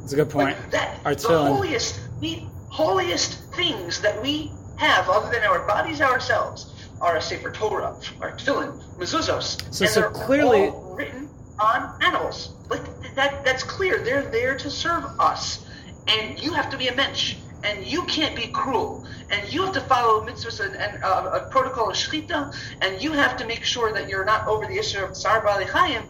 That's 0.00 0.12
a 0.12 0.16
good 0.16 0.30
point. 0.30 0.56
Like 0.58 0.70
that, 0.72 1.00
Our 1.04 1.14
the 1.14 1.28
holiest, 1.28 2.00
the 2.20 2.42
holiest 2.68 3.40
things 3.54 4.00
that 4.02 4.20
we 4.20 4.50
have, 4.76 5.08
other 5.08 5.30
than 5.30 5.44
our 5.44 5.66
bodies 5.66 6.00
ourselves, 6.00 6.68
are 7.00 7.16
a 7.16 7.22
Sefer 7.22 7.52
Torah, 7.52 7.96
our 8.20 8.32
tefillin, 8.32 8.82
mezuzos, 8.98 9.72
So- 9.72 9.84
and 9.84 9.94
so 9.94 10.10
clearly- 10.10 10.72
written 10.94 11.28
on 11.58 11.94
animals. 12.02 12.56
Like 12.68 12.84
that, 13.14 13.44
that's 13.44 13.62
clear. 13.62 14.02
They're 14.04 14.30
there 14.30 14.56
to 14.56 14.70
serve 14.70 15.04
us, 15.18 15.64
and 16.06 16.38
you 16.38 16.52
have 16.54 16.70
to 16.70 16.76
be 16.76 16.88
a 16.88 16.94
mensch, 16.94 17.36
and 17.64 17.84
you 17.84 18.04
can't 18.04 18.34
be 18.34 18.48
cruel, 18.48 19.06
and 19.30 19.52
you 19.52 19.62
have 19.64 19.74
to 19.74 19.80
follow 19.80 20.24
mitzvahs 20.26 20.60
and, 20.60 20.74
and 20.74 21.02
uh, 21.02 21.30
a 21.34 21.50
protocol 21.50 21.90
of 21.90 21.96
shechita, 21.96 22.54
and 22.82 23.02
you 23.02 23.12
have 23.12 23.36
to 23.36 23.46
make 23.46 23.64
sure 23.64 23.92
that 23.92 24.08
you're 24.08 24.24
not 24.24 24.46
over 24.48 24.66
the 24.66 24.76
issue 24.76 25.02
of 25.04 25.10
Tza'ar 25.10 25.44
Ba'alei 25.44 25.68
Chaim. 25.68 26.02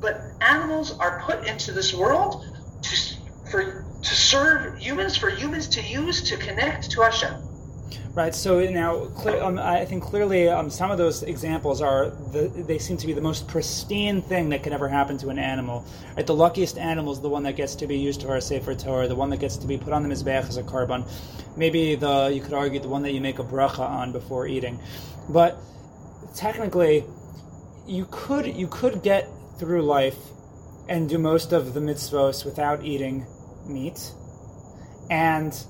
But 0.00 0.22
animals 0.40 0.96
are 0.98 1.22
put 1.24 1.46
into 1.46 1.72
this 1.72 1.94
world 1.94 2.44
to 2.82 2.96
for 3.50 3.86
to 4.02 4.14
serve 4.14 4.78
humans, 4.78 5.16
for 5.16 5.30
humans 5.30 5.68
to 5.68 5.82
use 5.82 6.22
to 6.30 6.36
connect 6.36 6.90
to 6.92 7.00
Hashem. 7.02 7.45
Right. 8.14 8.34
So 8.34 8.60
now, 8.70 9.06
clear, 9.06 9.42
um, 9.42 9.58
I 9.58 9.84
think 9.84 10.02
clearly 10.02 10.48
um, 10.48 10.70
some 10.70 10.90
of 10.90 10.96
those 10.96 11.22
examples 11.22 11.82
are 11.82 12.10
the, 12.32 12.48
they 12.48 12.78
seem 12.78 12.96
to 12.96 13.06
be 13.06 13.12
the 13.12 13.20
most 13.20 13.46
pristine 13.46 14.22
thing 14.22 14.48
that 14.48 14.62
can 14.62 14.72
ever 14.72 14.88
happen 14.88 15.18
to 15.18 15.28
an 15.28 15.38
animal. 15.38 15.84
Right. 16.16 16.26
The 16.26 16.34
luckiest 16.34 16.78
animal 16.78 17.12
is 17.12 17.20
the 17.20 17.28
one 17.28 17.42
that 17.42 17.56
gets 17.56 17.74
to 17.76 17.86
be 17.86 17.98
used 17.98 18.22
to 18.22 18.28
our 18.28 18.40
sefer 18.40 18.74
Torah, 18.74 19.06
the 19.06 19.14
one 19.14 19.28
that 19.30 19.40
gets 19.40 19.58
to 19.58 19.66
be 19.66 19.76
put 19.76 19.92
on 19.92 20.02
the 20.02 20.08
mizbeach 20.08 20.48
as 20.48 20.56
a 20.56 20.62
korban. 20.62 21.04
Maybe 21.56 21.94
the 21.94 22.30
you 22.34 22.40
could 22.40 22.54
argue 22.54 22.80
the 22.80 22.88
one 22.88 23.02
that 23.02 23.12
you 23.12 23.20
make 23.20 23.38
a 23.38 23.44
bracha 23.44 23.80
on 23.80 24.12
before 24.12 24.46
eating, 24.46 24.78
but 25.28 25.58
technically, 26.34 27.04
you 27.86 28.06
could 28.10 28.46
you 28.46 28.66
could 28.66 29.02
get 29.02 29.28
through 29.58 29.82
life 29.82 30.18
and 30.88 31.08
do 31.08 31.18
most 31.18 31.52
of 31.52 31.74
the 31.74 31.80
mitzvos 31.80 32.44
without 32.44 32.84
eating 32.84 33.26
meat, 33.66 34.12
and 35.10 35.66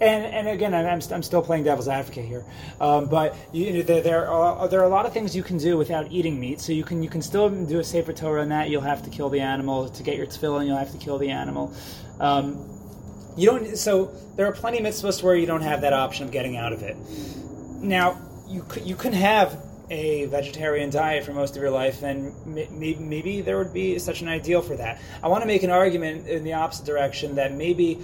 and 0.00 0.24
and 0.24 0.48
again, 0.48 0.74
I'm, 0.74 1.00
I'm 1.12 1.22
still 1.22 1.42
playing 1.42 1.64
devil's 1.64 1.88
advocate 1.88 2.24
here, 2.24 2.44
um, 2.80 3.06
but 3.06 3.36
you, 3.52 3.82
there, 3.82 4.00
there 4.00 4.28
are 4.28 4.68
there 4.68 4.80
are 4.80 4.84
a 4.84 4.88
lot 4.88 5.06
of 5.06 5.12
things 5.12 5.36
you 5.36 5.42
can 5.42 5.58
do 5.58 5.76
without 5.76 6.10
eating 6.10 6.40
meat. 6.40 6.60
So 6.60 6.72
you 6.72 6.84
can 6.84 7.02
you 7.02 7.10
can 7.10 7.22
still 7.22 7.50
do 7.50 7.78
a 7.78 7.84
sefer 7.84 8.12
Torah 8.12 8.42
in 8.42 8.48
that 8.48 8.70
you'll 8.70 8.80
have 8.80 9.02
to 9.02 9.10
kill 9.10 9.28
the 9.28 9.40
animal 9.40 9.88
to 9.88 10.02
get 10.02 10.16
your 10.16 10.26
tefillin. 10.26 10.66
You'll 10.66 10.78
have 10.78 10.92
to 10.92 10.98
kill 10.98 11.18
the 11.18 11.30
animal. 11.30 11.74
Um, 12.18 12.68
you 13.36 13.46
don't. 13.46 13.76
So 13.76 14.12
there 14.36 14.46
are 14.46 14.52
plenty 14.52 14.78
of 14.78 14.84
mitzvahs 14.84 15.22
where 15.22 15.36
you 15.36 15.46
don't 15.46 15.62
have 15.62 15.82
that 15.82 15.92
option 15.92 16.24
of 16.26 16.32
getting 16.32 16.56
out 16.56 16.72
of 16.72 16.82
it. 16.82 16.96
Now 17.82 18.18
you 18.48 18.64
you 18.82 18.96
can 18.96 19.12
have 19.12 19.62
a 19.90 20.26
vegetarian 20.26 20.88
diet 20.88 21.24
for 21.24 21.32
most 21.32 21.56
of 21.56 21.62
your 21.62 21.70
life, 21.70 22.02
and 22.02 22.32
maybe 22.46 23.40
there 23.40 23.58
would 23.58 23.72
be 23.72 23.98
such 23.98 24.22
an 24.22 24.28
ideal 24.28 24.62
for 24.62 24.76
that. 24.76 25.00
I 25.22 25.28
want 25.28 25.42
to 25.42 25.46
make 25.46 25.64
an 25.64 25.70
argument 25.70 26.28
in 26.28 26.44
the 26.44 26.52
opposite 26.52 26.86
direction 26.86 27.34
that 27.34 27.52
maybe 27.52 28.00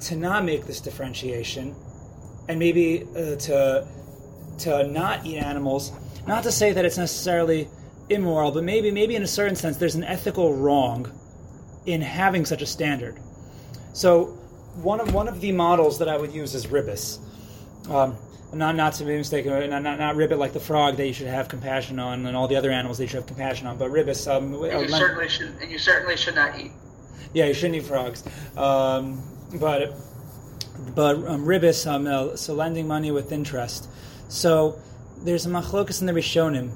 to 0.00 0.16
not 0.16 0.44
make 0.44 0.66
this 0.66 0.80
differentiation 0.80 1.74
and 2.48 2.58
maybe 2.58 3.04
uh, 3.16 3.36
to 3.36 3.86
to 4.58 4.86
not 4.88 5.24
eat 5.26 5.38
animals 5.38 5.92
not 6.26 6.42
to 6.42 6.52
say 6.52 6.72
that 6.72 6.84
it's 6.84 6.98
necessarily 6.98 7.68
immoral 8.08 8.50
but 8.50 8.64
maybe 8.64 8.90
maybe 8.90 9.14
in 9.16 9.22
a 9.22 9.26
certain 9.26 9.56
sense 9.56 9.76
there's 9.76 9.94
an 9.94 10.04
ethical 10.04 10.54
wrong 10.54 11.10
in 11.86 12.00
having 12.00 12.44
such 12.44 12.62
a 12.62 12.66
standard 12.66 13.18
so 13.92 14.26
one 14.82 15.00
of 15.00 15.12
one 15.12 15.28
of 15.28 15.40
the 15.40 15.52
models 15.52 15.98
that 15.98 16.08
I 16.08 16.16
would 16.16 16.32
use 16.32 16.54
is 16.54 16.66
ribbis 16.66 17.18
um, 17.90 18.16
not 18.52 18.76
not 18.76 18.94
to 18.94 19.04
be 19.04 19.16
mistaken, 19.16 19.70
not, 19.70 19.82
not, 19.82 19.98
not 19.98 20.16
ribbit 20.16 20.38
like 20.38 20.52
the 20.52 20.60
frog 20.60 20.96
that 20.96 21.06
you 21.06 21.12
should 21.12 21.26
have 21.26 21.48
compassion 21.48 21.98
on, 21.98 22.24
and 22.24 22.36
all 22.36 22.48
the 22.48 22.56
other 22.56 22.70
animals 22.70 22.98
that 22.98 23.04
you 23.04 23.08
should 23.08 23.18
have 23.18 23.26
compassion 23.26 23.66
on, 23.66 23.76
but 23.76 23.90
ribbis. 23.90 24.30
Um, 24.30 24.54
and 24.54 24.88
you 24.88 24.94
uh, 24.94 24.98
certainly 24.98 25.28
should, 25.28 25.54
and 25.60 25.70
you 25.70 25.78
certainly 25.78 26.16
should 26.16 26.34
not 26.34 26.58
eat. 26.58 26.72
Yeah, 27.34 27.46
you 27.46 27.54
shouldn't 27.54 27.76
eat 27.76 27.84
frogs. 27.84 28.24
Um, 28.56 29.22
but 29.54 29.94
but 30.94 31.16
um, 31.26 31.44
ribis, 31.44 31.90
um, 31.90 32.06
uh, 32.06 32.36
so 32.36 32.54
lending 32.54 32.86
money 32.86 33.10
with 33.10 33.32
interest. 33.32 33.88
So 34.28 34.78
there's 35.18 35.46
a 35.46 35.48
machlokas 35.48 36.00
in 36.00 36.06
the 36.06 36.12
Rishonim. 36.12 36.70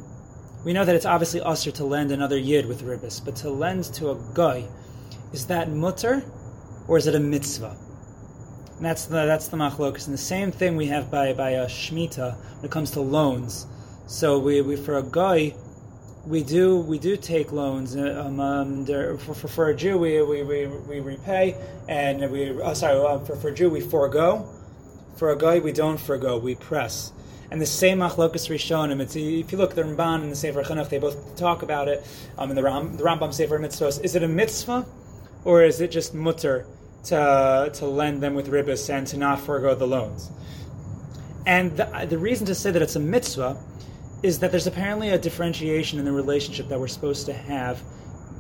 We 0.65 0.73
know 0.73 0.85
that 0.85 0.95
it's 0.95 1.07
obviously 1.07 1.41
assur 1.45 1.71
to 1.73 1.85
lend 1.85 2.11
another 2.11 2.39
yid 2.39 2.67
with 2.67 2.83
ribis, 2.83 3.25
but 3.25 3.37
to 3.37 3.51
lend 3.51 3.85
to 3.95 4.11
a 4.11 4.21
guy, 4.35 4.69
is 5.33 5.47
that 5.47 5.69
mutar 5.69 6.25
or 6.89 6.99
is 6.99 7.07
it 7.07 7.15
a 7.15 7.21
mitzvah? 7.21 7.77
And 8.77 8.87
that's 8.87 9.05
the 9.05 9.27
that's 9.27 9.49
the 9.49 9.57
machlokas. 9.57 10.07
And 10.07 10.15
the 10.15 10.19
same 10.19 10.51
thing 10.51 10.77
we 10.77 10.87
have 10.87 11.11
by 11.11 11.33
by 11.33 11.51
a 11.51 11.67
shmita 11.67 12.37
when 12.37 12.65
it 12.65 12.71
comes 12.71 12.91
to 12.93 13.01
loans. 13.01 13.67
So 14.07 14.39
we, 14.39 14.61
we 14.61 14.77
for 14.77 14.99
a 14.99 15.03
guy 15.03 15.55
we 16.27 16.45
do 16.45 16.79
we 16.79 16.99
do 16.99 17.17
take 17.17 17.51
loans 17.51 17.97
uh, 17.97 18.23
um, 18.25 18.39
um, 18.39 18.87
for, 18.87 19.35
for, 19.35 19.49
for, 19.49 19.69
a 19.71 19.75
Jew 19.75 19.99
we, 19.99 20.23
we, 20.23 20.43
we, 20.43 20.67
we 20.67 21.01
repay 21.01 21.57
and 21.89 22.31
we 22.31 22.51
oh, 22.51 22.75
sorry 22.75 22.97
uh, 22.99 23.19
for, 23.25 23.35
for 23.37 23.49
a 23.49 23.55
Jew 23.55 23.71
we 23.71 23.81
forego. 23.81 24.49
For 25.17 25.31
a 25.31 25.39
guy 25.39 25.59
we 25.59 25.73
don't 25.73 25.99
forego 25.99 26.39
we 26.39 26.55
press. 26.55 27.13
And 27.51 27.61
the 27.61 27.67
same 27.67 27.99
machlokas 27.99 28.49
rishonim 28.49 29.01
it's 29.01 29.17
if 29.17 29.51
you 29.51 29.59
look 29.59 29.75
the 29.75 29.83
Ramban 29.83 30.23
and 30.23 30.33
the 30.33 30.37
Sefer 30.37 30.63
Chinuch 30.63 30.89
they 30.89 30.99
both 30.99 31.37
talk 31.37 31.63
about 31.63 31.89
it 31.89 32.07
um, 32.39 32.51
in 32.51 32.57
the, 32.57 32.63
Ram, 32.63 32.97
the 32.97 33.03
Rambam 33.03 33.35
Sefer 33.35 33.59
Mitzvos. 33.59 34.03
Is 34.05 34.15
it 34.15 34.23
a 34.23 34.29
mitzvah 34.29 34.87
or 35.45 35.65
is 35.65 35.81
it 35.81 35.91
just 35.91 36.15
mutar 36.15 36.67
to 37.05 37.71
to 37.75 37.87
lend 37.87 38.23
them 38.23 38.35
with 38.35 38.49
ribbis 38.49 38.89
and 38.91 39.07
to 39.09 39.17
not 39.17 39.41
forego 39.41 39.75
the 39.75 39.89
loans? 39.89 40.31
And 41.47 41.77
the, 41.77 42.07
the 42.09 42.19
reason 42.19 42.47
to 42.47 42.55
say 42.55 42.71
that 42.71 42.81
it's 42.81 42.95
a 42.95 43.01
mitzvah 43.01 43.61
is 44.23 44.39
that 44.39 44.51
there's 44.51 44.67
apparently 44.67 45.11
a 45.11 45.19
differentiation 45.19 45.99
in 45.99 46.05
the 46.05 46.13
relationship 46.13 46.69
that 46.69 46.79
we're 46.79 46.89
supposed 46.89 47.27
to 47.27 47.33
have 47.33 47.83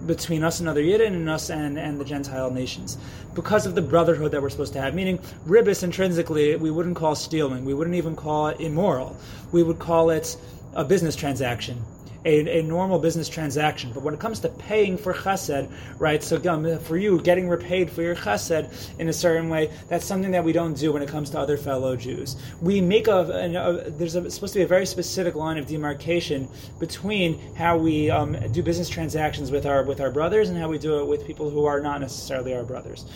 between 0.07 0.43
us 0.43 0.61
and 0.61 0.69
other 0.69 0.83
Yidden 0.83 1.09
and 1.09 1.29
us 1.29 1.51
and, 1.51 1.79
and 1.79 2.01
the 2.01 2.05
Gentile 2.05 2.51
nations. 2.51 2.99
Because 3.35 3.67
of 3.67 3.75
the 3.75 3.83
brotherhood 3.83 4.33
that 4.33 4.43
we're 4.43 4.51
supposed 4.51 4.73
to 4.73 4.81
have. 4.81 4.95
Meaning, 4.95 5.19
ribbis 5.47 5.83
intrinsically, 5.83 6.57
we 6.57 6.71
wouldn't 6.71 6.97
call 6.97 7.15
stealing, 7.15 7.65
we 7.65 7.75
wouldn't 7.75 7.97
even 7.97 8.17
call 8.17 8.49
it 8.49 8.61
immoral, 8.61 9.17
we 9.53 9.63
would 9.63 9.79
call 9.79 10.11
it 10.11 10.37
a 10.75 10.85
business 10.85 11.15
transaction 11.15 11.83
a, 12.25 12.61
a 12.61 12.63
normal 12.63 12.99
business 12.99 13.29
transaction. 13.29 13.93
But 13.93 14.03
when 14.03 14.15
it 14.15 14.21
comes 14.21 14.41
to 14.41 14.49
paying 14.49 14.97
for 14.97 15.13
chesed, 15.13 15.71
right? 15.99 16.23
So 16.23 16.39
for 16.81 16.97
you, 16.97 17.21
getting 17.21 17.49
repaid 17.49 17.91
for 17.91 18.03
your 18.03 18.15
chesed 18.15 18.99
in 18.99 19.09
a 19.09 19.13
certain 19.13 19.49
way, 19.49 19.71
that's 19.89 20.05
something 20.05 20.31
that 20.33 20.45
we 20.45 20.53
don't 20.53 20.75
do 20.75 20.93
when 20.93 21.03
it 21.03 21.09
comes 21.09 21.31
to 21.31 21.39
other 21.39 21.57
fellow 21.57 21.97
Jews. 21.97 22.37
We 22.61 22.81
make 22.81 23.09
a, 23.09 23.21
a 23.21 23.91
there's 23.91 24.15
a, 24.15 24.31
supposed 24.31 24.53
to 24.55 24.61
be 24.61 24.65
a 24.65 24.69
very 24.69 24.87
specific 24.87 25.35
line 25.35 25.59
of 25.59 25.67
demarcation 25.67 26.49
between 26.79 27.39
how 27.55 27.77
we 27.77 28.11
um, 28.11 28.37
do 28.53 28.63
business 28.63 28.89
transactions 28.89 29.51
with 29.51 29.67
our 29.67 29.85
with 29.85 30.01
our 30.01 30.11
brothers 30.11 30.49
and 30.49 30.59
how 30.59 30.69
we 30.69 30.79
do 30.79 31.01
it 31.01 31.07
with 31.07 31.27
people 31.27 31.51
who 31.51 31.65
are 31.65 31.81
not 31.81 32.01
necessarily 32.01 32.55
our 32.55 32.65
brothers. 32.65 33.07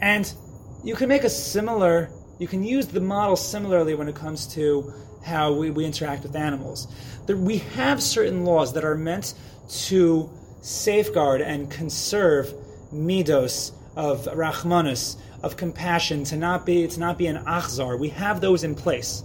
And 0.00 0.32
you 0.84 0.94
can 0.94 1.08
make 1.08 1.24
a 1.24 1.30
similar 1.30 2.10
you 2.38 2.46
can 2.46 2.62
use 2.62 2.86
the 2.86 3.00
model 3.00 3.36
similarly 3.36 3.94
when 3.94 4.08
it 4.08 4.14
comes 4.14 4.46
to 4.48 4.92
how 5.24 5.52
we, 5.52 5.70
we 5.70 5.84
interact 5.84 6.22
with 6.22 6.36
animals. 6.36 6.86
There, 7.26 7.36
we 7.36 7.58
have 7.58 8.02
certain 8.02 8.44
laws 8.44 8.72
that 8.74 8.84
are 8.84 8.94
meant 8.94 9.34
to 9.68 10.30
safeguard 10.60 11.40
and 11.40 11.70
conserve 11.70 12.52
midos 12.92 13.72
of 13.96 14.26
rachmanus, 14.26 15.16
of 15.42 15.56
compassion, 15.56 16.24
to 16.24 16.36
not 16.36 16.66
be 16.66 16.86
to 16.86 17.00
not 17.00 17.18
be 17.18 17.26
an 17.26 17.44
achzar. 17.44 17.98
We 17.98 18.08
have 18.10 18.40
those 18.40 18.64
in 18.64 18.74
place. 18.74 19.22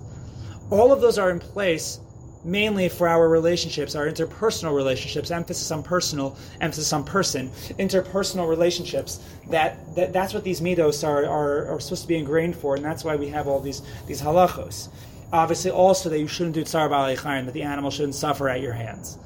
All 0.70 0.91
of 0.91 1.02
those 1.02 1.18
are 1.18 1.30
in 1.30 1.39
place 1.39 1.99
mainly 2.43 2.89
for 2.89 3.08
our 3.08 3.30
relationships, 3.30 3.95
our 3.95 4.08
interpersonal 4.08 4.76
relationships, 4.76 5.32
emphasis 5.32 5.70
on 5.72 5.84
personal, 5.84 6.36
emphasis 6.60 6.91
on 6.91 7.04
person, 7.04 7.49
interpersonal 7.78 8.49
relationships. 8.49 9.24
That, 9.49 9.95
that 9.95 10.14
that's 10.14 10.34
what 10.34 10.43
these 10.43 10.62
midos 10.62 11.08
are, 11.08 11.26
are, 11.26 11.68
are 11.68 11.80
supposed 11.80 12.04
to 12.04 12.08
be 12.08 12.18
ingrained 12.18 12.56
for, 12.56 12.76
and 12.76 12.84
that's 12.84 13.04
why 13.04 13.16
we 13.16 13.28
have 13.28 13.47
all 13.47 13.60
these 13.60 13.82
these 14.08 14.22
halachos. 14.22 14.89
Obviously, 15.34 15.71
also 15.71 16.09
that 16.09 16.19
you 16.19 16.27
shouldn't 16.27 16.55
do 16.55 16.63
Tza'ar 16.63 16.89
Ba'alei 16.89 17.45
that 17.45 17.53
the 17.53 17.63
animal 17.63 17.89
shouldn't 17.89 18.15
suffer 18.15 18.49
at 18.49 18.61
your 18.61 18.73
hands. 18.73 19.17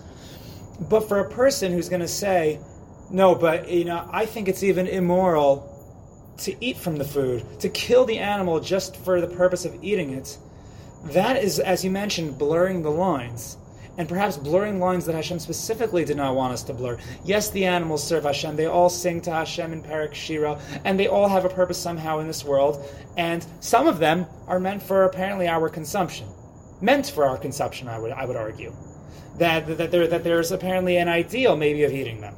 But 0.79 1.07
for 1.07 1.19
a 1.19 1.29
person 1.29 1.71
who's 1.71 1.89
going 1.89 2.01
to 2.01 2.07
say, 2.07 2.59
no, 3.09 3.33
but 3.33 3.69
you 3.69 3.85
know, 3.85 4.07
I 4.11 4.25
think 4.25 4.47
it's 4.47 4.63
even 4.63 4.87
immoral 4.87 5.71
to 6.39 6.55
eat 6.63 6.77
from 6.77 6.97
the 6.97 7.05
food, 7.05 7.43
to 7.61 7.69
kill 7.69 8.05
the 8.05 8.19
animal 8.19 8.59
just 8.59 8.97
for 8.97 9.21
the 9.21 9.27
purpose 9.27 9.65
of 9.65 9.83
eating 9.83 10.11
it, 10.11 10.37
that 11.05 11.41
is, 11.41 11.59
as 11.59 11.83
you 11.83 11.91
mentioned, 11.91 12.37
blurring 12.37 12.81
the 12.83 12.91
lines 12.91 13.57
and 13.97 14.09
perhaps 14.09 14.37
blurring 14.37 14.79
lines 14.79 15.05
that 15.05 15.15
Hashem 15.15 15.39
specifically 15.39 16.03
did 16.05 16.17
not 16.17 16.35
want 16.35 16.53
us 16.53 16.63
to 16.63 16.73
blur. 16.73 16.97
Yes, 17.23 17.49
the 17.49 17.65
animals 17.65 18.03
serve 18.03 18.23
Hashem. 18.23 18.55
They 18.55 18.65
all 18.65 18.89
sing 18.89 19.21
to 19.21 19.31
Hashem 19.31 19.71
in 19.73 19.81
Perek 19.81 20.13
Shira, 20.13 20.59
and 20.83 20.99
they 20.99 21.07
all 21.07 21.27
have 21.27 21.45
a 21.45 21.49
purpose 21.49 21.77
somehow 21.77 22.19
in 22.19 22.27
this 22.27 22.43
world. 22.43 22.83
And 23.17 23.45
some 23.59 23.87
of 23.87 23.99
them 23.99 24.25
are 24.47 24.59
meant 24.59 24.83
for 24.83 25.03
apparently 25.03 25.47
our 25.47 25.69
consumption, 25.69 26.27
meant 26.81 27.07
for 27.07 27.25
our 27.25 27.37
consumption. 27.37 27.87
I 27.87 27.99
would 27.99 28.11
I 28.11 28.25
would 28.25 28.35
argue 28.35 28.73
that 29.37 29.77
that 29.77 29.91
there 29.91 30.07
that 30.07 30.23
there's 30.23 30.51
apparently 30.51 30.97
an 30.97 31.07
ideal 31.07 31.55
maybe 31.55 31.83
of 31.83 31.93
eating 31.93 32.21
them, 32.21 32.35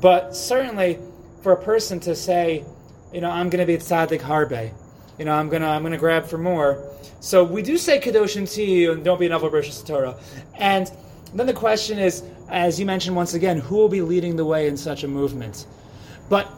but 0.00 0.34
certainly 0.34 0.98
for 1.42 1.52
a 1.52 1.62
person 1.62 2.00
to 2.00 2.14
say, 2.14 2.64
you 3.12 3.20
know, 3.20 3.30
I'm 3.30 3.48
going 3.48 3.60
to 3.60 3.66
be 3.66 3.78
tzaddik 3.78 4.20
harbe, 4.20 4.72
you 5.20 5.24
know, 5.24 5.34
I'm 5.34 5.48
gonna 5.48 5.68
I'm 5.68 5.84
gonna 5.84 5.98
grab 5.98 6.26
for 6.26 6.38
more 6.38 6.82
so 7.20 7.44
we 7.44 7.60
do 7.60 7.76
say 7.76 8.00
Kedoshim 8.00 8.44
tihiyu 8.44 8.92
and 8.92 9.04
don't 9.04 9.20
be 9.20 9.26
an 9.26 9.32
Aval 9.32 9.50
Bereshit 9.50 9.86
Torah. 9.86 10.16
And 10.56 10.90
then 11.34 11.46
the 11.46 11.52
question 11.52 11.98
is, 11.98 12.22
as 12.48 12.80
you 12.80 12.86
mentioned 12.86 13.14
once 13.14 13.34
again, 13.34 13.58
who 13.58 13.76
will 13.76 13.90
be 13.90 14.00
leading 14.00 14.36
the 14.36 14.44
way 14.46 14.66
in 14.66 14.76
such 14.78 15.04
a 15.04 15.08
movement? 15.08 15.66
But 16.30 16.50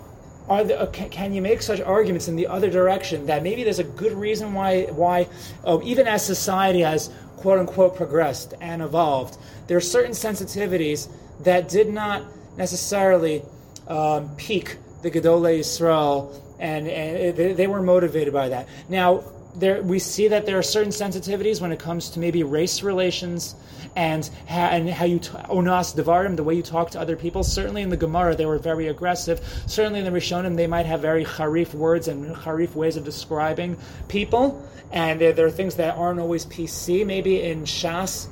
are 0.49 0.63
there, 0.63 0.87
can 0.87 1.33
you 1.33 1.43
make 1.43 1.63
such 1.63 1.81
arguments 1.81 2.29
in 2.29 2.37
the 2.37 2.47
other 2.47 2.71
direction 2.71 3.27
that 3.27 3.43
maybe 3.43 3.65
there's 3.65 3.81
a 3.81 3.85
good 3.85 4.13
reason 4.13 4.55
why, 4.55 4.85
why 4.85 5.27
oh, 5.65 5.83
even 5.83 6.07
as 6.07 6.25
society 6.25 6.81
has 6.81 7.11
quote 7.39 7.59
unquote 7.59 7.97
progressed 7.97 8.55
and 8.61 8.83
evolved, 8.83 9.39
there 9.67 9.77
are 9.77 9.81
certain 9.81 10.13
sensitivities 10.13 11.09
that 11.41 11.69
did 11.69 11.93
not 11.93 12.23
necessarily 12.57 13.43
um, 13.89 14.31
pique 14.37 14.77
the 15.03 15.11
Gedolei 15.11 15.59
Yisrael 15.59 16.33
and, 16.63 16.89
and 16.89 17.37
they, 17.37 17.53
they 17.53 17.67
were 17.67 17.83
motivated 17.83 18.33
by 18.33 18.49
that. 18.51 18.69
Now, 18.89 19.25
there, 19.55 19.83
we 19.83 19.99
see 19.99 20.29
that 20.29 20.47
there 20.47 20.57
are 20.59 20.63
certain 20.63 20.93
sensitivities 20.93 21.61
when 21.61 21.73
it 21.73 21.79
comes 21.79 22.11
to 22.11 22.21
maybe 22.21 22.43
race 22.43 22.83
relations 22.83 23.55
and 23.95 24.25
how, 24.47 24.67
and 24.69 24.89
how 24.89 25.05
you 25.05 25.19
onas 25.19 25.95
devarim, 25.95 26.37
the 26.37 26.45
way 26.45 26.55
you 26.55 26.63
talk 26.63 26.91
to 26.93 27.01
other 27.01 27.17
people. 27.17 27.43
Certainly 27.43 27.83
in 27.83 27.91
the 27.91 27.97
Gemara, 27.97 28.35
they 28.35 28.47
were 28.47 28.59
very 28.59 28.89
aggressive. 28.89 29.41
Certainly 29.67 29.99
in 29.99 30.05
the 30.07 30.19
Rishonim, 30.19 30.57
they 30.57 30.67
might 30.67 30.87
have 30.87 31.01
very 31.01 31.25
harif 31.25 31.75
words 31.75 32.09
and 32.09 32.35
harif 32.35 32.75
ways 32.75 32.97
of 32.97 33.05
describing 33.05 33.77
people. 34.09 34.67
And 34.93 35.21
there, 35.21 35.33
there 35.33 35.47
are 35.47 35.51
things 35.51 35.75
that 35.75 35.97
aren't 35.97 36.21
always 36.21 36.47
PC. 36.47 37.05
Maybe 37.05 37.43
in 37.43 37.65
Shas, 37.65 38.29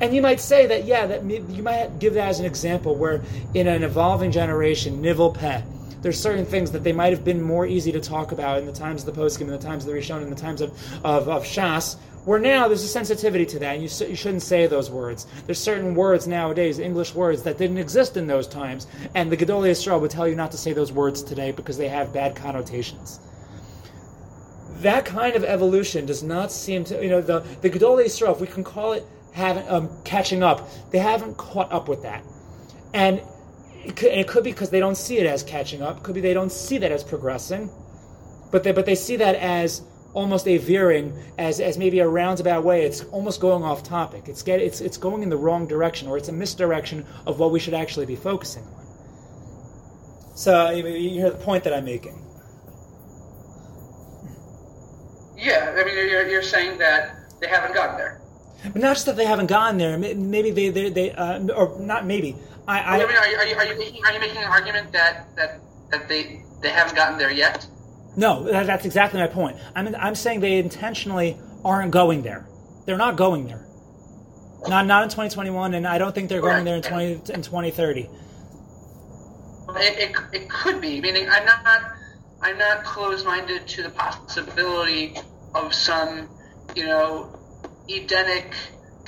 and 0.00 0.14
you 0.14 0.20
might 0.20 0.40
say 0.40 0.66
that, 0.66 0.84
yeah, 0.84 1.06
that 1.06 1.24
you 1.24 1.62
might 1.62 1.98
give 1.98 2.14
that 2.14 2.28
as 2.28 2.40
an 2.40 2.46
example 2.46 2.96
where 2.96 3.22
in 3.54 3.68
an 3.68 3.84
evolving 3.84 4.32
generation, 4.32 5.00
nivel 5.00 5.30
peh, 5.30 5.62
there's 6.04 6.20
certain 6.20 6.44
things 6.44 6.70
that 6.70 6.84
they 6.84 6.92
might 6.92 7.14
have 7.14 7.24
been 7.24 7.40
more 7.40 7.66
easy 7.66 7.90
to 7.90 7.98
talk 7.98 8.30
about 8.30 8.58
in 8.58 8.66
the 8.66 8.72
times 8.72 9.06
of 9.06 9.14
the 9.14 9.20
postgame, 9.20 9.42
in 9.42 9.48
the 9.48 9.58
times 9.58 9.86
of 9.86 9.90
the 9.90 9.98
Rishon, 9.98 10.22
in 10.22 10.28
the 10.28 10.36
times 10.36 10.60
of, 10.60 10.70
of, 11.02 11.30
of 11.30 11.44
Shas, 11.44 11.96
where 12.26 12.38
now 12.38 12.68
there's 12.68 12.84
a 12.84 12.88
sensitivity 12.88 13.46
to 13.46 13.58
that, 13.60 13.76
and 13.76 13.82
you, 13.82 14.06
you 14.06 14.14
shouldn't 14.14 14.42
say 14.42 14.66
those 14.66 14.90
words. 14.90 15.26
There's 15.46 15.58
certain 15.58 15.94
words 15.94 16.28
nowadays, 16.28 16.78
English 16.78 17.14
words, 17.14 17.42
that 17.44 17.56
didn't 17.56 17.78
exist 17.78 18.18
in 18.18 18.26
those 18.26 18.46
times, 18.46 18.86
and 19.14 19.32
the 19.32 19.36
Gedolei 19.36 19.70
Yisrael 19.70 19.98
would 19.98 20.10
tell 20.10 20.28
you 20.28 20.34
not 20.34 20.50
to 20.50 20.58
say 20.58 20.74
those 20.74 20.92
words 20.92 21.22
today 21.22 21.52
because 21.52 21.78
they 21.78 21.88
have 21.88 22.12
bad 22.12 22.36
connotations. 22.36 23.18
That 24.82 25.06
kind 25.06 25.36
of 25.36 25.42
evolution 25.42 26.04
does 26.04 26.22
not 26.22 26.52
seem 26.52 26.84
to, 26.84 27.02
you 27.02 27.08
know, 27.08 27.22
the, 27.22 27.40
the 27.62 27.70
Gedolei 27.70 28.04
Yisrael, 28.04 28.32
if 28.32 28.42
we 28.42 28.46
can 28.46 28.62
call 28.62 28.92
it 28.92 29.06
having 29.32 29.66
um, 29.70 29.88
catching 30.04 30.42
up, 30.42 30.68
they 30.90 30.98
haven't 30.98 31.38
caught 31.38 31.72
up 31.72 31.88
with 31.88 32.02
that. 32.02 32.22
And 32.92 33.22
it 33.84 33.96
could, 33.96 34.12
it 34.12 34.26
could 34.26 34.44
be 34.44 34.50
because 34.50 34.70
they 34.70 34.80
don't 34.80 34.96
see 34.96 35.18
it 35.18 35.26
as 35.26 35.42
catching 35.42 35.82
up. 35.82 35.98
It 35.98 36.02
could 36.02 36.14
be 36.14 36.20
they 36.20 36.34
don't 36.34 36.52
see 36.52 36.78
that 36.78 36.90
as 36.90 37.04
progressing, 37.04 37.70
but 38.50 38.62
they 38.62 38.72
but 38.72 38.86
they 38.86 38.94
see 38.94 39.16
that 39.16 39.36
as 39.36 39.82
almost 40.14 40.46
a 40.46 40.58
veering, 40.58 41.12
as, 41.38 41.60
as 41.60 41.76
maybe 41.76 41.98
a 41.98 42.08
roundabout 42.08 42.64
way. 42.64 42.84
It's 42.84 43.02
almost 43.04 43.40
going 43.40 43.64
off 43.64 43.82
topic. 43.82 44.28
It's 44.28 44.42
get 44.42 44.60
it's 44.60 44.80
it's 44.80 44.96
going 44.96 45.22
in 45.22 45.28
the 45.28 45.36
wrong 45.36 45.66
direction, 45.66 46.08
or 46.08 46.16
it's 46.16 46.28
a 46.28 46.32
misdirection 46.32 47.04
of 47.26 47.38
what 47.38 47.50
we 47.50 47.60
should 47.60 47.74
actually 47.74 48.06
be 48.06 48.16
focusing 48.16 48.62
on. 48.64 48.84
So 50.36 50.70
you 50.70 51.10
hear 51.10 51.30
the 51.30 51.36
point 51.36 51.64
that 51.64 51.72
I'm 51.72 51.84
making. 51.84 52.20
Yeah, 55.36 55.74
I 55.76 55.84
mean, 55.84 55.94
you're, 55.94 56.26
you're 56.26 56.42
saying 56.42 56.78
that 56.78 57.16
they 57.40 57.48
haven't 57.48 57.74
gotten 57.74 57.96
there. 57.96 58.20
But 58.72 58.80
not 58.80 58.94
just 58.94 59.06
that 59.06 59.16
they 59.16 59.26
haven't 59.26 59.46
gotten 59.46 59.76
there. 59.78 59.98
Maybe 59.98 60.50
they 60.50 60.70
they, 60.70 60.88
they 60.88 61.12
uh, 61.12 61.46
or 61.48 61.78
not 61.80 62.06
maybe. 62.06 62.36
I, 62.66 62.80
I, 62.80 62.94
I 62.94 62.98
mean, 62.98 63.16
are 63.16 63.28
you, 63.28 63.36
are 63.36 63.46
you, 63.46 63.56
are 63.56 63.66
you 63.66 63.78
making 63.78 64.04
are 64.04 64.12
you 64.12 64.20
making 64.20 64.38
an 64.38 64.44
argument 64.44 64.92
that 64.92 65.26
that 65.36 65.60
that 65.90 66.08
they 66.08 66.42
they 66.62 66.70
haven't 66.70 66.96
gotten 66.96 67.18
there 67.18 67.32
yet? 67.32 67.66
No, 68.16 68.44
that's 68.44 68.84
exactly 68.84 69.20
my 69.20 69.26
point. 69.26 69.58
I'm 69.74 69.94
I'm 69.96 70.14
saying 70.14 70.40
they 70.40 70.58
intentionally 70.58 71.36
aren't 71.64 71.90
going 71.90 72.22
there. 72.22 72.46
They're 72.86 72.96
not 72.96 73.16
going 73.16 73.46
there. 73.46 73.66
Not 74.66 74.86
not 74.86 75.02
in 75.02 75.08
2021, 75.10 75.74
and 75.74 75.86
I 75.86 75.98
don't 75.98 76.14
think 76.14 76.28
they're 76.28 76.40
going 76.40 76.64
there 76.64 76.76
in 76.76 76.82
20 76.82 77.12
in 77.12 77.42
2030. 77.42 78.00
It, 78.00 78.10
it, 79.76 80.16
it 80.32 80.50
could 80.50 80.80
be. 80.80 81.00
Meaning, 81.00 81.28
I'm 81.28 81.44
not 81.44 81.82
I'm 82.40 82.58
not 82.58 82.84
closed 82.84 83.26
minded 83.26 83.66
to 83.68 83.82
the 83.82 83.90
possibility 83.90 85.16
of 85.54 85.74
some 85.74 86.28
you 86.74 86.86
know 86.86 87.38
Edenic 87.88 88.54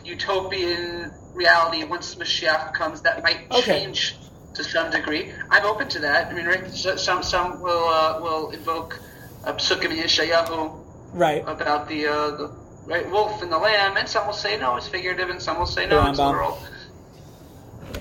utopian 0.07 1.13
reality 1.35 1.85
once 1.85 2.15
Mashiach 2.15 2.73
comes 2.75 3.03
that 3.03 3.23
might 3.23 3.51
okay. 3.51 3.85
change 3.85 4.17
to 4.55 4.65
some 4.65 4.91
degree. 4.91 5.33
I'm 5.51 5.67
open 5.67 5.89
to 5.89 5.99
that. 6.01 6.29
I 6.29 6.35
mean, 6.35 6.47
right, 6.47 6.67
some 6.71 7.23
some 7.23 7.61
will 7.61 7.89
uh, 7.89 8.21
will 8.21 8.51
invoke 8.51 9.01
a 9.45 9.53
psukim 9.53 9.93
Yeshayahu 9.97 10.81
right 11.13 11.43
about 11.47 11.89
the, 11.89 12.07
uh, 12.07 12.31
the 12.37 12.53
right 12.87 13.11
wolf 13.11 13.43
and 13.43 13.53
the 13.53 13.59
lamb, 13.59 13.97
and 13.97 14.09
some 14.09 14.27
will 14.27 14.35
say 14.35 14.59
no, 14.59 14.77
it's 14.77 14.89
figurative, 14.89 15.29
and 15.31 15.41
some 15.41 15.59
will 15.59 15.67
say 15.67 15.87
no, 15.87 16.09
it's 16.09 16.19
literal. 16.19 16.59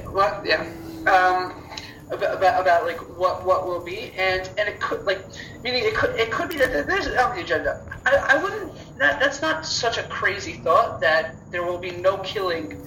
Well, 0.09 0.41
yeah. 0.45 0.61
Um, 1.07 1.64
about, 2.11 2.37
about, 2.37 2.61
about 2.61 2.85
like 2.85 2.99
what 3.17 3.45
what 3.45 3.65
will 3.65 3.83
be, 3.83 4.11
and 4.17 4.49
and 4.57 4.69
it 4.69 4.79
could 4.79 5.03
like 5.05 5.23
meaning 5.63 5.83
it 5.83 5.95
could 5.95 6.15
it 6.19 6.31
could 6.31 6.49
be 6.49 6.57
that 6.57 6.87
there's 6.87 7.07
on 7.07 7.35
the 7.35 7.41
agenda. 7.41 7.81
I, 8.05 8.15
I 8.15 8.43
wouldn't 8.43 8.71
that 8.97 9.19
that's 9.19 9.41
not 9.41 9.65
such 9.65 9.97
a 9.97 10.03
crazy 10.03 10.53
thought 10.53 11.01
that 11.01 11.35
there 11.51 11.63
will 11.63 11.77
be 11.77 11.91
no 11.91 12.17
killing 12.19 12.79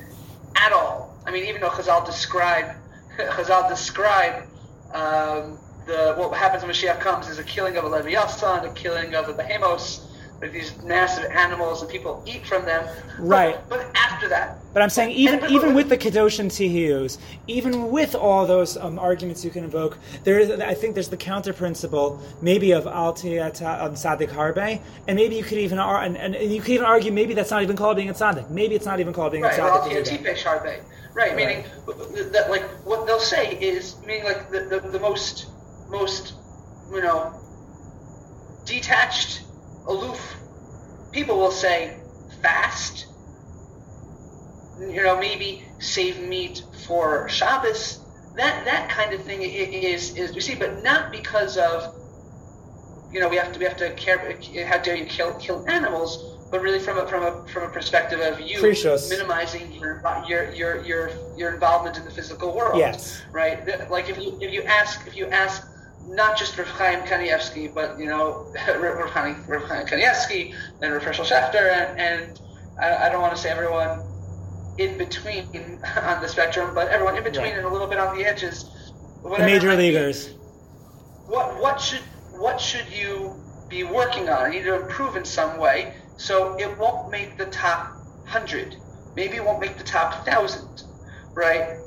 at 0.56 0.72
all. 0.72 1.16
I 1.26 1.30
mean, 1.30 1.44
even 1.44 1.60
though 1.60 1.70
Chazal 1.70 2.06
describe 2.06 2.74
Chazal 3.18 3.68
describe 3.68 4.44
um, 4.94 5.58
the 5.86 6.14
what 6.16 6.32
happens 6.36 6.62
when 6.62 6.72
Mashiach 6.72 7.00
comes 7.00 7.28
is 7.28 7.38
a 7.38 7.44
killing 7.44 7.76
of 7.76 7.84
a 7.84 7.88
Leviathan, 7.88 8.64
a 8.64 8.72
killing 8.72 9.14
of 9.14 9.28
a 9.28 9.34
Behemos, 9.34 10.00
with 10.00 10.07
these 10.40 10.80
massive 10.84 11.24
animals 11.32 11.82
and 11.82 11.90
people 11.90 12.22
eat 12.24 12.46
from 12.46 12.64
them. 12.64 12.88
Right. 13.18 13.58
But, 13.68 13.78
but 13.78 13.96
after 13.96 14.28
that. 14.28 14.58
But 14.72 14.82
I'm 14.82 14.90
saying 14.90 15.10
even 15.10 15.44
even 15.50 15.74
with 15.74 15.88
the 15.88 15.98
Kedosh 15.98 16.38
and 16.38 16.50
Tihiyus, 16.50 17.18
even 17.48 17.90
with 17.90 18.14
all 18.14 18.46
those 18.46 18.76
um, 18.76 18.98
arguments 18.98 19.44
you 19.44 19.50
can 19.50 19.64
invoke, 19.64 19.98
there 20.22 20.38
is 20.38 20.50
I 20.60 20.74
think 20.74 20.94
there's 20.94 21.08
the 21.08 21.16
counter 21.16 21.52
principle 21.52 22.22
maybe 22.40 22.72
of 22.72 22.86
Al 22.86 23.08
um, 23.08 23.16
Tzaddik 23.16 24.28
Harbe, 24.28 24.80
and 25.08 25.16
maybe 25.16 25.34
you 25.34 25.42
could 25.42 25.58
even 25.58 25.78
and, 25.78 26.16
and, 26.16 26.34
you 26.34 26.60
could 26.60 26.70
even 26.70 26.86
argue 26.86 27.10
maybe 27.10 27.34
that's 27.34 27.50
not 27.50 27.62
even 27.62 27.76
called 27.76 27.96
being 27.96 28.10
a 28.10 28.14
Tzaddik. 28.14 28.50
Maybe 28.50 28.76
it's 28.76 28.86
not 28.86 29.00
even 29.00 29.12
called 29.12 29.32
being 29.32 29.42
right, 29.42 29.58
a 29.58 29.62
Tzaddik. 29.62 30.24
Right, 30.24 30.64
right, 30.64 30.82
right, 31.14 31.36
meaning 31.36 31.64
that 32.32 32.46
like 32.48 32.62
what 32.84 33.06
they'll 33.06 33.18
say 33.18 33.58
is 33.58 33.96
meaning 34.06 34.24
like 34.24 34.50
the, 34.50 34.60
the, 34.60 34.88
the 34.88 35.00
most 35.00 35.46
most 35.88 36.34
you 36.92 37.00
know 37.00 37.34
detached 38.64 39.42
aloof 39.88 40.36
people 41.12 41.38
will 41.38 41.50
say 41.50 41.96
fast, 42.42 43.06
you 44.80 45.02
know, 45.02 45.18
maybe 45.18 45.64
save 45.78 46.20
meat 46.20 46.62
for 46.86 47.28
Shabbos. 47.28 48.00
That 48.36 48.64
that 48.64 48.88
kind 48.88 49.12
of 49.12 49.22
thing 49.24 49.42
is 49.42 50.16
is 50.16 50.34
we 50.34 50.40
see, 50.40 50.54
but 50.54 50.82
not 50.82 51.10
because 51.10 51.56
of 51.56 51.94
you 53.12 53.20
know 53.20 53.28
we 53.28 53.36
have 53.36 53.52
to 53.52 53.58
we 53.58 53.64
have 53.64 53.76
to 53.78 53.92
care 53.94 54.38
how 54.64 54.78
dare 54.78 54.94
you 54.94 55.06
kill 55.06 55.34
kill 55.34 55.68
animals, 55.68 56.38
but 56.50 56.62
really 56.62 56.78
from 56.78 56.98
a 56.98 57.06
from 57.08 57.24
a 57.24 57.48
from 57.48 57.64
a 57.64 57.68
perspective 57.68 58.20
of 58.20 58.40
you 58.40 58.60
Precious. 58.60 59.10
minimizing 59.10 59.72
your 59.72 60.02
your 60.28 60.52
your 60.52 60.84
your 60.84 61.10
your 61.36 61.54
involvement 61.54 61.96
in 61.96 62.04
the 62.04 62.12
physical 62.12 62.54
world. 62.54 62.78
Yes. 62.78 63.22
Right. 63.32 63.90
Like 63.90 64.08
if 64.08 64.18
you 64.18 64.38
if 64.40 64.52
you 64.52 64.62
ask 64.62 65.04
if 65.08 65.16
you 65.16 65.26
ask 65.26 65.67
not 66.08 66.38
just 66.38 66.56
Rav 66.58 66.68
Chaim 66.68 67.00
Kanievsky, 67.00 67.72
but 67.72 67.98
you 67.98 68.06
know 68.06 68.52
Rav 68.78 69.10
Chaim, 69.10 69.44
Rav 69.46 69.62
Chaim 69.64 69.86
Kanievsky 69.86 70.54
and 70.82 70.92
Rav 70.92 71.02
Hershel 71.02 71.24
Schachter, 71.24 71.70
and, 71.70 71.98
and 71.98 72.40
I, 72.80 73.06
I, 73.06 73.08
don't 73.10 73.20
want 73.20 73.34
to 73.34 73.40
say 73.40 73.50
everyone 73.50 74.02
in 74.78 74.96
between 74.96 75.44
on 76.02 76.22
the 76.22 76.28
spectrum, 76.28 76.74
but 76.74 76.88
everyone 76.88 77.16
in 77.16 77.24
between 77.24 77.46
right. 77.46 77.58
and 77.58 77.66
a 77.66 77.70
little 77.70 77.86
bit 77.86 77.98
on 77.98 78.16
the 78.16 78.24
edges. 78.24 78.92
The 79.22 79.38
major 79.38 79.74
leaguers. 79.74 80.34
What 81.26 81.60
what 81.60 81.80
should 81.80 82.02
what 82.38 82.60
should 82.60 82.86
you 82.90 83.34
be 83.68 83.84
working 83.84 84.28
on? 84.28 84.52
You 84.52 84.60
need 84.60 84.64
to 84.66 84.80
improve 84.80 85.16
in 85.16 85.24
some 85.24 85.58
way, 85.58 85.94
so 86.16 86.58
it 86.58 86.78
won't 86.78 87.10
make 87.10 87.36
the 87.36 87.46
top 87.46 87.92
hundred. 88.26 88.76
Maybe 89.14 89.36
it 89.36 89.44
won't 89.44 89.60
make 89.60 89.76
the 89.76 89.84
top 89.84 90.24
thousand, 90.24 90.84
right? 91.34 91.78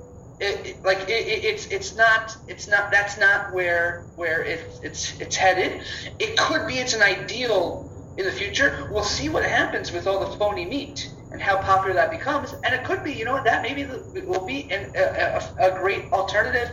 It, 0.44 0.84
like 0.84 1.02
it, 1.08 1.46
it's 1.46 1.68
it's 1.68 1.96
not 1.96 2.36
it's 2.48 2.68
not 2.68 2.92
that's 2.92 3.20
not 3.20 3.54
where 3.54 4.06
where 4.16 4.44
it's 4.44 4.80
it's 4.82 5.22
it's 5.22 5.36
headed. 5.36 5.84
It 6.18 6.36
could 6.36 6.68
be 6.68 6.80
it's 6.80 6.94
an 6.94 7.04
ideal 7.04 7.88
in 8.18 8.26
the 8.26 8.32
future. 8.32 8.90
We'll 8.92 9.04
see 9.04 9.30
what 9.30 9.44
happens 9.46 9.92
with 9.92 10.08
all 10.08 10.20
the 10.20 10.38
phony 10.38 10.66
meat 10.66 11.12
and 11.32 11.42
how 11.42 11.58
popular 11.58 11.94
that 11.94 12.12
becomes. 12.12 12.54
And 12.64 12.74
it 12.74 12.84
could 12.84 13.04
be, 13.04 13.14
you 13.14 13.24
know, 13.24 13.42
that 13.44 13.62
maybe 13.62 13.86
will 14.26 14.46
be 14.46 14.70
an, 14.72 14.92
a, 14.96 15.40
a, 15.60 15.72
a, 15.72 15.80
great 15.80 16.12
alternative. 16.12 16.70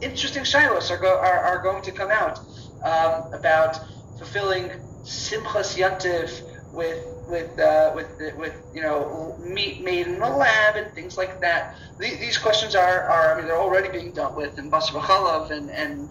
Interesting 0.00 0.42
shailos 0.42 0.90
are, 0.90 0.96
go, 0.96 1.16
are, 1.16 1.38
are 1.40 1.62
going 1.62 1.82
to 1.82 1.92
come 1.92 2.10
out 2.10 2.38
um, 2.82 3.32
about 3.32 3.78
fulfilling 4.18 4.70
simchas 5.04 5.76
yantiv 5.76 6.42
with 6.72 7.04
with 7.30 7.58
uh, 7.58 7.92
with 7.94 8.08
with 8.36 8.54
you 8.74 8.82
know 8.82 9.36
meat 9.42 9.82
made 9.82 10.06
in 10.06 10.18
the 10.18 10.28
lab 10.28 10.76
and 10.76 10.92
things 10.94 11.16
like 11.16 11.40
that. 11.40 11.76
These 11.98 12.38
questions 12.38 12.74
are, 12.74 13.02
are 13.02 13.32
I 13.32 13.36
mean 13.36 13.46
they're 13.46 13.60
already 13.60 13.88
being 13.88 14.12
dealt 14.12 14.36
with 14.36 14.58
in 14.58 14.70
Basar 14.70 15.00
B'chalav 15.00 15.50
and 15.50 15.70
and 15.70 16.08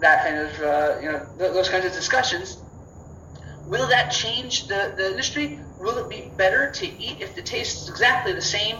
that 0.00 0.24
kind 0.24 0.38
of 0.38 0.60
uh, 0.60 1.00
you 1.00 1.12
know 1.12 1.26
those 1.38 1.68
kinds 1.68 1.84
of 1.84 1.92
discussions. 1.92 2.58
Will 3.66 3.88
that 3.88 4.10
change 4.10 4.68
the, 4.68 4.94
the 4.96 5.10
industry? 5.10 5.58
Will 5.80 5.98
it 5.98 6.08
be 6.08 6.30
better 6.36 6.70
to 6.70 6.86
eat 6.86 7.20
if 7.20 7.34
the 7.34 7.42
taste 7.42 7.82
is 7.82 7.88
exactly 7.88 8.32
the 8.32 8.40
same 8.40 8.76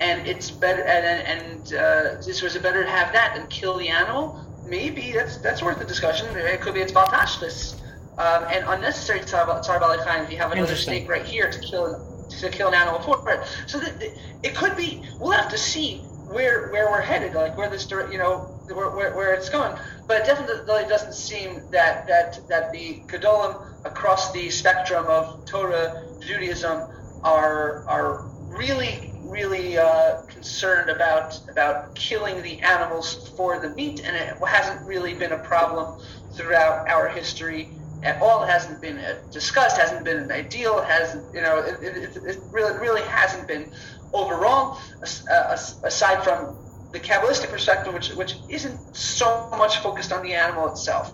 and 0.00 0.26
it's 0.26 0.50
better 0.50 0.82
and, 0.82 1.44
and 1.44 1.74
uh, 1.74 2.22
this 2.24 2.40
was 2.42 2.56
it 2.56 2.62
better 2.62 2.82
to 2.82 2.90
have 2.90 3.12
that 3.12 3.34
than 3.36 3.46
kill 3.48 3.76
the 3.76 3.88
animal? 3.88 4.40
Maybe 4.66 5.12
that's 5.12 5.36
that's 5.38 5.62
worth 5.62 5.78
the 5.78 5.84
discussion. 5.84 6.26
It 6.36 6.60
could 6.60 6.74
be 6.74 6.80
it's 6.80 6.92
bal 6.92 7.06
tashchis 7.06 7.81
um, 8.18 8.44
and 8.50 8.64
unnecessary 8.68 9.20
tzar 9.20 10.24
if 10.24 10.30
you 10.30 10.38
have 10.38 10.52
another 10.52 10.76
snake 10.76 11.08
right 11.08 11.24
here 11.24 11.50
to 11.50 11.58
kill 11.60 12.12
to 12.28 12.50
kill 12.50 12.68
an 12.68 12.74
animal 12.74 13.00
for 13.00 13.30
it. 13.30 13.40
So 13.66 13.78
that 13.78 14.02
it 14.42 14.54
could 14.54 14.76
be. 14.76 15.02
We'll 15.18 15.32
have 15.32 15.50
to 15.50 15.58
see 15.58 15.98
where 16.28 16.70
where 16.70 16.90
we're 16.90 17.00
headed, 17.00 17.34
like 17.34 17.56
where 17.56 17.70
this 17.70 17.90
you 17.90 18.18
know 18.18 18.38
where, 18.68 18.90
where, 18.90 19.16
where 19.16 19.34
it's 19.34 19.48
going. 19.48 19.76
but 20.06 20.22
it 20.22 20.26
definitely 20.26 20.88
doesn't 20.88 21.14
seem 21.14 21.60
that 21.70 22.06
that 22.06 22.40
that 22.48 22.72
the 22.72 23.02
Gedolim 23.06 23.84
across 23.84 24.32
the 24.32 24.50
spectrum 24.50 25.06
of 25.06 25.44
Torah 25.46 26.04
Judaism 26.20 26.88
are 27.22 27.84
are 27.88 28.28
really 28.46 29.10
really 29.22 29.78
uh, 29.78 30.22
concerned 30.22 30.90
about 30.90 31.38
about 31.50 31.94
killing 31.94 32.42
the 32.42 32.60
animals 32.60 33.28
for 33.36 33.58
the 33.58 33.70
meat, 33.70 34.02
and 34.04 34.16
it 34.16 34.36
hasn't 34.46 34.86
really 34.86 35.14
been 35.14 35.32
a 35.32 35.38
problem 35.38 36.00
throughout 36.34 36.88
our 36.88 37.08
history 37.08 37.70
at 38.02 38.20
all. 38.22 38.44
Hasn't 38.44 38.80
been 38.80 38.98
uh, 38.98 39.18
discussed, 39.30 39.76
hasn't 39.78 40.04
been 40.04 40.18
an 40.18 40.32
ideal, 40.32 40.82
hasn't 40.82 41.34
you 41.34 41.40
know 41.40 41.58
it, 41.58 41.82
it, 41.82 42.16
it 42.16 42.38
really 42.50 42.78
really 42.78 43.02
hasn't 43.02 43.46
been 43.48 43.70
overall. 44.12 44.78
Uh, 45.02 45.56
aside 45.84 46.22
from 46.22 46.56
the 46.92 47.00
Kabbalistic 47.00 47.50
perspective, 47.50 47.92
which 47.94 48.10
which 48.10 48.36
isn't 48.48 48.78
so 48.94 49.48
much 49.56 49.78
focused 49.78 50.12
on 50.12 50.22
the 50.22 50.34
animal 50.34 50.68
itself. 50.68 51.12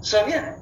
So 0.00 0.26
yeah, 0.26 0.56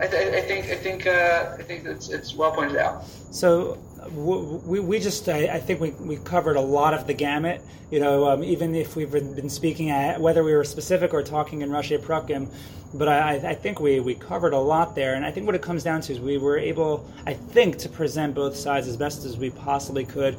I, 0.00 0.06
th- 0.06 0.34
I 0.34 0.40
think 0.42 0.66
I 0.66 0.76
think 0.76 1.06
uh, 1.06 1.56
I 1.58 1.62
think 1.62 1.86
it's 1.86 2.10
it's 2.10 2.34
well 2.34 2.52
pointed 2.52 2.76
out. 2.76 3.04
So 3.30 3.78
we, 4.10 4.80
we 4.80 4.98
just 4.98 5.28
I, 5.28 5.46
I, 5.46 5.60
think 5.60 5.80
we, 5.80 5.90
we 5.90 6.16
covered 6.16 6.56
a 6.56 6.60
lot 6.60 6.94
of 6.94 7.06
the 7.06 7.14
gamut 7.14 7.60
you 7.90 8.00
know 8.00 8.30
um, 8.30 8.44
even 8.44 8.74
if 8.74 8.96
we've 8.96 9.10
been 9.10 9.50
speaking 9.50 9.90
at 9.90 10.20
whether 10.20 10.42
we 10.42 10.54
were 10.54 10.64
specific 10.64 11.12
or 11.12 11.22
talking 11.22 11.62
in 11.62 11.70
Rashei 11.70 11.98
Perakim 11.98 12.48
but 12.92 13.08
I, 13.08 13.34
I 13.50 13.54
think 13.54 13.80
we, 13.80 14.00
we 14.00 14.14
covered 14.14 14.52
a 14.52 14.58
lot 14.58 14.94
there. 14.94 15.14
And 15.14 15.24
I 15.24 15.30
think 15.30 15.46
what 15.46 15.54
it 15.54 15.62
comes 15.62 15.84
down 15.84 16.00
to 16.02 16.12
is 16.12 16.20
we 16.20 16.38
were 16.38 16.58
able 16.58 17.08
I 17.26 17.34
think 17.34 17.78
to 17.78 17.88
present 17.88 18.34
both 18.34 18.56
sides 18.56 18.88
as 18.88 18.96
best 18.96 19.24
as 19.24 19.36
we 19.36 19.50
possibly 19.50 20.04
could. 20.04 20.36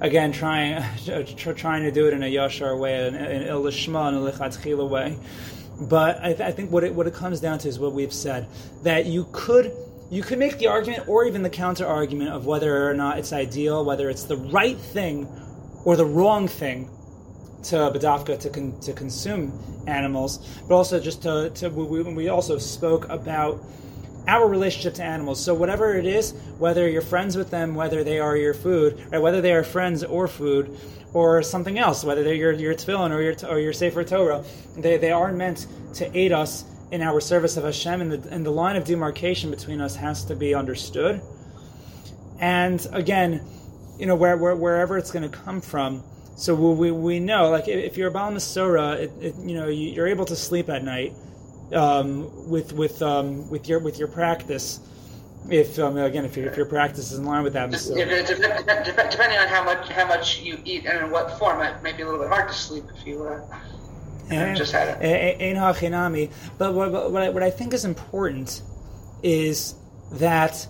Again 0.00 0.32
trying 0.32 0.82
trying 1.36 1.82
to 1.84 1.92
do 1.92 2.08
it 2.08 2.12
in 2.12 2.22
a 2.22 2.26
yashar 2.26 2.76
way 2.76 3.06
an, 3.06 3.14
an 3.14 3.42
ilishma 3.42 4.00
and 4.00 4.16
a 4.16 4.84
way. 4.84 5.16
But 5.80 6.20
I, 6.22 6.28
th- 6.28 6.40
I 6.40 6.52
think 6.52 6.70
what 6.70 6.84
it, 6.84 6.94
what 6.94 7.06
it 7.06 7.14
comes 7.14 7.40
down 7.40 7.58
to 7.60 7.68
is 7.68 7.78
what 7.78 7.92
we've 7.92 8.12
said 8.12 8.46
that 8.82 9.06
you 9.06 9.26
could 9.32 9.72
you 10.12 10.22
could 10.22 10.38
make 10.38 10.58
the 10.58 10.66
argument 10.66 11.08
or 11.08 11.24
even 11.24 11.42
the 11.42 11.48
counter 11.48 11.86
argument 11.86 12.28
of 12.28 12.44
whether 12.44 12.86
or 12.86 12.92
not 12.92 13.18
it's 13.18 13.32
ideal, 13.32 13.82
whether 13.82 14.10
it's 14.10 14.24
the 14.24 14.36
right 14.36 14.76
thing 14.76 15.26
or 15.86 15.96
the 15.96 16.04
wrong 16.04 16.46
thing 16.46 16.90
to 17.62 17.76
Badafka 17.76 18.38
to, 18.40 18.50
con- 18.50 18.78
to 18.80 18.92
consume 18.92 19.58
animals, 19.86 20.60
but 20.68 20.74
also 20.74 21.00
just 21.00 21.22
to, 21.22 21.48
to 21.54 21.70
we, 21.70 22.02
we 22.02 22.28
also 22.28 22.58
spoke 22.58 23.08
about 23.08 23.64
our 24.28 24.46
relationship 24.46 24.92
to 24.94 25.02
animals. 25.02 25.42
So 25.42 25.54
whatever 25.54 25.96
it 25.96 26.04
is, 26.04 26.32
whether 26.58 26.86
you're 26.90 27.00
friends 27.00 27.34
with 27.34 27.50
them, 27.50 27.74
whether 27.74 28.04
they 28.04 28.18
are 28.18 28.36
your 28.36 28.52
food, 28.52 29.02
right, 29.10 29.22
whether 29.22 29.40
they 29.40 29.54
are 29.54 29.64
friends 29.64 30.04
or 30.04 30.28
food, 30.28 30.78
or 31.14 31.42
something 31.42 31.78
else, 31.78 32.04
whether 32.04 32.22
they're 32.22 32.34
your, 32.34 32.52
your 32.52 32.74
tefillin 32.74 33.12
or 33.12 33.22
your, 33.22 33.34
or 33.48 33.58
your 33.58 33.72
Sefer 33.72 34.04
Torah, 34.04 34.44
they, 34.76 34.98
they 34.98 35.10
are 35.10 35.32
meant 35.32 35.66
to 35.94 36.16
aid 36.16 36.32
us 36.32 36.64
in 36.92 37.00
our 37.00 37.20
service 37.20 37.56
of 37.56 37.64
Hashem, 37.64 38.02
and 38.02 38.12
the, 38.12 38.28
and 38.28 38.44
the 38.44 38.50
line 38.50 38.76
of 38.76 38.84
demarcation 38.84 39.50
between 39.50 39.80
us 39.80 39.96
has 39.96 40.26
to 40.26 40.36
be 40.36 40.54
understood. 40.54 41.22
And 42.38 42.86
again, 42.92 43.40
you 43.98 44.04
know, 44.04 44.14
where, 44.14 44.36
where, 44.36 44.54
wherever 44.54 44.98
it's 44.98 45.10
going 45.10 45.28
to 45.28 45.34
come 45.34 45.62
from, 45.62 46.04
so 46.36 46.54
we, 46.54 46.90
we 46.90 47.18
know, 47.18 47.48
like, 47.48 47.66
if 47.66 47.96
you're 47.96 48.08
a 48.08 48.10
Baal 48.10 48.32
Masorah, 48.32 48.98
it, 48.98 49.12
it, 49.20 49.34
you 49.36 49.54
know, 49.54 49.68
you're 49.68 50.06
able 50.06 50.26
to 50.26 50.36
sleep 50.36 50.68
at 50.68 50.84
night 50.84 51.14
um, 51.72 52.50
with 52.50 52.72
with 52.72 53.00
um, 53.02 53.48
with 53.50 53.68
your 53.68 53.78
with 53.78 53.98
your 53.98 54.08
practice. 54.08 54.80
If 55.48 55.78
um, 55.78 55.96
again, 55.96 56.24
if, 56.24 56.36
if 56.36 56.56
your 56.56 56.66
practice 56.66 57.12
is 57.12 57.18
in 57.18 57.24
line 57.24 57.42
with 57.44 57.52
that, 57.52 57.70
depending 59.10 59.38
on 59.38 59.48
how 59.48 59.64
much 59.64 59.88
how 59.88 60.06
much 60.06 60.40
you 60.40 60.58
eat 60.64 60.86
and 60.86 61.04
in 61.04 61.10
what 61.10 61.38
form, 61.38 61.60
it 61.60 61.82
may 61.82 61.92
be 61.92 62.02
a 62.02 62.06
little 62.06 62.20
bit 62.20 62.28
hard 62.28 62.48
to 62.48 62.54
sleep 62.54 62.84
if 62.94 63.06
you. 63.06 63.24
Uh 63.24 63.40
just 64.54 64.72
had 64.72 64.88
it. 64.88 65.02
But 66.58 66.74
what, 66.74 67.12
what, 67.12 67.22
I, 67.22 67.28
what 67.28 67.42
I 67.42 67.50
think 67.50 67.74
is 67.74 67.84
important 67.84 68.62
is 69.22 69.74
that 70.12 70.66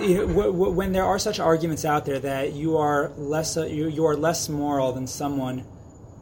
you 0.00 0.26
know, 0.26 0.50
when 0.50 0.92
there 0.92 1.04
are 1.04 1.18
such 1.18 1.38
arguments 1.38 1.84
out 1.84 2.04
there 2.04 2.18
that 2.18 2.54
you 2.54 2.76
are 2.76 3.12
less 3.16 3.56
uh, 3.56 3.66
you, 3.66 3.88
you 3.88 4.04
are 4.04 4.16
less 4.16 4.48
moral 4.48 4.92
than 4.92 5.06
someone 5.06 5.64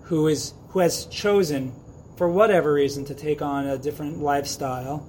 who 0.02 0.28
is 0.28 0.52
who 0.68 0.80
has 0.80 1.06
chosen 1.06 1.72
for 2.16 2.28
whatever 2.28 2.72
reason 2.72 3.04
to 3.06 3.14
take 3.14 3.42
on 3.42 3.66
a 3.66 3.78
different 3.78 4.18
lifestyle. 4.20 5.08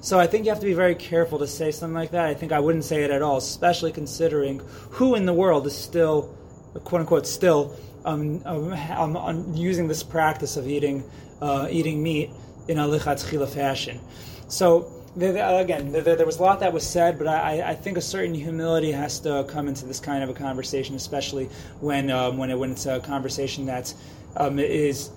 So 0.00 0.20
I 0.20 0.26
think 0.26 0.44
you 0.44 0.50
have 0.50 0.60
to 0.60 0.66
be 0.66 0.74
very 0.74 0.94
careful 0.94 1.38
to 1.40 1.46
say 1.46 1.72
something 1.72 1.94
like 1.94 2.12
that. 2.12 2.26
I 2.26 2.34
think 2.34 2.52
I 2.52 2.60
wouldn't 2.60 2.84
say 2.84 3.02
it 3.02 3.10
at 3.10 3.22
all, 3.22 3.38
especially 3.38 3.90
considering 3.90 4.60
who 4.90 5.14
in 5.16 5.26
the 5.26 5.32
world 5.32 5.66
is 5.66 5.76
still, 5.76 6.36
quote 6.84 7.00
unquote, 7.00 7.26
still 7.26 7.74
um, 8.08 8.42
um, 8.46 9.16
um, 9.16 9.54
using 9.54 9.86
this 9.88 10.02
practice 10.02 10.56
of 10.56 10.66
eating 10.66 11.04
uh, 11.42 11.68
eating 11.70 12.02
meat 12.02 12.30
in 12.66 12.78
a 12.78 12.86
lichatchila 12.86 13.48
fashion. 13.48 14.00
So 14.48 14.92
again, 15.16 15.92
there, 15.92 16.26
was 16.26 16.38
a 16.38 16.42
lot 16.42 16.60
that 16.60 16.72
was 16.72 16.86
said, 16.86 17.18
but 17.18 17.26
I, 17.26 17.70
I, 17.70 17.74
think 17.74 17.96
a 17.96 18.00
certain 18.00 18.34
humility 18.34 18.92
has 18.92 19.20
to 19.20 19.44
come 19.48 19.68
into 19.68 19.84
this 19.86 20.00
kind 20.00 20.22
of 20.22 20.30
a 20.30 20.34
conversation, 20.34 20.94
especially 20.94 21.46
when 21.80 22.10
um, 22.10 22.38
when, 22.38 22.50
it, 22.50 22.58
when 22.58 22.72
it's 22.72 22.86
a 22.86 23.00
conversation 23.00 23.66
that 23.66 23.92
um, 24.36 24.58
is 24.58 25.10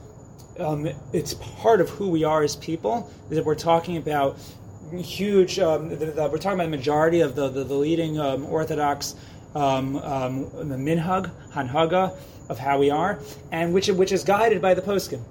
um, 0.59 0.87
it's 1.13 1.33
part 1.35 1.81
of 1.81 1.89
who 1.89 2.09
we 2.09 2.23
are 2.23 2.43
as 2.43 2.55
people. 2.55 3.11
That 3.29 3.45
we're 3.45 3.55
talking 3.55 3.97
about 3.97 4.37
huge. 4.91 5.59
Um, 5.59 5.89
the, 5.89 5.95
the, 5.95 6.29
we're 6.29 6.37
talking 6.37 6.59
about 6.59 6.71
the 6.71 6.77
majority 6.77 7.21
of 7.21 7.35
the 7.35 7.49
the, 7.49 7.63
the 7.63 7.75
leading 7.75 8.19
um, 8.19 8.45
Orthodox 8.45 9.15
um, 9.55 9.97
um, 9.97 10.43
the 10.69 10.75
minhag, 10.75 11.29
hanhaga, 11.51 12.15
of 12.51 12.59
how 12.59 12.77
we 12.77 12.89
are, 12.91 13.17
and 13.51 13.73
which 13.73 13.87
which 13.87 14.11
is 14.11 14.23
guided 14.23 14.61
by 14.61 14.73
the 14.73 14.81
poskim, 14.81 15.21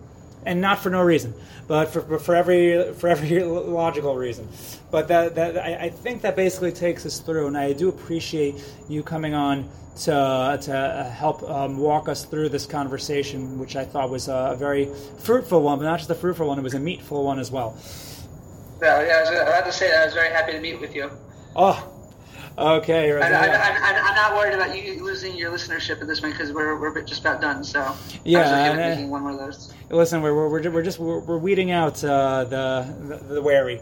and 0.47 0.61
not 0.61 0.79
for 0.79 0.89
no 0.89 1.03
reason, 1.03 1.35
but 1.69 1.91
for, 1.93 2.19
for 2.19 2.35
every 2.35 2.95
for 2.95 3.09
every 3.09 3.45
logical 3.45 4.17
reason. 4.17 4.49
But 4.91 5.09
that, 5.09 5.35
that 5.35 5.59
I, 5.59 5.85
I 5.85 5.89
think 5.91 6.23
that 6.23 6.35
basically 6.35 6.73
takes 6.73 7.05
us 7.05 7.21
through, 7.21 7.47
and 7.47 7.57
I 7.57 7.75
do 7.75 7.91
appreciate 7.91 8.55
you 8.89 9.03
coming 9.03 9.35
on 9.35 9.69
to 10.05 10.59
to 10.63 11.15
help 11.15 11.43
um, 11.43 11.77
walk 11.77 12.09
us 12.09 12.25
through 12.25 12.49
this 12.49 12.65
conversation, 12.65 13.59
which 13.59 13.77
I 13.77 13.85
thought 13.85 14.09
was 14.09 14.29
a, 14.29 14.57
very 14.59 14.91
fruitful 15.19 15.63
one, 15.63 15.79
but 15.79 15.85
not 15.85 15.99
just 15.99 16.11
a 16.11 16.15
fruitful 16.15 16.49
one; 16.49 16.59
it 16.59 16.63
was 16.63 16.75
a 16.75 16.81
meatful 16.81 17.23
one 17.23 17.39
as 17.39 17.51
well. 17.51 17.77
Yeah, 18.81 19.07
yeah 19.07 19.17
I 19.17 19.21
was 19.21 19.31
about 19.31 19.65
to 19.67 19.73
say 19.73 19.89
that 19.89 20.01
I 20.01 20.05
was 20.07 20.15
very 20.15 20.31
happy 20.31 20.53
to 20.53 20.61
meet 20.61 20.81
with 20.81 20.95
you. 20.95 21.11
Oh, 21.55 22.00
Okay. 22.59 23.13
I, 23.13 24.09
am 24.09 24.15
not 24.15 24.35
worried 24.35 24.55
about 24.55 24.77
you 24.77 25.03
losing 25.03 25.37
your 25.37 25.51
listenership 25.51 26.01
at 26.01 26.07
this 26.07 26.21
point 26.21 26.35
because 26.35 26.53
we're, 26.53 26.79
we're 26.79 27.01
just 27.03 27.21
about 27.21 27.41
done. 27.41 27.65
So 27.65 27.97
yeah, 28.25 28.75
I 28.75 28.99
was 28.99 29.09
one 29.09 29.23
more 29.23 29.31
of 29.33 29.39
those. 29.39 29.73
Listen, 29.89 30.23
we're, 30.23 30.35
we're, 30.35 30.71
we're 30.71 30.83
just 30.83 30.99
we're, 30.99 31.21
we're 31.21 31.39
weeding 31.39 31.71
out 31.71 32.03
uh, 32.05 32.45
the, 32.45 32.95
the, 33.09 33.35
the 33.35 33.43
wary, 33.43 33.81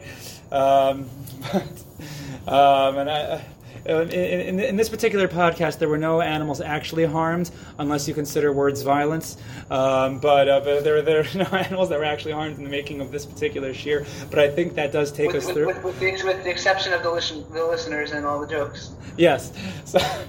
um, 0.53 1.09
um, 2.47 2.99
and 2.99 3.11
I 3.11 3.45
in, 3.87 4.11
in, 4.11 4.61
in, 4.61 4.77
this 4.77 4.89
particular 4.89 5.29
podcast, 5.29 5.79
there 5.79 5.89
were 5.89 5.99
no 5.99 6.21
animals 6.21 6.61
actually 6.61 7.05
harmed, 7.05 7.51
unless 7.79 8.09
you 8.09 8.15
consider 8.15 8.53
words 8.53 8.83
violence. 8.83 9.37
Um, 9.71 10.19
but, 10.19 10.49
uh, 10.49 10.61
but 10.61 10.85
there, 10.85 11.03
there 11.03 11.21
are 11.21 11.35
no 11.35 11.45
animals 11.45 11.89
that 11.91 11.99
were 11.99 12.05
actually 12.05 12.33
harmed 12.33 12.59
in 12.59 12.65
the 12.65 12.71
making 12.71 13.01
of 13.01 13.11
this 13.11 13.27
particular 13.27 13.73
shiur. 13.73 14.07
But 14.31 14.39
I 14.39 14.51
think 14.51 14.75
that 14.75 14.93
does 14.93 15.13
take 15.13 15.29
with, 15.29 15.37
us 15.37 15.47
with, 15.47 15.55
through. 15.55 15.67
With, 15.67 15.85
with, 15.85 16.01
the, 16.01 16.13
with 16.25 16.45
the 16.45 16.51
exception 16.51 16.93
of 16.93 17.03
the, 17.03 17.11
listen, 17.11 17.45
the 17.53 17.65
listeners 17.65 18.13
and 18.13 18.27
all 18.27 18.41
the 18.41 18.47
jokes. 18.47 18.93
Yes. 19.17 19.53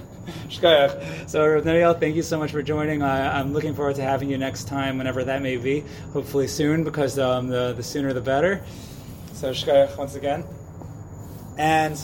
So, 0.48 1.02
so 1.26 1.60
Daniel, 1.60 1.94
thank 1.94 2.14
you 2.14 2.22
so 2.22 2.38
much 2.38 2.52
for 2.52 2.62
joining. 2.62 3.02
I, 3.02 3.40
am 3.40 3.52
looking 3.52 3.74
forward 3.74 3.96
to 3.96 4.02
having 4.02 4.30
you 4.30 4.38
next 4.38 4.68
time, 4.68 4.98
whenever 4.98 5.24
that 5.24 5.42
may 5.42 5.56
be. 5.56 5.84
Hopefully 6.12 6.46
soon, 6.46 6.84
because 6.84 7.18
um, 7.18 7.48
the, 7.48 7.72
the 7.72 7.82
sooner 7.82 8.12
the 8.12 8.20
better. 8.20 8.62
So 9.32 9.50
Shkayach 9.50 9.96
once 9.96 10.16
again. 10.16 10.44
And 11.56 11.98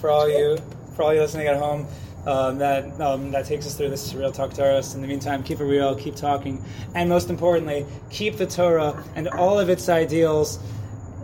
for 0.00 0.10
all 0.10 0.28
you 0.28 0.58
for 0.94 1.02
all 1.02 1.14
you 1.14 1.20
listening 1.20 1.46
at 1.46 1.56
home. 1.56 1.86
Um, 2.24 2.58
that 2.58 3.00
um, 3.00 3.32
that 3.32 3.46
takes 3.46 3.66
us 3.66 3.74
through 3.74 3.90
this 3.90 4.14
real 4.14 4.30
talk 4.30 4.54
Torah. 4.54 4.80
In 4.94 5.00
the 5.00 5.08
meantime, 5.08 5.42
keep 5.42 5.58
it 5.58 5.64
real, 5.64 5.96
keep 5.96 6.14
talking, 6.14 6.64
and 6.94 7.08
most 7.08 7.30
importantly, 7.30 7.84
keep 8.10 8.36
the 8.36 8.46
Torah 8.46 9.02
and 9.16 9.26
all 9.26 9.58
of 9.58 9.68
its 9.68 9.88
ideals. 9.88 10.60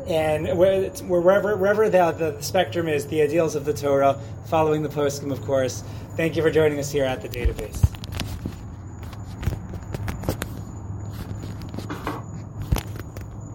And 0.09 0.59
wherever 0.59 1.57
wherever 1.57 1.89
the, 1.89 2.11
the 2.13 2.41
spectrum 2.41 2.89
is, 2.89 3.07
the 3.07 3.23
ideals 3.23 3.55
of 3.55 3.65
the 3.65 3.75
Torah, 3.75 4.19
following 4.47 4.83
the 4.83 4.89
poskim, 4.89 5.31
of 5.31 5.41
course. 5.43 5.85
Thank 6.17 6.35
you 6.35 6.43
for 6.43 6.51
joining 6.51 6.81
us 6.81 6.91
here 6.91 7.05
at 7.05 7.23
the 7.23 7.29
Daf 7.29 7.53
Beis. 7.53 7.98